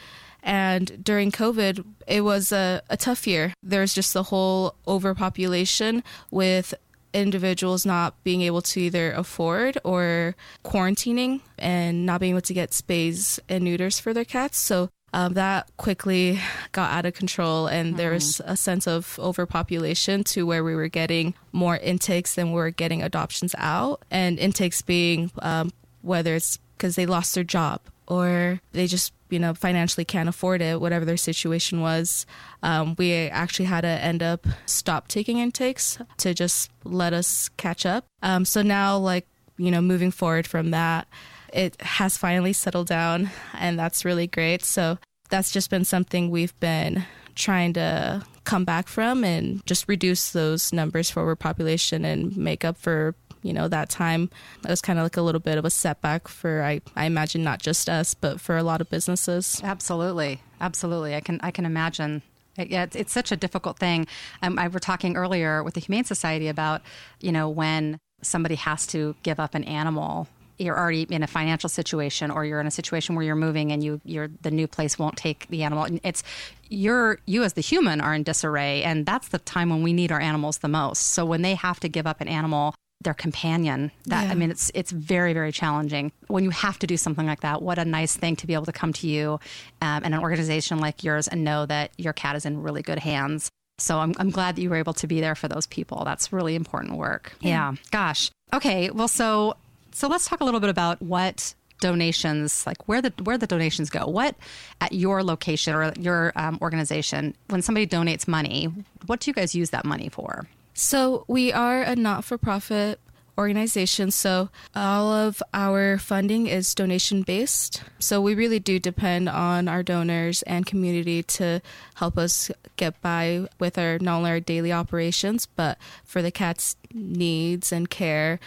And 0.43 1.03
during 1.03 1.33
COVID, 1.33 1.85
it 2.07 2.21
was 2.21 2.53
a, 2.53 2.83
a 2.91 2.97
tough 2.97 3.27
year. 3.27 3.55
There's 3.63 3.95
just 3.95 4.13
the 4.13 4.25
whole 4.25 4.75
overpopulation 4.87 6.05
with 6.31 6.75
individuals 7.15 7.87
not 7.87 8.23
being 8.25 8.43
able 8.43 8.61
to 8.61 8.81
either 8.81 9.13
afford 9.13 9.79
or 9.85 10.35
quarantining 10.65 11.41
and 11.59 12.05
not 12.05 12.21
being 12.21 12.33
able 12.33 12.43
to 12.43 12.53
get 12.53 12.71
spays 12.73 13.39
and 13.49 13.65
neuters 13.65 13.99
for 13.99 14.13
their 14.13 14.25
cats. 14.25 14.59
So 14.59 14.91
um, 15.15 15.35
that 15.35 15.71
quickly 15.77 16.41
got 16.73 16.91
out 16.91 17.07
of 17.07 17.15
control, 17.15 17.69
and 17.69 17.91
mm-hmm. 17.91 17.99
there 17.99 18.11
was 18.11 18.41
a 18.45 18.57
sense 18.57 18.89
of 18.89 19.17
overpopulation 19.23 20.25
to 20.25 20.45
where 20.45 20.65
we 20.65 20.75
were 20.75 20.89
getting 20.89 21.35
more 21.53 21.77
intakes 21.77 22.35
than 22.35 22.49
we 22.49 22.57
were 22.57 22.73
getting 22.73 23.01
adoptions 23.01 23.55
out. 23.57 24.03
And 24.11 24.41
intakes 24.41 24.83
being 24.83 25.31
um, 25.41 25.71
whether 26.03 26.35
it's 26.35 26.59
because 26.77 26.97
they 26.97 27.07
lost 27.07 27.33
their 27.37 27.45
job 27.45 27.81
or 28.09 28.61
they 28.73 28.89
just 28.89 29.13
you 29.35 29.39
know 29.39 29.53
financially 29.53 30.05
can't 30.05 30.29
afford 30.29 30.63
it 30.63 30.81
whatever 30.81 31.05
their 31.05 31.17
situation 31.17 31.81
was 31.81 32.25
um, 32.63 32.95
we 32.97 33.13
actually 33.13 33.67
had 33.67 33.83
to 33.83 33.89
end 33.89 34.23
up 34.23 34.47
stop 34.65 35.09
taking 35.09 35.39
intakes 35.39 35.99
to 36.17 36.33
just 36.33 36.71
let 36.85 37.13
us 37.13 37.51
catch 37.59 37.85
up 37.85 38.07
um, 38.23 38.47
so 38.47 38.63
now 38.63 38.97
like 38.97 39.27
you 39.59 39.71
know 39.71 39.83
moving 39.83 40.11
forward 40.11 40.47
from 40.47 40.71
that 40.71 41.07
it 41.55 41.81
has 41.81 42.19
finally 42.19 42.53
settled 42.53 42.89
down, 42.89 43.31
and 43.55 43.79
that's 43.79 44.05
really 44.05 44.27
great. 44.27 44.65
So 44.65 44.99
that's 45.31 45.53
just 45.53 45.71
been 45.71 45.85
something 45.85 46.29
we've 46.29 46.59
been 46.61 47.05
trying 47.37 47.73
to 47.75 48.23
come 48.43 48.65
back 48.65 48.89
from 48.89 49.25
and 49.25 49.65
just 49.65 49.89
reduce 49.89 50.33
those 50.33 50.73
numbers 50.73 51.11
for 51.11 51.23
overpopulation 51.23 52.05
and 52.05 52.37
make 52.37 52.65
up 52.65 52.77
for 52.77 53.15
you 53.45 53.53
know 53.53 53.69
that 53.69 53.89
time. 53.89 54.31
That 54.63 54.71
was 54.71 54.81
kind 54.81 54.99
of 54.99 55.05
like 55.05 55.17
a 55.17 55.23
little 55.23 55.41
bit 55.41 55.59
of 55.59 55.65
a 55.65 55.71
setback 55.71 56.27
for 56.27 56.63
I, 56.63 56.81
I 56.97 57.05
imagine 57.05 57.45
not 57.45 57.61
just 57.61 57.89
us 57.89 58.15
but 58.15 58.41
for 58.41 58.57
a 58.57 58.65
lot 58.65 58.81
of 58.81 58.91
businesses. 58.91 59.61
Absolutely. 59.63 60.41
Absolutely. 60.61 61.15
I 61.15 61.21
can 61.21 61.39
i 61.43 61.51
can 61.51 61.67
imagine. 61.67 62.23
Yeah, 62.57 62.85
it's, 62.85 62.97
it's 62.97 63.13
such 63.13 63.33
a 63.33 63.37
difficult 63.37 63.79
thing. 63.79 64.07
Um, 64.41 64.59
I 64.61 64.69
were 64.69 64.79
talking 64.79 65.17
earlier 65.17 65.65
with 65.65 65.75
the 65.75 65.81
Humane 65.81 66.05
Society 66.05 66.47
about, 66.47 66.83
you 67.21 67.33
know, 67.33 67.49
when 67.49 67.99
somebody 68.23 68.55
has 68.55 68.87
to 68.89 69.17
give 69.25 69.41
up 69.41 69.57
an 69.57 69.65
animal. 69.65 70.29
You're 70.57 70.79
already 70.79 71.03
in 71.03 71.25
a 71.25 71.27
financial 71.27 71.69
situation 71.69 72.31
or 72.31 72.45
you're 72.45 72.61
in 72.61 72.69
a 72.69 72.71
situation 72.71 73.17
where 73.17 73.25
you're 73.25 73.35
moving 73.35 73.73
and 73.73 73.83
you 73.83 74.01
you're 74.05 74.29
the 74.43 74.53
new 74.53 74.69
place 74.69 74.99
won't 74.99 75.17
take 75.17 75.49
the 75.49 75.65
animal. 75.65 75.89
It's 76.05 76.23
you're 76.69 77.19
you 77.27 77.43
as 77.43 77.55
the 77.55 77.61
human 77.61 78.01
are 78.01 78.15
in 78.15 78.23
disarray 78.23 78.85
and 78.85 79.05
that's 79.05 79.29
the 79.29 79.41
time 79.41 79.69
when 79.69 79.83
we 79.83 79.93
need 79.93 80.13
our 80.13 80.21
animals 80.21 80.59
the 80.59 80.69
most. 80.69 81.09
So 81.09 81.27
when 81.27 81.43
they 81.43 81.57
have 81.57 81.81
to 81.81 81.89
give 81.89 82.07
up 82.07 82.21
an 82.21 82.29
animal 82.29 82.73
their 83.05 83.15
companion 83.15 83.91
that 84.07 84.25
yeah. 84.27 84.33
i 84.33 84.35
mean 84.35 84.51
it's 84.51 84.71
it's 84.75 84.91
very 84.91 85.33
very 85.33 85.53
challenging 85.53 86.11
when 86.27 86.45
you 86.45 86.51
have 86.51 86.79
to 86.79 86.87
do 86.87 86.97
something 86.97 87.27
like 87.27 87.41
that 87.41 87.63
what 87.63 87.79
a 87.79 87.85
nice 87.85 88.17
thing 88.17 88.35
to 88.35 88.47
be 88.47 88.55
able 88.55 88.65
to 88.65 88.73
come 88.73 88.93
to 88.93 89.07
you 89.07 89.39
um, 89.83 90.03
and 90.05 90.15
an 90.15 90.21
organization 90.21 90.79
like 90.79 91.05
yours 91.05 91.29
and 91.29 91.45
know 91.45 91.67
that 91.67 91.91
your 91.99 92.13
cat 92.13 92.37
is 92.37 92.45
in 92.45 92.63
really 92.63 92.83
good 92.83 92.99
hands 92.99 93.51
So 93.79 93.99
I'm, 93.99 94.15
I'm 94.19 94.31
glad 94.31 94.57
that 94.57 94.63
you 94.63 94.71
were 94.71 94.77
able 94.77 94.95
to 94.95 95.07
be 95.07 95.21
there 95.21 95.35
for 95.35 95.49
those 95.49 95.67
people. 95.67 96.05
That's 96.05 96.33
really 96.33 96.55
important 96.55 96.97
work. 96.97 97.35
Yeah. 97.41 97.73
yeah. 97.73 97.77
Gosh. 97.91 98.31
Okay. 98.53 98.91
Well, 98.91 99.09
so 99.09 99.57
so 99.93 100.09
let's 100.09 100.27
talk 100.27 100.41
a 100.41 100.45
little 100.45 100.61
bit 100.61 100.71
about 100.71 101.01
what 101.01 101.55
donations 101.81 102.67
like 102.67 102.89
where 102.89 103.03
the 103.03 103.13
where 103.25 103.37
the 103.37 103.47
donations 103.47 103.91
go 103.91 104.07
what 104.07 104.37
at 104.81 104.93
your 104.93 105.23
location 105.23 105.75
or 105.75 105.93
your 105.99 106.33
um, 106.37 106.57
organization 106.63 107.35
when 107.49 107.61
somebody 107.61 107.87
donates 107.87 108.27
money 108.27 108.73
what 109.07 109.21
do 109.21 109.29
you 109.29 109.35
guys 109.35 109.55
use 109.55 109.71
that 109.71 109.85
money 109.85 110.09
for 110.09 110.47
so 110.75 111.25
we 111.29 111.53
are 111.53 111.83
a 111.83 111.97
not-for-profit 111.97 113.01
organization 113.37 114.13
so 114.13 114.49
all 114.77 115.11
of 115.11 115.43
our 115.53 115.99
funding 115.99 116.47
is 116.47 116.73
donation 116.73 117.23
based 117.23 117.83
so 117.99 118.21
we 118.21 118.33
really 118.33 118.61
do 118.61 118.79
depend 118.79 119.29
on 119.29 119.67
our 119.67 119.83
donors 119.83 120.43
and 120.43 120.67
community 120.67 121.21
to 121.21 121.61
help 121.95 122.17
us 122.17 122.49
get 122.77 123.01
by 123.01 123.45
with 123.59 123.77
our 123.77 123.99
not 123.99 124.19
only 124.19 124.31
our 124.31 124.39
daily 124.39 124.73
operations 124.73 125.47
but 125.47 125.79
for 126.05 126.23
the 126.23 126.31
cats 126.31 126.77
needs 126.93 127.73
and 127.73 127.91
care 127.91 128.39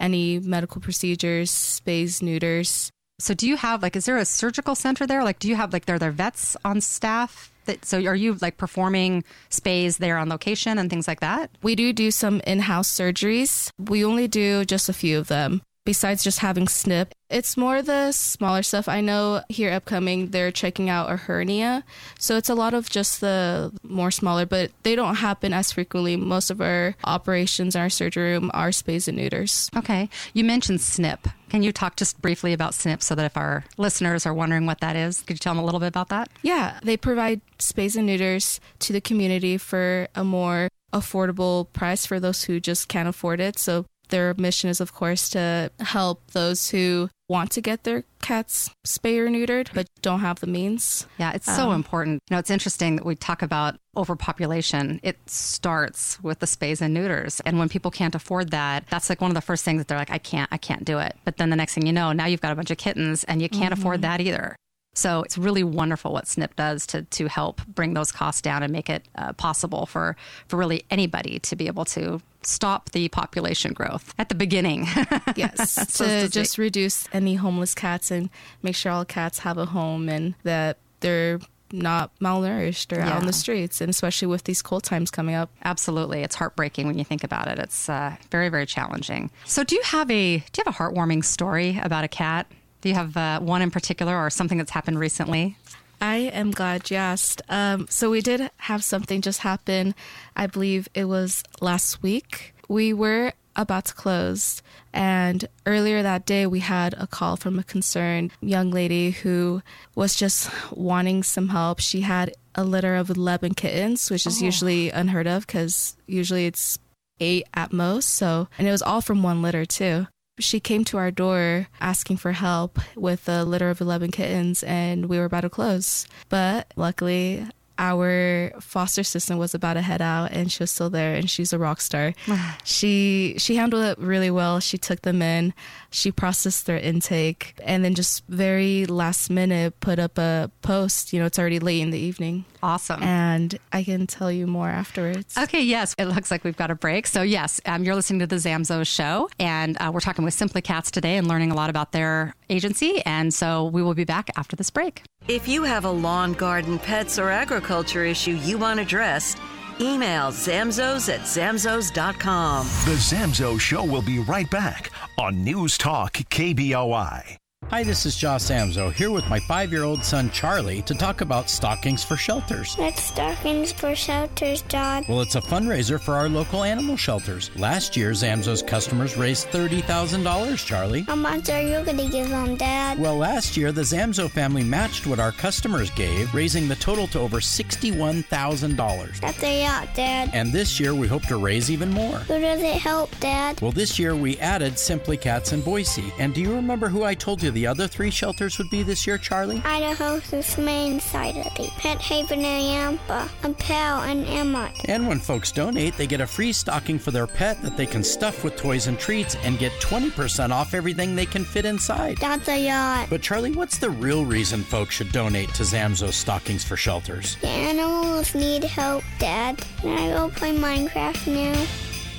any 0.00 0.38
medical 0.38 0.80
procedures, 0.80 1.50
spays, 1.50 2.22
neuters. 2.22 2.90
So, 3.18 3.34
do 3.34 3.48
you 3.48 3.56
have 3.56 3.82
like, 3.82 3.96
is 3.96 4.04
there 4.04 4.18
a 4.18 4.24
surgical 4.24 4.74
center 4.74 5.06
there? 5.06 5.24
Like, 5.24 5.38
do 5.38 5.48
you 5.48 5.56
have 5.56 5.72
like, 5.72 5.88
are 5.88 5.98
there 5.98 6.10
vets 6.10 6.56
on 6.64 6.80
staff? 6.80 7.50
That, 7.66 7.84
so, 7.84 7.98
are 8.04 8.16
you 8.16 8.34
like 8.40 8.56
performing 8.56 9.24
spays 9.50 9.98
there 9.98 10.18
on 10.18 10.28
location 10.28 10.78
and 10.78 10.90
things 10.90 11.06
like 11.06 11.20
that? 11.20 11.50
We 11.62 11.74
do 11.74 11.92
do 11.92 12.10
some 12.10 12.40
in 12.46 12.60
house 12.60 12.90
surgeries. 12.90 13.70
We 13.78 14.04
only 14.04 14.28
do 14.28 14.64
just 14.64 14.88
a 14.88 14.92
few 14.92 15.18
of 15.18 15.28
them 15.28 15.62
besides 15.86 16.22
just 16.22 16.40
having 16.40 16.68
snip 16.68 17.14
it's 17.28 17.56
more 17.56 17.82
the 17.82 18.12
smaller 18.12 18.62
stuff. 18.62 18.88
I 18.88 19.00
know 19.00 19.42
here 19.48 19.72
upcoming 19.72 20.28
they're 20.28 20.52
checking 20.52 20.88
out 20.88 21.10
a 21.10 21.16
hernia. 21.16 21.84
So 22.18 22.36
it's 22.36 22.48
a 22.48 22.54
lot 22.54 22.74
of 22.74 22.88
just 22.88 23.20
the 23.20 23.72
more 23.82 24.10
smaller 24.10 24.46
but 24.46 24.70
they 24.84 24.94
don't 24.94 25.16
happen 25.16 25.52
as 25.52 25.72
frequently. 25.72 26.16
Most 26.16 26.50
of 26.50 26.60
our 26.60 26.94
operations 27.04 27.74
in 27.74 27.80
our 27.80 27.90
surgery 27.90 28.32
room 28.32 28.50
are 28.54 28.70
spays 28.70 29.08
and 29.08 29.16
neuters. 29.16 29.70
Okay. 29.76 30.08
You 30.34 30.44
mentioned 30.44 30.80
snip. 30.80 31.28
Can 31.48 31.62
you 31.62 31.72
talk 31.72 31.96
just 31.96 32.20
briefly 32.20 32.52
about 32.52 32.74
snip 32.74 33.02
so 33.02 33.14
that 33.14 33.24
if 33.24 33.36
our 33.36 33.64
listeners 33.76 34.26
are 34.26 34.34
wondering 34.34 34.66
what 34.66 34.80
that 34.80 34.96
is 34.96 35.22
could 35.22 35.34
you 35.34 35.38
tell 35.38 35.54
them 35.54 35.62
a 35.62 35.64
little 35.64 35.80
bit 35.80 35.88
about 35.88 36.08
that? 36.10 36.28
Yeah. 36.42 36.78
They 36.82 36.96
provide 36.96 37.40
spays 37.58 37.96
and 37.96 38.06
neuters 38.06 38.60
to 38.80 38.92
the 38.92 39.00
community 39.00 39.58
for 39.58 40.08
a 40.14 40.22
more 40.22 40.68
affordable 40.92 41.70
price 41.72 42.06
for 42.06 42.20
those 42.20 42.44
who 42.44 42.60
just 42.60 42.88
can't 42.88 43.08
afford 43.08 43.40
it. 43.40 43.58
So 43.58 43.84
their 44.08 44.34
mission 44.34 44.70
is, 44.70 44.80
of 44.80 44.92
course, 44.92 45.28
to 45.30 45.70
help 45.80 46.30
those 46.32 46.70
who 46.70 47.08
want 47.28 47.50
to 47.50 47.60
get 47.60 47.82
their 47.82 48.04
cats 48.22 48.70
spayed 48.84 49.18
or 49.18 49.28
neutered 49.28 49.68
but 49.74 49.88
don't 50.00 50.20
have 50.20 50.40
the 50.40 50.46
means. 50.46 51.06
Yeah, 51.18 51.32
it's 51.32 51.46
so 51.46 51.70
um, 51.70 51.74
important. 51.74 52.20
You 52.28 52.34
know, 52.34 52.38
it's 52.38 52.50
interesting 52.50 52.96
that 52.96 53.04
we 53.04 53.16
talk 53.16 53.42
about 53.42 53.76
overpopulation. 53.96 55.00
It 55.02 55.18
starts 55.28 56.22
with 56.22 56.38
the 56.38 56.46
spays 56.46 56.80
and 56.80 56.94
neuters. 56.94 57.40
And 57.44 57.58
when 57.58 57.68
people 57.68 57.90
can't 57.90 58.14
afford 58.14 58.50
that, 58.50 58.84
that's 58.90 59.08
like 59.08 59.20
one 59.20 59.30
of 59.30 59.34
the 59.34 59.40
first 59.40 59.64
things 59.64 59.80
that 59.80 59.88
they're 59.88 59.98
like, 59.98 60.10
I 60.10 60.18
can't, 60.18 60.48
I 60.52 60.56
can't 60.56 60.84
do 60.84 60.98
it. 60.98 61.16
But 61.24 61.36
then 61.36 61.50
the 61.50 61.56
next 61.56 61.74
thing 61.74 61.86
you 61.86 61.92
know, 61.92 62.12
now 62.12 62.26
you've 62.26 62.40
got 62.40 62.52
a 62.52 62.56
bunch 62.56 62.70
of 62.70 62.78
kittens 62.78 63.24
and 63.24 63.42
you 63.42 63.48
can't 63.48 63.72
mm-hmm. 63.72 63.80
afford 63.80 64.02
that 64.02 64.20
either. 64.20 64.56
So 64.96 65.22
it's 65.22 65.36
really 65.36 65.62
wonderful 65.62 66.12
what 66.12 66.24
SNIP 66.24 66.56
does 66.56 66.86
to 66.88 67.02
to 67.02 67.28
help 67.28 67.64
bring 67.66 67.94
those 67.94 68.10
costs 68.10 68.40
down 68.40 68.62
and 68.62 68.72
make 68.72 68.88
it 68.88 69.06
uh, 69.14 69.34
possible 69.34 69.86
for 69.86 70.16
for 70.48 70.56
really 70.56 70.84
anybody 70.90 71.38
to 71.40 71.54
be 71.54 71.66
able 71.66 71.84
to 71.86 72.20
stop 72.42 72.90
the 72.92 73.08
population 73.08 73.72
growth 73.72 74.14
at 74.18 74.28
the 74.28 74.34
beginning. 74.34 74.86
yes, 75.36 75.74
to, 75.98 76.22
to 76.22 76.28
just 76.30 76.56
reduce 76.56 77.08
any 77.12 77.34
homeless 77.34 77.74
cats 77.74 78.10
and 78.10 78.30
make 78.62 78.74
sure 78.74 78.90
all 78.90 79.04
cats 79.04 79.40
have 79.40 79.58
a 79.58 79.66
home 79.66 80.08
and 80.08 80.34
that 80.44 80.78
they're 81.00 81.40
not 81.72 82.16
malnourished 82.20 82.96
or 82.96 83.00
yeah. 83.00 83.10
out 83.10 83.16
on 83.16 83.26
the 83.26 83.32
streets, 83.32 83.80
and 83.80 83.90
especially 83.90 84.28
with 84.28 84.44
these 84.44 84.62
cold 84.62 84.84
times 84.84 85.10
coming 85.10 85.34
up. 85.34 85.50
Absolutely, 85.64 86.22
it's 86.22 86.36
heartbreaking 86.36 86.86
when 86.86 86.96
you 86.96 87.04
think 87.04 87.24
about 87.24 87.48
it. 87.48 87.58
It's 87.58 87.88
uh, 87.88 88.16
very, 88.30 88.48
very 88.48 88.66
challenging. 88.66 89.30
So, 89.44 89.64
do 89.64 89.74
you 89.74 89.82
have 89.82 90.10
a 90.10 90.38
do 90.38 90.44
you 90.58 90.64
have 90.64 90.74
a 90.74 90.78
heartwarming 90.78 91.24
story 91.24 91.78
about 91.82 92.04
a 92.04 92.08
cat? 92.08 92.46
Do 92.80 92.88
you 92.88 92.94
have 92.94 93.16
uh, 93.16 93.40
one 93.40 93.62
in 93.62 93.70
particular 93.70 94.16
or 94.16 94.30
something 94.30 94.58
that's 94.58 94.70
happened 94.70 94.98
recently? 94.98 95.56
I 96.00 96.16
am 96.16 96.50
glad 96.50 96.90
you 96.90 96.96
asked. 96.96 97.42
Um, 97.48 97.86
so 97.88 98.10
we 98.10 98.20
did 98.20 98.50
have 98.58 98.84
something 98.84 99.22
just 99.22 99.40
happen. 99.40 99.94
I 100.34 100.46
believe 100.46 100.88
it 100.94 101.06
was 101.06 101.42
last 101.60 102.02
week. 102.02 102.54
We 102.68 102.92
were 102.92 103.32
about 103.54 103.86
to 103.86 103.94
close, 103.94 104.62
and 104.92 105.48
earlier 105.64 106.02
that 106.02 106.26
day 106.26 106.46
we 106.46 106.60
had 106.60 106.94
a 106.98 107.06
call 107.06 107.36
from 107.36 107.58
a 107.58 107.64
concerned 107.64 108.30
young 108.42 108.70
lady 108.70 109.12
who 109.12 109.62
was 109.94 110.14
just 110.14 110.50
wanting 110.70 111.22
some 111.22 111.48
help. 111.48 111.80
She 111.80 112.02
had 112.02 112.34
a 112.54 112.64
litter 112.64 112.96
of 112.96 113.08
11 113.08 113.54
kittens, 113.54 114.10
which 114.10 114.26
is 114.26 114.42
oh. 114.42 114.44
usually 114.44 114.90
unheard 114.90 115.26
of 115.26 115.46
because 115.46 115.96
usually 116.06 116.46
it's 116.46 116.78
eight 117.18 117.46
at 117.54 117.72
most. 117.72 118.10
So, 118.10 118.48
and 118.58 118.68
it 118.68 118.72
was 118.72 118.82
all 118.82 119.00
from 119.00 119.22
one 119.22 119.40
litter 119.40 119.64
too 119.64 120.06
she 120.38 120.60
came 120.60 120.84
to 120.84 120.98
our 120.98 121.10
door 121.10 121.68
asking 121.80 122.18
for 122.18 122.32
help 122.32 122.78
with 122.94 123.28
a 123.28 123.44
litter 123.44 123.70
of 123.70 123.80
11 123.80 124.10
kittens 124.10 124.62
and 124.62 125.06
we 125.06 125.18
were 125.18 125.24
about 125.24 125.42
to 125.42 125.50
close. 125.50 126.06
But 126.28 126.72
luckily, 126.76 127.46
our 127.78 128.52
foster 128.60 129.02
system 129.02 129.38
was 129.38 129.54
about 129.54 129.74
to 129.74 129.82
head 129.82 130.00
out 130.00 130.32
and 130.32 130.50
she 130.50 130.62
was 130.62 130.70
still 130.70 130.90
there 130.90 131.14
and 131.14 131.28
she's 131.30 131.52
a 131.52 131.58
rock 131.58 131.80
star. 131.80 132.14
she 132.64 133.34
she 133.38 133.56
handled 133.56 133.84
it 133.84 133.98
really 133.98 134.30
well. 134.30 134.60
She 134.60 134.78
took 134.78 135.02
them 135.02 135.22
in, 135.22 135.54
she 135.90 136.12
processed 136.12 136.66
their 136.66 136.78
intake 136.78 137.58
and 137.64 137.84
then 137.84 137.94
just 137.94 138.24
very 138.28 138.86
last 138.86 139.30
minute 139.30 139.78
put 139.80 139.98
up 139.98 140.18
a 140.18 140.50
post, 140.62 141.12
you 141.12 141.20
know, 141.20 141.26
it's 141.26 141.38
already 141.38 141.58
late 141.58 141.80
in 141.80 141.90
the 141.90 141.98
evening. 141.98 142.44
Awesome. 142.62 143.02
And 143.02 143.58
I 143.72 143.84
can 143.84 144.06
tell 144.06 144.30
you 144.30 144.46
more 144.46 144.68
afterwards. 144.68 145.36
Okay, 145.38 145.62
yes. 145.62 145.94
It 145.98 146.06
looks 146.06 146.30
like 146.30 146.44
we've 146.44 146.56
got 146.56 146.70
a 146.70 146.74
break. 146.74 147.06
So, 147.06 147.22
yes, 147.22 147.60
um, 147.66 147.84
you're 147.84 147.94
listening 147.94 148.20
to 148.20 148.26
the 148.26 148.36
Zamzow 148.36 148.86
show 148.86 149.28
and 149.38 149.76
uh, 149.80 149.90
we're 149.92 150.00
talking 150.00 150.24
with 150.24 150.34
Simply 150.34 150.62
Cats 150.62 150.90
today 150.90 151.16
and 151.16 151.28
learning 151.28 151.50
a 151.50 151.54
lot 151.54 151.70
about 151.70 151.92
their 151.92 152.34
agency 152.50 153.02
and 153.04 153.32
so 153.32 153.66
we 153.66 153.82
will 153.82 153.94
be 153.94 154.04
back 154.04 154.30
after 154.36 154.56
this 154.56 154.70
break. 154.70 155.02
If 155.28 155.48
you 155.48 155.64
have 155.64 155.84
a 155.84 155.90
lawn, 155.90 156.34
garden, 156.34 156.78
pets, 156.78 157.18
or 157.18 157.30
agriculture 157.30 158.04
issue 158.04 158.32
you 158.32 158.58
want 158.58 158.80
addressed, 158.80 159.38
email 159.80 160.30
zamzows 160.30 161.12
at 161.12 161.20
zamzows.com. 161.20 162.66
The 162.66 162.96
Zamzow 162.96 163.60
Show 163.60 163.84
will 163.84 164.02
be 164.02 164.18
right 164.20 164.50
back 164.50 164.90
on 165.18 165.44
News 165.44 165.78
Talk 165.78 166.14
KBOI. 166.14 167.45
Hi, 167.70 167.82
this 167.82 168.06
is 168.06 168.14
Josh 168.14 168.42
Zamzow 168.42 168.92
here 168.92 169.10
with 169.10 169.28
my 169.28 169.40
five 169.40 169.72
year 169.72 169.82
old 169.82 170.04
son 170.04 170.30
Charlie 170.30 170.82
to 170.82 170.94
talk 170.94 171.20
about 171.20 171.50
Stockings 171.50 172.04
for 172.04 172.16
Shelters. 172.16 172.76
What's 172.76 173.02
Stockings 173.02 173.72
for 173.72 173.92
Shelters, 173.96 174.62
Dad? 174.62 175.04
Well, 175.08 175.20
it's 175.20 175.34
a 175.34 175.40
fundraiser 175.40 176.00
for 176.00 176.14
our 176.14 176.28
local 176.28 176.62
animal 176.62 176.96
shelters. 176.96 177.50
Last 177.56 177.96
year, 177.96 178.12
Zamzow's 178.12 178.62
customers 178.62 179.16
raised 179.16 179.48
$30,000, 179.48 180.64
Charlie. 180.64 181.02
How 181.02 181.16
much 181.16 181.50
are 181.50 181.60
you 181.60 181.84
going 181.84 181.96
to 181.96 182.08
give 182.08 182.28
them, 182.30 182.54
Dad? 182.54 183.00
Well, 183.00 183.16
last 183.16 183.56
year, 183.56 183.72
the 183.72 183.82
Zamzow 183.82 184.30
family 184.30 184.62
matched 184.62 185.04
what 185.08 185.18
our 185.18 185.32
customers 185.32 185.90
gave, 185.90 186.32
raising 186.32 186.68
the 186.68 186.76
total 186.76 187.08
to 187.08 187.18
over 187.18 187.38
$61,000. 187.38 189.20
That's 189.20 189.42
a 189.42 189.64
lot, 189.64 189.92
Dad. 189.92 190.30
And 190.32 190.52
this 190.52 190.78
year, 190.78 190.94
we 190.94 191.08
hope 191.08 191.24
to 191.24 191.36
raise 191.36 191.68
even 191.68 191.90
more. 191.90 192.18
Who 192.18 192.40
does 192.40 192.62
it 192.62 192.76
help, 192.76 193.18
Dad? 193.18 193.60
Well, 193.60 193.72
this 193.72 193.98
year, 193.98 194.14
we 194.14 194.38
added 194.38 194.78
Simply 194.78 195.16
Cats 195.16 195.52
in 195.52 195.62
Boise. 195.62 196.12
And 196.20 196.32
do 196.32 196.40
you 196.40 196.54
remember 196.54 196.88
who 196.88 197.02
I 197.02 197.14
told 197.14 197.42
you 197.42 197.55
the 197.56 197.66
other 197.66 197.88
three 197.88 198.10
shelters 198.10 198.58
would 198.58 198.68
be 198.68 198.82
this 198.82 199.06
year, 199.06 199.16
Charlie? 199.16 199.62
Idaho 199.64 200.20
Humane 200.20 201.00
Society, 201.00 201.70
Pet 201.78 201.98
Haven, 202.02 202.44
and 202.44 202.98
Nampa, 202.98 203.30
and 203.42 203.58
Pal 203.58 204.02
and 204.02 204.26
Emmett. 204.26 204.78
And 204.84 205.08
when 205.08 205.18
folks 205.18 205.52
donate, 205.52 205.96
they 205.96 206.06
get 206.06 206.20
a 206.20 206.26
free 206.26 206.52
stocking 206.52 206.98
for 206.98 207.12
their 207.12 207.26
pet 207.26 207.62
that 207.62 207.74
they 207.78 207.86
can 207.86 208.04
stuff 208.04 208.44
with 208.44 208.56
toys 208.56 208.88
and 208.88 208.98
treats 208.98 209.36
and 209.36 209.58
get 209.58 209.72
20% 209.80 210.50
off 210.50 210.74
everything 210.74 211.14
they 211.16 211.24
can 211.24 211.46
fit 211.46 211.64
inside. 211.64 212.18
That's 212.18 212.46
a 212.48 212.62
yacht. 212.62 213.06
But 213.08 213.22
Charlie, 213.22 213.52
what's 213.52 213.78
the 213.78 213.88
real 213.88 214.26
reason 214.26 214.62
folks 214.62 214.94
should 214.94 215.10
donate 215.10 215.54
to 215.54 215.62
Zamzow's 215.62 216.14
Stockings 216.14 216.62
for 216.62 216.76
Shelters? 216.76 217.36
The 217.36 217.48
animals 217.48 218.34
need 218.34 218.64
help, 218.64 219.02
Dad. 219.18 219.64
Can 219.80 219.96
I 219.96 220.08
go 220.10 220.28
play 220.28 220.54
Minecraft 220.54 221.26
now? 221.26 221.66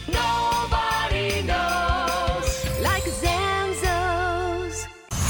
Nobody 0.07 1.43
knows 1.43 1.86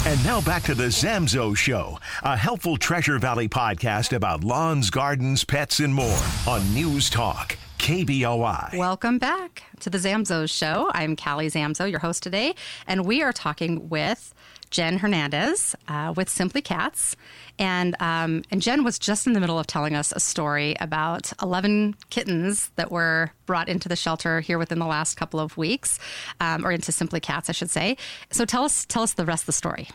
and 0.08 0.24
now 0.24 0.40
back 0.40 0.64
to 0.64 0.74
the 0.74 0.86
Zamzow 0.86 1.54
Show, 1.58 2.00
a 2.24 2.38
helpful 2.38 2.78
Treasure 2.78 3.20
Valley 3.20 3.50
podcast 3.50 4.16
about 4.16 4.42
lawns, 4.42 4.90
gardens, 4.90 5.44
pets, 5.44 5.82
and 5.82 5.94
more 5.94 6.24
on 6.48 6.74
News 6.74 7.10
Talk. 7.10 7.58
KBOI. 7.80 8.78
Welcome 8.78 9.18
back 9.18 9.64
to 9.82 9.90
the 9.90 9.98
Zamzow 9.98 10.50
Show. 10.50 10.90
I'm 10.94 11.18
Callie 11.18 11.50
Zamzow, 11.50 11.92
your 11.92 12.00
host 12.00 12.24
today, 12.24 12.56
and 12.88 13.06
we 13.06 13.22
are 13.22 13.34
talking 13.34 13.90
with 13.90 14.34
Jen 14.70 14.98
Hernandez 14.98 15.76
uh, 15.88 16.14
with 16.16 16.30
Simply 16.30 16.62
Cats. 16.62 17.16
And, 17.60 17.96
um, 18.00 18.44
and 18.52 18.62
Jen 18.62 18.84
was 18.84 19.00
just 19.00 19.28
in 19.28 19.34
the 19.34 19.40
middle 19.40 19.58
of 19.58 19.68
telling 19.68 19.96
us 19.96 20.12
a 20.12 20.20
story 20.20 20.76
about 20.80 21.32
11 21.42 21.96
kittens 22.10 22.70
that 22.76 22.92
were 22.92 23.32
brought 23.46 23.70
into 23.70 23.90
the 23.90 23.96
shelter 23.96 24.42
here 24.42 24.58
within 24.58 24.80
the 24.80 24.86
last 24.86 25.16
couple 25.16 25.40
of 25.40 25.58
weeks, 25.58 26.00
um, 26.40 26.66
or 26.66 26.72
into 26.72 26.92
Simply 26.92 27.20
Cats, 27.20 27.50
I 27.50 27.54
should 27.54 27.70
say. 27.70 27.98
So 28.32 28.46
tell 28.46 28.64
us, 28.64 28.86
tell 28.86 29.04
us 29.04 29.14
the 29.14 29.26
rest 29.26 29.44
of 29.44 29.48
the 29.48 29.54
story. 29.54 29.88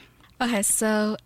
Okay, 0.43 0.63
so 0.63 1.17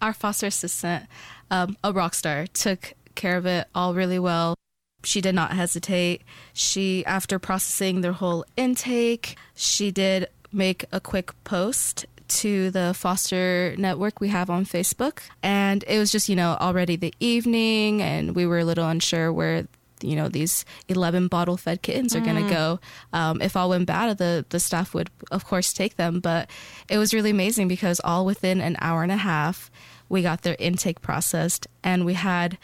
our 0.00 0.12
foster 0.12 0.46
assistant, 0.46 1.06
um, 1.50 1.76
a 1.82 1.92
rock 1.92 2.14
star, 2.14 2.46
took 2.46 2.94
care 3.16 3.36
of 3.36 3.44
it 3.44 3.66
all 3.74 3.94
really 3.94 4.20
well. 4.20 4.54
she 5.02 5.20
did 5.20 5.34
not 5.34 5.52
hesitate. 5.52 6.22
She, 6.52 7.04
after 7.06 7.38
processing 7.38 8.00
their 8.00 8.12
whole 8.12 8.44
intake, 8.56 9.36
she 9.54 9.90
did 9.90 10.28
make 10.52 10.84
a 10.92 11.00
quick 11.00 11.32
post 11.42 12.06
to 12.28 12.70
the 12.70 12.92
foster 12.94 13.74
network 13.76 14.20
we 14.20 14.28
have 14.28 14.50
on 14.50 14.64
Facebook. 14.64 15.20
And 15.42 15.84
it 15.88 15.98
was 15.98 16.12
just, 16.12 16.28
you 16.28 16.36
know, 16.36 16.56
already 16.60 16.96
the 16.96 17.14
evening, 17.18 18.02
and 18.02 18.36
we 18.36 18.46
were 18.46 18.60
a 18.60 18.64
little 18.64 18.86
unsure 18.86 19.32
where 19.32 19.66
you 20.02 20.16
know 20.16 20.28
these 20.28 20.64
11 20.88 21.28
bottle 21.28 21.56
fed 21.56 21.82
kittens 21.82 22.14
are 22.14 22.20
mm. 22.20 22.24
going 22.24 22.44
to 22.44 22.50
go 22.50 22.80
um, 23.12 23.40
if 23.40 23.56
all 23.56 23.68
went 23.68 23.86
bad 23.86 24.16
the, 24.18 24.44
the 24.50 24.60
staff 24.60 24.94
would 24.94 25.10
of 25.30 25.44
course 25.44 25.72
take 25.72 25.96
them 25.96 26.20
but 26.20 26.48
it 26.88 26.98
was 26.98 27.14
really 27.14 27.30
amazing 27.30 27.68
because 27.68 28.00
all 28.04 28.24
within 28.24 28.60
an 28.60 28.76
hour 28.80 29.02
and 29.02 29.12
a 29.12 29.16
half 29.16 29.70
we 30.08 30.22
got 30.22 30.42
their 30.42 30.56
intake 30.58 31.00
processed 31.00 31.66
and 31.82 32.04
we 32.04 32.14
had 32.14 32.58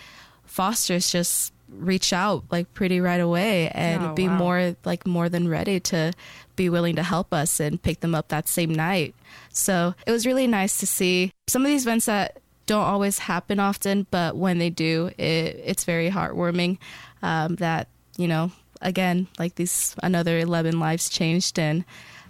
fosters 0.45 1.11
just 1.11 1.53
reach 1.68 2.12
out 2.12 2.45
like 2.51 2.72
pretty 2.74 3.01
right 3.01 3.20
away 3.20 3.68
and 3.70 4.03
oh, 4.03 4.14
be 4.14 4.28
wow. 4.28 4.37
more 4.37 4.76
like 4.84 5.07
more 5.07 5.28
than 5.28 5.49
ready 5.49 5.80
to 5.80 6.12
be 6.55 6.68
willing 6.68 6.97
to 6.97 7.03
help 7.03 7.32
us 7.32 7.61
and 7.61 7.82
pick 7.82 8.01
them 8.01 8.14
up 8.14 8.28
that 8.28 8.49
same 8.49 8.74
night. 8.74 9.14
So 9.51 9.95
it 10.07 10.12
was 10.12 10.26
really 10.26 10.47
nice 10.47 10.78
to 10.78 10.87
see 10.87 11.32
some 11.47 11.62
of 11.62 11.68
these 11.68 11.84
events 11.84 12.07
that 12.07 12.39
don't 12.66 12.84
always 12.84 13.20
happen 13.20 13.61
often, 13.61 14.07
but 14.11 14.37
when 14.37 14.59
they 14.59 14.70
do, 14.70 15.11
it, 15.18 15.61
it's 15.64 15.84
very 15.84 16.11
heartwarming 16.11 16.78
um, 17.22 17.56
that, 17.56 17.88
you 18.16 18.28
know, 18.28 18.50
again, 18.80 19.28
like 19.38 19.54
these 19.56 19.94
another 20.02 20.38
11 20.38 20.78
lives 20.78 21.08
changed 21.08 21.58
and 21.58 21.84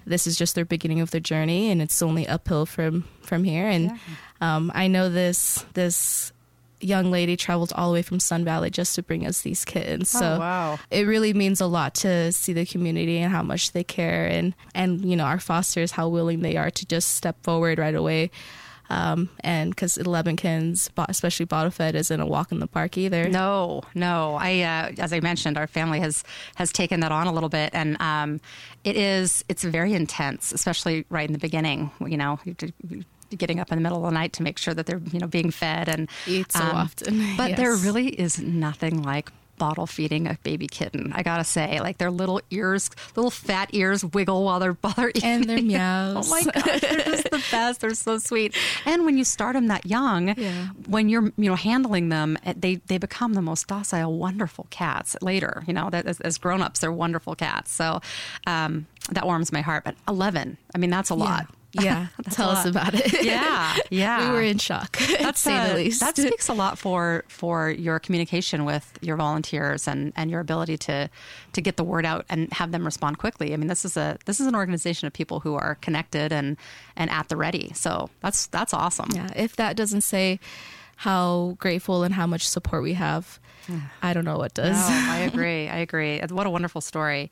this 0.07 0.27
is 0.27 0.37
just 0.37 0.55
their 0.55 0.65
beginning 0.65 1.01
of 1.01 1.11
their 1.11 1.21
journey 1.21 1.71
and 1.71 1.83
it's 1.83 2.01
only 2.01 2.29
uphill 2.29 2.65
from 2.65 3.05
from 3.23 3.43
here 3.43 3.67
and 3.67 3.87
yeah. 3.87 3.97
um, 4.41 4.71
I 4.75 4.87
know 4.87 5.09
this 5.09 5.65
this 5.75 6.33
young 6.81 7.11
lady 7.11 7.37
traveled 7.37 7.73
all 7.75 7.89
the 7.89 7.95
way 7.95 8.03
from 8.03 8.21
Sun 8.21 8.45
Valley 8.45 8.71
just 8.71 8.95
to 8.95 9.03
bring 9.03 9.27
us 9.27 9.43
these 9.43 9.65
kittens. 9.65 10.15
Oh, 10.15 10.21
so 10.21 10.39
wow. 10.39 10.79
it 10.91 11.07
really 11.07 11.33
means 11.33 11.61
a 11.61 11.67
lot 11.67 11.95
to 11.97 12.31
see 12.33 12.53
the 12.53 12.67
community 12.67 13.19
and 13.19 13.33
how 13.33 13.43
much 13.43 13.73
they 13.73 13.85
care 13.85 14.27
and 14.27 14.55
and 14.75 15.05
you 15.05 15.17
know 15.17 15.25
our 15.25 15.41
fosters 15.41 15.93
how 15.93 16.09
willing 16.09 16.41
they 16.41 16.57
are 16.57 16.71
to 16.71 16.87
just 16.87 17.13
step 17.13 17.43
forward 17.43 17.79
right 17.79 17.95
away. 17.95 18.31
Um, 18.89 19.29
and 19.41 19.71
because 19.71 19.99
Lebankins, 19.99 20.91
especially 21.09 21.47
bottle 21.47 21.71
fed, 21.71 21.95
isn't 21.95 22.21
a 22.21 22.27
walk 22.27 22.53
in 22.53 22.61
the 22.61 22.67
park 22.67 22.97
either. 22.97 23.29
No, 23.29 23.83
no. 23.95 24.37
I, 24.41 24.61
uh, 24.61 24.93
as 25.03 25.13
I 25.13 25.21
mentioned, 25.21 25.59
our 25.59 25.67
family 25.67 26.01
has 26.01 26.23
has 26.57 26.73
taken 26.73 27.01
that 27.01 27.13
on 27.13 27.27
a 27.27 27.33
little 27.33 27.49
bit, 27.49 27.71
and 27.73 28.01
um, 28.01 28.41
it 28.85 28.97
is 28.97 29.45
it's 29.49 29.65
very 29.65 29.93
intense, 29.93 30.53
especially 30.53 31.05
right 31.11 31.29
in 31.29 31.33
the 31.33 31.39
beginning. 31.39 31.91
You 32.01 32.17
know, 32.17 32.39
getting 33.37 33.61
up 33.61 33.73
in 33.73 33.79
the 33.79 33.83
middle 33.83 33.99
of 33.99 34.05
the 34.05 34.15
night 34.15 34.33
to 34.35 34.43
make 34.43 34.59
sure 34.59 34.75
that 34.75 34.87
they're 34.87 35.03
you 35.13 35.19
know 35.19 35.27
being 35.27 35.51
fed 35.51 35.89
and 35.89 36.09
eat 36.27 36.53
so 36.53 36.61
um, 36.61 36.77
often. 36.77 37.23
But 37.37 37.51
yes. 37.51 37.59
there 37.59 37.75
really 37.75 38.09
is 38.09 38.39
nothing 38.41 39.03
like 39.03 39.31
bottle 39.57 39.87
feeding 39.87 40.27
a 40.27 40.39
baby 40.43 40.67
kitten. 40.67 41.13
I 41.15 41.23
gotta 41.23 41.45
say, 41.45 41.81
like 41.81 41.99
their 41.99 42.11
little 42.11 42.41
ears, 42.51 42.91
little 43.15 43.31
fat 43.31 43.71
ears 43.73 44.05
wiggle 44.05 44.45
while 44.45 44.61
they're 44.61 44.73
while 44.81 44.95
they're 44.97 45.11
eating. 45.11 45.25
And 45.25 45.45
their 45.45 45.63
meows. 45.63 46.27
oh 46.27 46.31
my 46.31 46.43
gosh, 46.43 46.81
they're 46.81 46.99
just 46.99 47.31
the 47.31 47.45
best. 47.51 47.81
They're 47.81 47.95
so 47.95 48.19
sweet. 48.19 48.57
And 48.85 49.05
when 49.05 49.17
you 49.19 49.25
start 49.25 49.55
them 49.55 49.69
that 49.69 49.87
young, 49.87 50.39
yeah. 50.39 50.69
when 50.89 51.09
you're 51.09 51.33
you 51.37 51.51
know 51.51 51.57
handling 51.57 52.09
them, 52.09 52.39
eh, 52.45 52.55
they 52.57 52.77
they 52.87 52.99
become 52.99 53.35
the 53.35 53.43
most 53.43 53.67
docile, 53.67 54.17
wonderful 54.17 54.67
cats 54.71 55.17
later. 55.21 55.65
You 55.67 55.75
know, 55.75 55.91
that 55.91 56.07
as, 56.07 56.21
as 56.21 56.39
grown 56.39 56.63
ups, 56.63 56.81
they're 56.81 56.93
wonderful 56.93 57.35
cats. 57.35 57.73
So 57.73 58.01
um, 58.47 58.87
that 59.11 59.25
warms 59.25 59.53
my 59.53 59.61
heart. 59.61 59.85
But 59.85 59.97
eleven, 60.09 60.59
I 60.75 60.79
mean, 60.79 60.91
that's 60.91 61.11
a 61.11 61.15
lot. 61.15 61.47
Yeah, 61.81 62.07
tell 62.31 62.51
us 62.51 62.67
about 62.67 62.95
it. 62.95 63.25
Yeah, 63.25 63.77
yeah. 63.91 64.31
we 64.31 64.37
were 64.37 64.43
in 64.43 64.59
shock. 64.59 64.99
That's 65.21 65.41
say 65.41 65.69
the 65.69 65.75
least. 65.75 66.01
That 66.01 66.17
speaks 66.17 66.49
a 66.49 66.55
lot 66.55 66.79
for 66.79 67.25
for 67.29 67.71
your 67.71 67.99
communication 67.99 68.65
with 68.65 68.99
your 69.01 69.17
volunteers 69.17 69.89
and 69.89 70.13
and 70.17 70.31
your 70.31 70.41
ability 70.41 70.79
to 70.79 71.11
to 71.53 71.61
get 71.61 71.77
the 71.77 71.85
word 71.85 72.07
out 72.07 72.25
and 72.29 72.53
have 72.53 72.73
them 72.73 72.85
respond 72.85 73.19
quickly. 73.19 73.53
I 73.53 73.57
mean, 73.57 73.69
this 73.69 73.85
is 73.85 73.97
a 73.97 74.19
this 74.27 74.41
is 74.41 74.47
an 74.47 74.55
organization 74.55 75.07
of 75.07 75.13
people 75.13 75.41
who 75.41 75.55
are 75.55 75.77
connected 75.77 76.33
and 76.33 76.57
and 76.97 77.11
at 77.11 77.29
the 77.29 77.37
ready. 77.37 77.73
So 77.75 78.11
that's 78.21 78.47
that's 78.47 78.75
awesome. 78.75 79.11
Yeah, 79.15 79.29
if 79.37 79.57
that 79.57 79.77
doesn't 79.77 80.03
say 80.03 80.41
how 80.97 81.57
grateful 81.59 82.03
and 82.03 82.15
how 82.15 82.27
much 82.27 82.49
support 82.49 82.83
we 82.83 82.95
have. 82.95 83.39
I 84.03 84.13
don't 84.13 84.25
know 84.25 84.39
what 84.39 84.55
does. 84.55 84.77
No, 84.77 85.07
I 85.11 85.19
agree. 85.19 85.69
I 85.69 85.79
agree. 85.79 86.21
What 86.21 86.47
a 86.47 86.51
wonderful 86.51 86.81
story. 86.81 87.31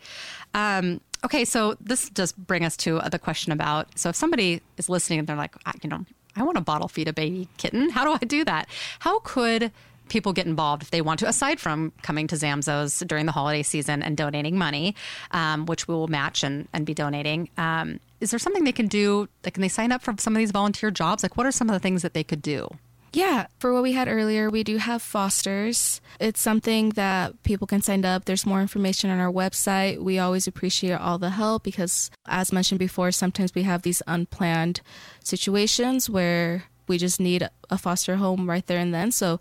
Um, 0.52 1.00
Okay, 1.24 1.46
so 1.46 1.74
this 1.80 2.10
does 2.10 2.32
bring 2.32 2.64
us 2.64 2.76
to 2.78 3.00
the 3.10 3.18
question 3.18 3.50
about 3.50 3.98
so 3.98 4.10
if 4.10 4.16
somebody 4.16 4.60
is 4.76 4.90
listening 4.90 5.20
and 5.20 5.26
they're 5.26 5.36
like, 5.36 5.56
you 5.82 5.88
know, 5.88 6.04
I 6.36 6.42
want 6.42 6.56
to 6.56 6.60
bottle 6.60 6.88
feed 6.88 7.08
a 7.08 7.12
baby 7.12 7.48
kitten. 7.56 7.88
How 7.90 8.04
do 8.04 8.18
I 8.20 8.24
do 8.26 8.44
that? 8.44 8.68
How 8.98 9.20
could 9.20 9.72
people 10.08 10.34
get 10.34 10.46
involved 10.46 10.82
if 10.82 10.90
they 10.90 11.00
want 11.00 11.20
to, 11.20 11.28
aside 11.28 11.58
from 11.60 11.92
coming 12.02 12.26
to 12.26 12.34
Zamzows 12.34 13.06
during 13.06 13.24
the 13.24 13.32
holiday 13.32 13.62
season 13.62 14.02
and 14.02 14.16
donating 14.16 14.58
money, 14.58 14.94
um, 15.30 15.64
which 15.64 15.88
we 15.88 15.94
will 15.94 16.08
match 16.08 16.44
and, 16.44 16.68
and 16.74 16.84
be 16.84 16.92
donating? 16.92 17.48
Um, 17.56 18.00
is 18.20 18.30
there 18.30 18.38
something 18.38 18.64
they 18.64 18.72
can 18.72 18.86
do? 18.86 19.28
Like, 19.44 19.54
can 19.54 19.62
they 19.62 19.68
sign 19.68 19.92
up 19.92 20.02
for 20.02 20.14
some 20.18 20.34
of 20.34 20.38
these 20.38 20.50
volunteer 20.50 20.90
jobs? 20.90 21.22
Like, 21.22 21.38
what 21.38 21.46
are 21.46 21.52
some 21.52 21.70
of 21.70 21.72
the 21.72 21.80
things 21.80 22.02
that 22.02 22.12
they 22.12 22.24
could 22.24 22.42
do? 22.42 22.68
Yeah, 23.14 23.46
for 23.60 23.72
what 23.72 23.84
we 23.84 23.92
had 23.92 24.08
earlier, 24.08 24.50
we 24.50 24.64
do 24.64 24.76
have 24.76 25.00
fosters. 25.00 26.00
It's 26.18 26.40
something 26.40 26.90
that 26.90 27.40
people 27.44 27.68
can 27.68 27.80
sign 27.80 28.04
up. 28.04 28.24
There's 28.24 28.44
more 28.44 28.60
information 28.60 29.08
on 29.08 29.20
our 29.20 29.30
website. 29.30 30.02
We 30.02 30.18
always 30.18 30.48
appreciate 30.48 30.94
all 30.94 31.18
the 31.18 31.30
help 31.30 31.62
because, 31.62 32.10
as 32.26 32.52
mentioned 32.52 32.80
before, 32.80 33.12
sometimes 33.12 33.54
we 33.54 33.62
have 33.62 33.82
these 33.82 34.02
unplanned 34.08 34.80
situations 35.22 36.10
where 36.10 36.64
we 36.88 36.98
just 36.98 37.20
need 37.20 37.48
a 37.70 37.78
foster 37.78 38.16
home 38.16 38.50
right 38.50 38.66
there 38.66 38.80
and 38.80 38.92
then. 38.92 39.12
So 39.12 39.38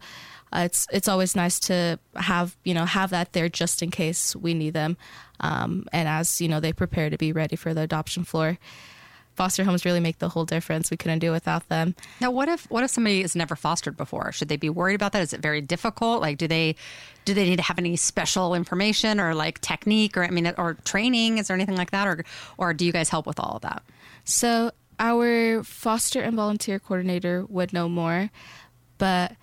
uh, 0.54 0.60
it's 0.66 0.86
it's 0.92 1.08
always 1.08 1.36
nice 1.36 1.60
to 1.62 1.98
have 2.16 2.56
you 2.64 2.76
know 2.76 2.86
have 2.86 3.10
that 3.10 3.34
there 3.34 3.50
just 3.50 3.82
in 3.82 3.90
case 3.90 4.36
we 4.36 4.54
need 4.54 4.76
them, 4.76 4.98
um, 5.40 5.88
and 5.92 6.08
as 6.08 6.40
you 6.40 6.48
know 6.48 6.60
they 6.60 6.74
prepare 6.74 7.10
to 7.10 7.18
be 7.18 7.32
ready 7.34 7.56
for 7.56 7.74
the 7.74 7.82
adoption 7.82 8.24
floor 8.24 8.60
foster 9.36 9.64
homes 9.64 9.86
really 9.86 10.00
make 10.00 10.20
the 10.20 10.30
whole 10.30 10.46
difference. 10.46 10.92
We 10.92 10.98
couldn't 10.98 11.20
do 11.20 11.32
without 11.32 11.68
them. 11.70 11.96
Now, 12.22 12.32
what 12.32 12.50
if 12.50 12.70
what 12.70 12.84
if 12.84 12.92
somebody 12.92 13.22
has 13.22 13.36
never 13.36 13.56
fostered 13.56 13.98
before? 13.98 14.32
Should 14.32 14.50
they 14.50 14.58
be 14.58 14.70
worried 14.70 14.96
about 14.96 15.12
that? 15.14 15.22
Is 15.22 15.34
it 15.34 15.42
very 15.42 15.62
difficult? 15.62 16.22
Like, 16.22 16.38
do 16.38 16.48
they 16.48 16.76
do 17.26 17.34
they 17.34 17.46
need 17.46 17.58
to 17.58 17.64
have 17.64 17.80
any 17.80 17.96
special 17.96 18.54
information 18.54 19.20
or 19.20 19.34
like 19.34 19.62
technique 19.62 20.18
or 20.18 20.24
I 20.24 20.30
mean 20.30 20.54
or 20.58 20.76
training? 20.86 21.38
Is 21.38 21.48
there 21.48 21.56
anything 21.56 21.78
like 21.78 21.92
that, 21.92 22.08
or 22.08 22.24
or 22.58 22.74
do 22.74 22.86
you 22.86 22.92
guys 22.92 23.10
help 23.10 23.26
with 23.26 23.40
all 23.40 23.56
of 23.56 23.62
that? 23.62 23.84
So 24.26 24.72
our 25.00 25.64
foster 25.64 26.22
and 26.22 26.36
volunteer 26.36 26.80
coordinator 26.80 27.46
would 27.46 27.74
know 27.74 27.90
more, 27.90 28.30
but 28.98 29.34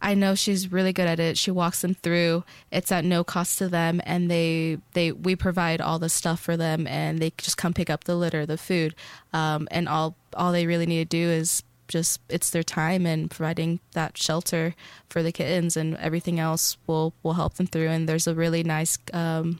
I 0.00 0.14
know 0.14 0.34
she's 0.34 0.70
really 0.70 0.92
good 0.92 1.08
at 1.08 1.18
it. 1.18 1.36
She 1.36 1.50
walks 1.50 1.80
them 1.80 1.94
through. 1.94 2.44
It's 2.70 2.92
at 2.92 3.04
no 3.04 3.24
cost 3.24 3.58
to 3.58 3.68
them, 3.68 4.00
and 4.04 4.30
they 4.30 4.78
they 4.92 5.12
we 5.12 5.34
provide 5.34 5.80
all 5.80 5.98
the 5.98 6.08
stuff 6.08 6.40
for 6.40 6.56
them, 6.56 6.86
and 6.86 7.18
they 7.18 7.32
just 7.36 7.56
come 7.56 7.74
pick 7.74 7.90
up 7.90 8.04
the 8.04 8.14
litter, 8.14 8.46
the 8.46 8.58
food, 8.58 8.94
um, 9.32 9.66
and 9.70 9.88
all 9.88 10.16
all 10.34 10.52
they 10.52 10.66
really 10.66 10.86
need 10.86 11.10
to 11.10 11.16
do 11.16 11.28
is 11.28 11.62
just 11.88 12.20
it's 12.28 12.50
their 12.50 12.62
time 12.62 13.06
and 13.06 13.30
providing 13.30 13.80
that 13.92 14.16
shelter 14.16 14.74
for 15.08 15.22
the 15.22 15.32
kittens, 15.32 15.76
and 15.76 15.96
everything 15.96 16.38
else 16.38 16.76
will 16.86 17.12
will 17.22 17.34
help 17.34 17.54
them 17.54 17.66
through. 17.66 17.88
And 17.88 18.08
there's 18.08 18.28
a 18.28 18.34
really 18.34 18.62
nice 18.62 18.98
um, 19.12 19.58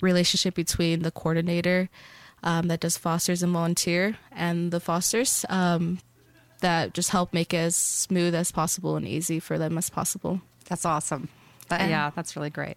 relationship 0.00 0.54
between 0.54 1.02
the 1.02 1.10
coordinator. 1.10 1.90
Um, 2.40 2.68
that 2.68 2.78
does 2.78 2.96
fosters 2.96 3.42
and 3.42 3.52
volunteer 3.52 4.16
and 4.30 4.70
the 4.70 4.78
fosters 4.78 5.44
um, 5.48 5.98
that 6.60 6.94
just 6.94 7.10
help 7.10 7.32
make 7.32 7.54
it 7.54 7.58
as 7.58 7.76
smooth 7.76 8.34
as 8.34 8.52
possible 8.52 8.96
and 8.96 9.06
easy 9.06 9.40
for 9.40 9.58
them 9.58 9.78
as 9.78 9.90
possible. 9.90 10.40
That's 10.66 10.84
awesome. 10.84 11.28
That, 11.68 11.82
and, 11.82 11.90
yeah, 11.90 12.10
that's 12.14 12.36
really 12.36 12.50
great. 12.50 12.76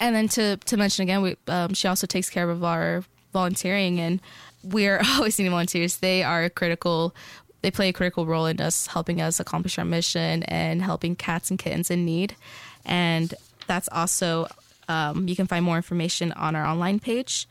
And 0.00 0.14
then 0.14 0.28
to 0.28 0.56
to 0.56 0.76
mention 0.76 1.02
again, 1.02 1.22
we, 1.22 1.36
um, 1.48 1.74
she 1.74 1.88
also 1.88 2.06
takes 2.06 2.30
care 2.30 2.48
of 2.48 2.62
our 2.62 3.04
volunteering, 3.32 4.00
and 4.00 4.20
we're 4.62 5.00
always 5.16 5.38
needing 5.38 5.50
volunteers. 5.50 5.98
They 5.98 6.22
are 6.22 6.48
critical. 6.48 7.14
They 7.62 7.70
play 7.70 7.88
a 7.88 7.92
critical 7.92 8.24
role 8.24 8.46
in 8.46 8.60
us 8.60 8.86
helping 8.86 9.20
us 9.20 9.40
accomplish 9.40 9.78
our 9.78 9.84
mission 9.84 10.44
and 10.44 10.80
helping 10.80 11.16
cats 11.16 11.50
and 11.50 11.58
kittens 11.58 11.90
in 11.90 12.04
need. 12.04 12.36
And 12.84 13.34
that's 13.66 13.88
also 13.90 14.46
um, 14.88 15.28
you 15.28 15.34
can 15.34 15.46
find 15.46 15.64
more 15.64 15.76
information 15.76 16.32
on 16.32 16.54
our 16.54 16.64
online 16.64 17.00
page 17.00 17.48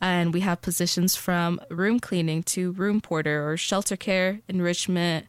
and 0.00 0.34
we 0.34 0.40
have 0.40 0.60
positions 0.62 1.16
from 1.16 1.60
room 1.70 2.00
cleaning 2.00 2.42
to 2.44 2.72
room 2.72 3.00
porter 3.00 3.48
or 3.48 3.56
shelter 3.56 3.96
care, 3.96 4.40
enrichment, 4.48 5.26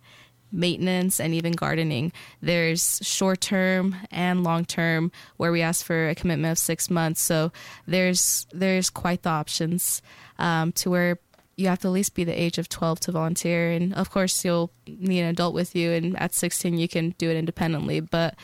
maintenance, 0.51 1.19
and 1.19 1.33
even 1.33 1.53
gardening. 1.53 2.11
There's 2.41 2.99
short 3.03 3.41
term 3.41 3.95
and 4.11 4.43
long 4.43 4.65
term 4.65 5.11
where 5.37 5.51
we 5.51 5.61
ask 5.61 5.85
for 5.85 6.09
a 6.09 6.15
commitment 6.15 6.53
of 6.53 6.57
six 6.57 6.89
months. 6.89 7.21
So 7.21 7.51
there's 7.87 8.47
there's 8.51 8.89
quite 8.89 9.23
the 9.23 9.29
options 9.29 10.01
um, 10.39 10.71
to 10.73 10.89
where 10.89 11.19
you 11.57 11.67
have 11.67 11.79
to 11.79 11.87
at 11.87 11.91
least 11.91 12.15
be 12.15 12.23
the 12.23 12.39
age 12.39 12.57
of 12.57 12.67
12 12.67 12.99
to 13.01 13.11
volunteer 13.11 13.71
and 13.71 13.93
of 13.93 14.09
course 14.09 14.43
you'll 14.43 14.71
need 14.87 15.21
an 15.21 15.29
adult 15.29 15.53
with 15.53 15.75
you 15.75 15.91
and 15.91 16.19
at 16.19 16.33
16 16.33 16.77
you 16.77 16.87
can 16.87 17.11
do 17.17 17.29
it 17.29 17.37
independently 17.37 18.01
but 18.01 18.35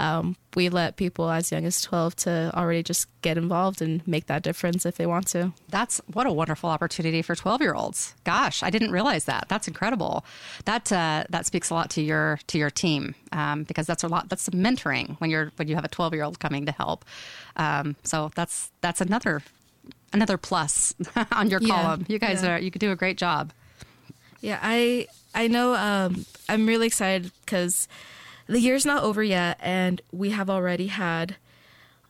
um, 0.00 0.34
we 0.56 0.68
let 0.70 0.96
people 0.96 1.30
as 1.30 1.52
young 1.52 1.64
as 1.66 1.80
12 1.82 2.16
to 2.16 2.50
already 2.54 2.82
just 2.82 3.06
get 3.22 3.36
involved 3.36 3.82
and 3.82 4.06
make 4.08 4.26
that 4.26 4.42
difference 4.42 4.86
if 4.86 4.96
they 4.96 5.04
want 5.06 5.26
to. 5.28 5.52
That's 5.68 6.00
what 6.12 6.26
a 6.26 6.32
wonderful 6.32 6.70
opportunity 6.70 7.20
for 7.22 7.34
12 7.36 7.60
year 7.60 7.74
olds. 7.74 8.14
Gosh, 8.24 8.62
I 8.62 8.70
didn't 8.70 8.92
realize 8.92 9.26
that. 9.26 9.44
That's 9.48 9.68
incredible. 9.68 10.24
That 10.64 10.90
uh, 10.90 11.24
that 11.28 11.44
speaks 11.46 11.68
a 11.70 11.74
lot 11.74 11.90
to 11.90 12.02
your 12.02 12.40
to 12.46 12.56
your 12.58 12.70
team 12.70 13.14
um, 13.32 13.64
because 13.64 13.86
that's 13.86 14.02
a 14.02 14.08
lot. 14.08 14.28
That's 14.30 14.48
mentoring 14.48 15.20
when 15.20 15.28
you're 15.30 15.52
when 15.56 15.68
you 15.68 15.74
have 15.74 15.84
a 15.84 15.88
12 15.88 16.14
year 16.14 16.24
old 16.24 16.40
coming 16.40 16.64
to 16.66 16.72
help. 16.72 17.04
Um, 17.56 17.94
so 18.02 18.30
that's 18.34 18.70
that's 18.80 19.00
another 19.02 19.42
another 20.12 20.38
plus 20.38 20.94
on 21.32 21.50
your 21.50 21.60
Yeah, 21.60 21.82
column. 21.82 22.06
You 22.08 22.18
guys 22.18 22.42
yeah. 22.42 22.54
are 22.54 22.58
you 22.58 22.70
could 22.70 22.80
do 22.80 22.90
a 22.90 22.96
great 22.96 23.18
job. 23.18 23.52
Yeah, 24.40 24.58
I 24.62 25.06
I 25.34 25.46
know 25.48 25.74
um, 25.74 26.24
I'm 26.48 26.66
really 26.66 26.86
excited 26.86 27.30
because 27.44 27.86
the 28.50 28.60
year's 28.60 28.84
not 28.84 29.02
over 29.02 29.22
yet, 29.22 29.58
and 29.60 30.00
we 30.12 30.30
have 30.30 30.50
already 30.50 30.88
had 30.88 31.36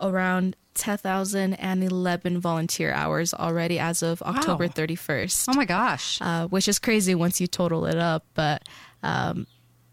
around 0.01 0.57
10,011 0.75 2.41
volunteer 2.41 2.93
hours 2.93 3.35
already 3.35 3.79
as 3.79 4.03
of 4.03 4.23
October 4.23 4.67
31st. 4.69 5.47
Oh 5.51 5.55
my 5.55 5.65
gosh. 5.67 6.21
uh, 6.23 6.47
which 6.49 6.69
is 6.69 6.79
crazy 6.79 7.15
once 7.15 7.41
you 7.41 7.47
total 7.47 7.85
it 7.87 7.97
up. 7.99 8.25
But 8.35 8.67
um, 9.03 9.47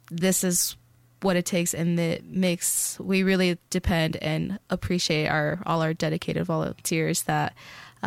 this 0.09 0.43
is 0.43 0.77
what 1.21 1.35
it 1.35 1.45
takes, 1.45 1.73
and 1.73 1.99
it 1.99 2.23
makes 2.25 2.97
we 2.99 3.23
really 3.23 3.57
depend 3.69 4.15
and 4.17 4.59
appreciate 4.69 5.27
our 5.27 5.59
all 5.65 5.81
our 5.81 5.93
dedicated 5.93 6.45
volunteers 6.45 7.23
that. 7.23 7.53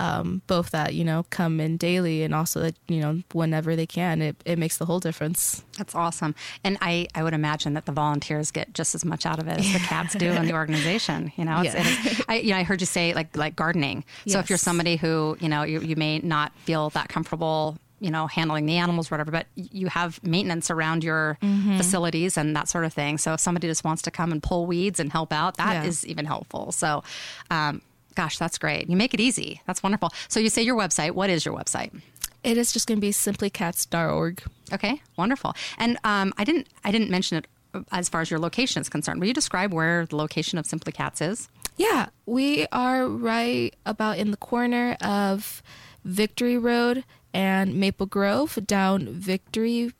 Um, 0.01 0.41
both 0.47 0.71
that 0.71 0.95
you 0.95 1.05
know 1.05 1.27
come 1.29 1.61
in 1.61 1.77
daily 1.77 2.23
and 2.23 2.35
also 2.35 2.61
that 2.61 2.75
you 2.89 3.01
know 3.03 3.13
whenever 3.33 3.77
they 3.77 3.87
can 3.87 4.23
it, 4.23 4.35
it 4.47 4.59
makes 4.59 4.79
the 4.79 4.87
whole 4.87 4.99
difference 4.99 5.63
That's 5.77 5.95
awesome. 5.95 6.35
And 6.65 6.79
I, 6.81 7.07
I 7.15 7.23
would 7.23 7.35
imagine 7.35 7.75
that 7.75 7.85
the 7.85 7.93
volunteers 7.93 8.51
get 8.51 8.73
just 8.73 8.95
as 8.95 9.05
much 9.05 9.27
out 9.27 9.39
of 9.39 9.47
it 9.47 9.59
as 9.61 9.73
the 9.73 9.79
cats 9.81 10.15
do 10.15 10.31
in 10.33 10.47
the 10.47 10.53
organization. 10.63 11.33
You 11.37 11.45
know, 11.45 11.61
it's, 11.61 11.75
Yeah. 11.75 11.83
it's, 11.87 12.21
I, 12.29 12.35
you 12.39 12.51
know, 12.53 12.59
I 12.59 12.63
heard 12.63 12.81
you 12.81 12.87
say 12.87 13.13
like, 13.15 13.37
like 13.37 13.55
gardening. 13.57 14.05
So 14.27 14.39
if 14.39 14.49
you're 14.49 14.57
somebody 14.71 14.97
who, 14.97 15.37
you 15.41 15.49
know, 15.51 15.63
you, 15.65 15.81
you 15.83 15.97
may 15.97 16.19
not 16.21 16.53
feel 16.65 16.89
that 16.91 17.09
comfortable, 17.11 17.77
you 18.01 18.11
know, 18.11 18.27
handling 18.27 18.65
the 18.67 18.77
animals 18.79 19.09
or 19.11 19.15
whatever, 19.15 19.31
but 19.33 19.47
you 19.55 19.89
have 19.89 20.23
maintenance 20.25 20.71
around 20.71 21.05
your 21.05 21.37
Mm-hmm. 21.43 21.77
facilities 21.77 22.37
and 22.39 22.57
that 22.57 22.69
sort 22.69 22.85
of 22.87 22.93
thing. 22.95 23.19
So 23.19 23.35
if 23.35 23.41
somebody 23.41 23.67
just 23.69 23.85
wants 23.85 24.03
to 24.03 24.11
come 24.11 24.33
and 24.33 24.43
pull 24.43 24.65
weeds 24.67 24.99
and 25.01 25.13
help 25.13 25.31
out, 25.33 25.57
that 25.59 25.85
is 25.87 26.05
Yeah. 26.05 26.11
even 26.13 26.25
helpful. 26.27 26.73
So, 26.73 27.03
um, 27.51 27.83
gosh, 28.15 28.39
that's 28.39 28.59
great. 28.59 28.89
You 28.89 28.97
make 28.97 29.15
it 29.15 29.21
easy. 29.21 29.63
That's 29.67 29.83
wonderful. 29.83 30.11
So 30.29 30.41
you 30.41 30.49
say 30.49 30.63
your 30.63 30.77
website. 30.77 31.13
What 31.13 31.31
is 31.31 31.45
your 31.45 31.55
website? 31.55 32.01
it 32.43 32.57
is 32.57 32.73
just 32.73 32.89
going 32.89 32.97
to 32.97 33.03
be 33.03 33.11
simplycats.org 33.11 34.43
Okay, 34.73 35.03
wonderful. 35.17 35.55
And 35.79 35.99
um, 36.05 36.33
I 36.39 36.45
didn't 36.45 36.69
I 36.85 36.93
didn't 36.93 37.11
mention 37.11 37.39
it 37.39 37.47
uh, 37.75 37.83
as 37.93 38.09
far 38.09 38.21
as 38.21 38.31
your 38.31 38.41
location 38.41 38.81
is 38.81 38.89
concerned. 38.89 39.21
Will 39.21 39.29
you 39.29 39.35
describe 39.35 39.73
where 39.73 40.07
the 40.07 40.17
location 40.17 40.59
of 40.59 40.67
Simply 40.67 40.93
Cats 40.93 41.21
is? 41.21 41.49
Yeah, 41.77 42.09
we 42.27 42.67
are 42.73 43.07
right 43.07 43.75
about 43.87 44.19
in 44.19 44.31
the 44.31 44.37
corner 44.37 44.97
of 45.01 45.63
Victory 46.05 46.59
Road 46.59 47.05
and 47.33 47.75
Maple 47.75 48.07
Grove 48.07 48.59
down 48.67 49.09
Victory 49.09 49.93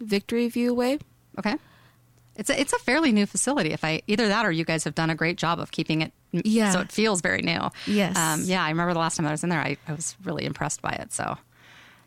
Victory 0.00 0.48
View 0.48 0.74
Way. 0.74 0.98
Okay. 1.38 1.56
It's 2.36 2.48
a, 2.48 2.58
it's 2.58 2.72
a 2.72 2.78
fairly 2.78 3.12
new 3.12 3.26
facility. 3.26 3.70
If 3.72 3.84
I 3.84 4.02
either 4.06 4.28
that 4.28 4.46
or 4.46 4.52
you 4.52 4.64
guys 4.64 4.84
have 4.84 4.94
done 4.94 5.10
a 5.10 5.14
great 5.14 5.36
job 5.36 5.60
of 5.60 5.72
keeping 5.72 6.00
it 6.00 6.12
Yeah. 6.32 6.70
so 6.70 6.80
it 6.80 6.92
feels 6.92 7.20
very 7.20 7.42
new. 7.42 7.70
Yes. 7.86 8.16
Um, 8.16 8.42
yeah, 8.44 8.64
I 8.64 8.70
remember 8.70 8.92
the 8.92 9.00
last 9.00 9.16
time 9.16 9.26
I 9.26 9.30
was 9.30 9.42
in 9.42 9.50
there, 9.50 9.60
I, 9.60 9.76
I 9.88 9.92
was 9.92 10.16
really 10.24 10.44
impressed 10.44 10.80
by 10.82 10.90
it. 10.92 11.12
So, 11.12 11.36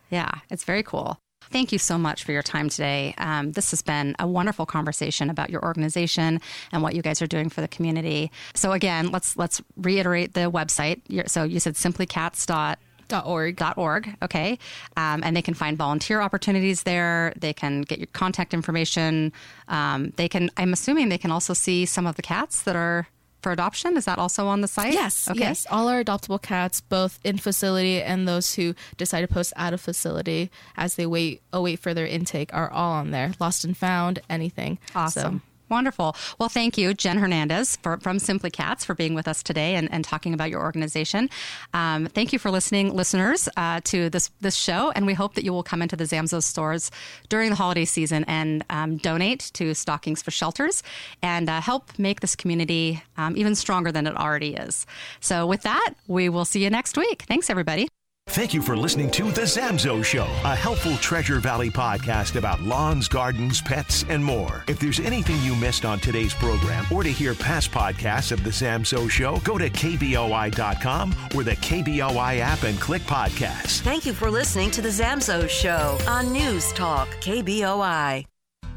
yeah, 0.09 0.31
it's 0.49 0.63
very 0.63 0.83
cool. 0.83 1.19
Thank 1.49 1.71
you 1.71 1.77
so 1.77 1.97
much 1.97 2.23
for 2.23 2.31
your 2.31 2.41
time 2.41 2.69
today. 2.69 3.13
Um, 3.17 3.51
this 3.51 3.71
has 3.71 3.81
been 3.81 4.15
a 4.17 4.27
wonderful 4.27 4.65
conversation 4.65 5.29
about 5.29 5.49
your 5.49 5.63
organization 5.63 6.41
and 6.71 6.81
what 6.81 6.95
you 6.95 7.01
guys 7.01 7.21
are 7.21 7.27
doing 7.27 7.49
for 7.49 7.61
the 7.61 7.67
community. 7.67 8.31
So 8.55 8.71
again, 8.71 9.11
let's 9.11 9.37
let's 9.37 9.61
reiterate 9.77 10.33
the 10.33 10.49
website. 10.51 11.01
So 11.29 11.43
you 11.43 11.59
said 11.59 11.75
simplycats.org. 11.75 12.77
Dot 13.09 13.25
org. 13.27 13.57
Dot 13.57 13.77
org, 13.77 14.15
okay, 14.23 14.57
um, 14.95 15.21
and 15.23 15.35
they 15.35 15.41
can 15.41 15.53
find 15.53 15.77
volunteer 15.77 16.21
opportunities 16.21 16.83
there. 16.83 17.33
They 17.35 17.53
can 17.53 17.81
get 17.81 17.99
your 17.99 18.07
contact 18.13 18.53
information. 18.53 19.33
Um, 19.67 20.13
they 20.15 20.29
can. 20.29 20.49
I'm 20.55 20.71
assuming 20.71 21.09
they 21.09 21.17
can 21.17 21.29
also 21.29 21.53
see 21.53 21.85
some 21.85 22.07
of 22.07 22.15
the 22.15 22.21
cats 22.21 22.63
that 22.63 22.77
are 22.77 23.07
for 23.43 23.51
adoption. 23.51 23.97
Is 23.97 24.05
that 24.05 24.17
also 24.17 24.47
on 24.47 24.61
the 24.61 24.67
site? 24.67 24.93
Yes, 24.93 25.27
Okay. 25.29 25.39
yes. 25.41 25.67
All 25.69 25.87
our 25.89 26.03
adoptable 26.03 26.41
cats, 26.41 26.81
both 26.81 27.19
in 27.23 27.37
facility 27.37 28.01
and 28.01 28.27
those 28.27 28.55
who 28.55 28.73
decide 28.97 29.21
to 29.21 29.27
post 29.27 29.53
out 29.55 29.73
of 29.73 29.81
facility 29.81 30.49
as 30.77 30.95
they 30.95 31.05
wait 31.05 31.41
await 31.51 31.79
for 31.79 31.93
their 31.93 32.07
intake, 32.07 32.51
are 32.53 32.71
all 32.71 32.93
on 32.93 33.11
there. 33.11 33.33
Lost 33.39 33.63
and 33.65 33.77
found, 33.77 34.19
anything. 34.29 34.79
Awesome. 34.95 35.41
So, 35.43 35.52
Wonderful. 35.73 36.15
Well, 36.37 36.49
thank 36.49 36.77
you, 36.77 36.93
Jen 36.93 37.17
Hernandez 37.17 37.77
for, 37.77 37.97
from 37.97 38.19
Simply 38.19 38.51
Cats, 38.51 38.85
for 38.85 38.93
being 38.93 39.15
with 39.15 39.27
us 39.27 39.41
today 39.41 39.73
and, 39.73 39.91
and 39.91 40.05
talking 40.05 40.31
about 40.35 40.51
your 40.51 40.61
organization. 40.61 41.31
Um, 41.73 42.05
thank 42.05 42.31
you 42.31 42.37
for 42.37 42.51
listening, 42.51 42.93
listeners, 42.93 43.49
uh, 43.57 43.81
to 43.85 44.11
this 44.11 44.29
this 44.39 44.55
show, 44.55 44.91
and 44.91 45.07
we 45.07 45.15
hope 45.15 45.33
that 45.33 45.43
you 45.43 45.51
will 45.51 45.63
come 45.63 45.81
into 45.81 45.95
the 45.95 46.03
Zamzow 46.03 46.43
stores 46.43 46.91
during 47.27 47.49
the 47.49 47.55
holiday 47.55 47.85
season 47.85 48.23
and 48.25 48.63
um, 48.69 48.97
donate 48.97 49.49
to 49.55 49.73
Stockings 49.73 50.21
for 50.21 50.29
Shelters 50.29 50.83
and 51.23 51.49
uh, 51.49 51.59
help 51.59 51.97
make 51.97 52.19
this 52.19 52.35
community 52.35 53.01
um, 53.17 53.35
even 53.35 53.55
stronger 53.55 53.91
than 53.91 54.05
it 54.05 54.15
already 54.15 54.53
is. 54.53 54.85
So, 55.21 55.47
with 55.47 55.63
that, 55.63 55.95
we 56.07 56.29
will 56.29 56.45
see 56.45 56.63
you 56.63 56.69
next 56.69 56.97
week. 56.97 57.23
Thanks, 57.23 57.49
everybody. 57.49 57.87
Thank 58.33 58.51
you 58.51 58.63
for 58.63 58.75
listening 58.75 59.11
to 59.11 59.31
The 59.31 59.43
Zamzow 59.43 60.03
Show, 60.03 60.23
a 60.43 60.55
helpful 60.55 60.97
Treasure 60.97 61.39
Valley 61.39 61.69
podcast 61.69 62.35
about 62.35 62.63
lawns, 62.63 63.07
gardens, 63.07 63.61
pets, 63.61 64.05
and 64.09 64.25
more. 64.25 64.63
If 64.67 64.79
there's 64.79 64.99
anything 64.99 65.39
you 65.43 65.55
missed 65.55 65.85
on 65.85 65.99
today's 65.99 66.33
program 66.33 66.83
or 66.91 67.03
to 67.03 67.11
hear 67.11 67.35
past 67.35 67.69
podcasts 67.69 68.31
of 68.31 68.43
The 68.43 68.49
Zamzow 68.49 69.07
Show, 69.07 69.37
go 69.41 69.59
to 69.59 69.69
KBOI.com 69.69 71.15
or 71.35 71.43
the 71.43 71.55
KBOI 71.57 72.39
app 72.39 72.63
and 72.63 72.79
click 72.81 73.03
podcasts. 73.03 73.81
Thank 73.81 74.03
you 74.03 74.13
for 74.13 74.31
listening 74.31 74.71
to 74.71 74.81
The 74.81 74.89
Zamzow 74.89 75.47
Show 75.47 75.99
on 76.07 76.33
News 76.33 76.73
Talk 76.73 77.09
KBOI. 77.21 78.25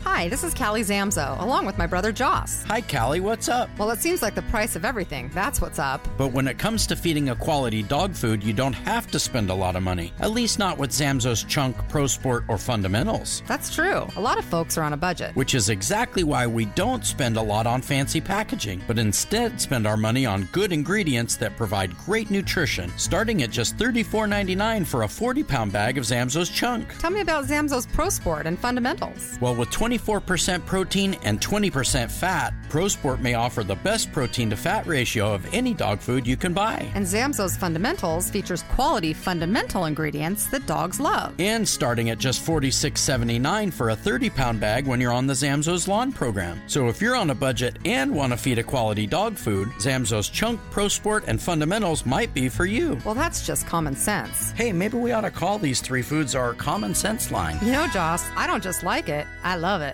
Hi, 0.06 0.28
this 0.28 0.44
is 0.44 0.54
Callie 0.54 0.84
Zamzow, 0.84 1.38
along 1.42 1.66
with 1.66 1.76
my 1.78 1.86
brother 1.86 2.12
Josh. 2.12 2.62
Hi, 2.68 2.80
Callie, 2.80 3.18
what's 3.18 3.48
up? 3.48 3.68
Well, 3.76 3.90
it 3.90 3.98
seems 3.98 4.22
like 4.22 4.36
the 4.36 4.42
price 4.42 4.76
of 4.76 4.84
everything. 4.84 5.30
That's 5.34 5.60
what's 5.60 5.80
up. 5.80 6.06
But 6.16 6.28
when 6.28 6.46
it 6.46 6.58
comes 6.58 6.86
to 6.86 6.96
feeding 6.96 7.30
a 7.30 7.34
quality 7.36 7.82
dog 7.82 8.14
food, 8.14 8.42
you 8.42 8.52
don't 8.52 8.72
have 8.72 9.08
to 9.08 9.18
spend 9.18 9.50
a 9.50 9.54
lot 9.54 9.74
of 9.74 9.82
money. 9.82 10.12
At 10.20 10.30
least 10.30 10.60
not 10.60 10.78
with 10.78 10.90
Zamzow's 10.90 11.42
Chunk, 11.42 11.76
Pro 11.88 12.06
Sport, 12.06 12.44
or 12.46 12.56
Fundamentals. 12.56 13.42
That's 13.48 13.74
true. 13.74 14.06
A 14.16 14.20
lot 14.20 14.38
of 14.38 14.44
folks 14.44 14.78
are 14.78 14.84
on 14.84 14.92
a 14.92 14.96
budget. 14.96 15.34
Which 15.34 15.56
is 15.56 15.70
exactly 15.70 16.22
why 16.22 16.46
we 16.46 16.66
don't 16.66 17.04
spend 17.04 17.36
a 17.36 17.42
lot 17.42 17.66
on 17.66 17.82
fancy 17.82 18.20
packaging, 18.20 18.82
but 18.86 19.00
instead 19.00 19.60
spend 19.60 19.88
our 19.88 19.96
money 19.96 20.24
on 20.24 20.48
good 20.52 20.72
ingredients 20.72 21.36
that 21.38 21.56
provide 21.56 21.98
great 21.98 22.30
nutrition, 22.30 22.96
starting 22.96 23.42
at 23.42 23.50
just 23.50 23.76
$34.99 23.76 24.86
for 24.86 25.02
a 25.02 25.08
40 25.08 25.42
pound 25.42 25.72
bag 25.72 25.98
of 25.98 26.04
Zamzow's 26.04 26.48
Chunk. 26.48 26.96
Tell 26.98 27.10
me 27.10 27.22
about 27.22 27.46
Zamzow's 27.46 27.86
Pro 27.88 28.08
Sport 28.08 28.46
and 28.46 28.56
fundamentals. 28.56 29.36
Well, 29.40 29.56
with 29.56 29.70
24% 29.98 30.64
protein 30.66 31.14
and 31.22 31.40
20% 31.40 32.10
fat, 32.10 32.52
ProSport 32.68 33.20
may 33.20 33.34
offer 33.34 33.62
the 33.64 33.76
best 33.76 34.12
protein 34.12 34.50
to 34.50 34.56
fat 34.56 34.86
ratio 34.86 35.32
of 35.32 35.46
any 35.54 35.72
dog 35.74 36.00
food 36.00 36.26
you 36.26 36.36
can 36.36 36.52
buy. 36.52 36.90
And 36.94 37.04
Zamzow's 37.06 37.56
Fundamentals 37.56 38.30
features 38.30 38.62
quality 38.74 39.12
fundamental 39.12 39.86
ingredients 39.86 40.46
that 40.48 40.66
dogs 40.66 41.00
love. 41.00 41.34
And 41.38 41.68
starting 41.68 42.10
at 42.10 42.18
just 42.18 42.44
$46.79 42.44 43.72
for 43.72 43.90
a 43.90 43.96
30 43.96 44.30
pound 44.30 44.60
bag 44.60 44.86
when 44.86 45.00
you're 45.00 45.12
on 45.12 45.26
the 45.26 45.34
Zamzow's 45.34 45.88
Lawn 45.88 46.12
program. 46.12 46.60
So 46.66 46.88
if 46.88 47.00
you're 47.00 47.16
on 47.16 47.30
a 47.30 47.34
budget 47.34 47.78
and 47.84 48.14
want 48.14 48.32
to 48.32 48.36
feed 48.36 48.58
a 48.58 48.62
quality 48.62 49.06
dog 49.06 49.36
food, 49.36 49.68
Zamzow's 49.78 50.28
Chunk, 50.28 50.60
ProSport, 50.70 51.24
and 51.26 51.40
Fundamentals 51.40 52.04
might 52.04 52.32
be 52.34 52.48
for 52.48 52.66
you. 52.66 52.98
Well, 53.04 53.14
that's 53.14 53.46
just 53.46 53.66
common 53.66 53.94
sense. 53.96 54.50
Hey, 54.52 54.72
maybe 54.72 54.98
we 54.98 55.12
ought 55.12 55.22
to 55.22 55.30
call 55.30 55.58
these 55.58 55.80
three 55.80 56.02
foods 56.02 56.34
our 56.34 56.54
common 56.54 56.94
sense 56.94 57.30
line. 57.30 57.58
You 57.62 57.72
know, 57.72 57.86
Josh, 57.88 58.22
I 58.36 58.46
don't 58.46 58.62
just 58.62 58.82
like 58.82 59.08
it, 59.08 59.26
I 59.44 59.56
love 59.56 59.82
it. 59.82 59.85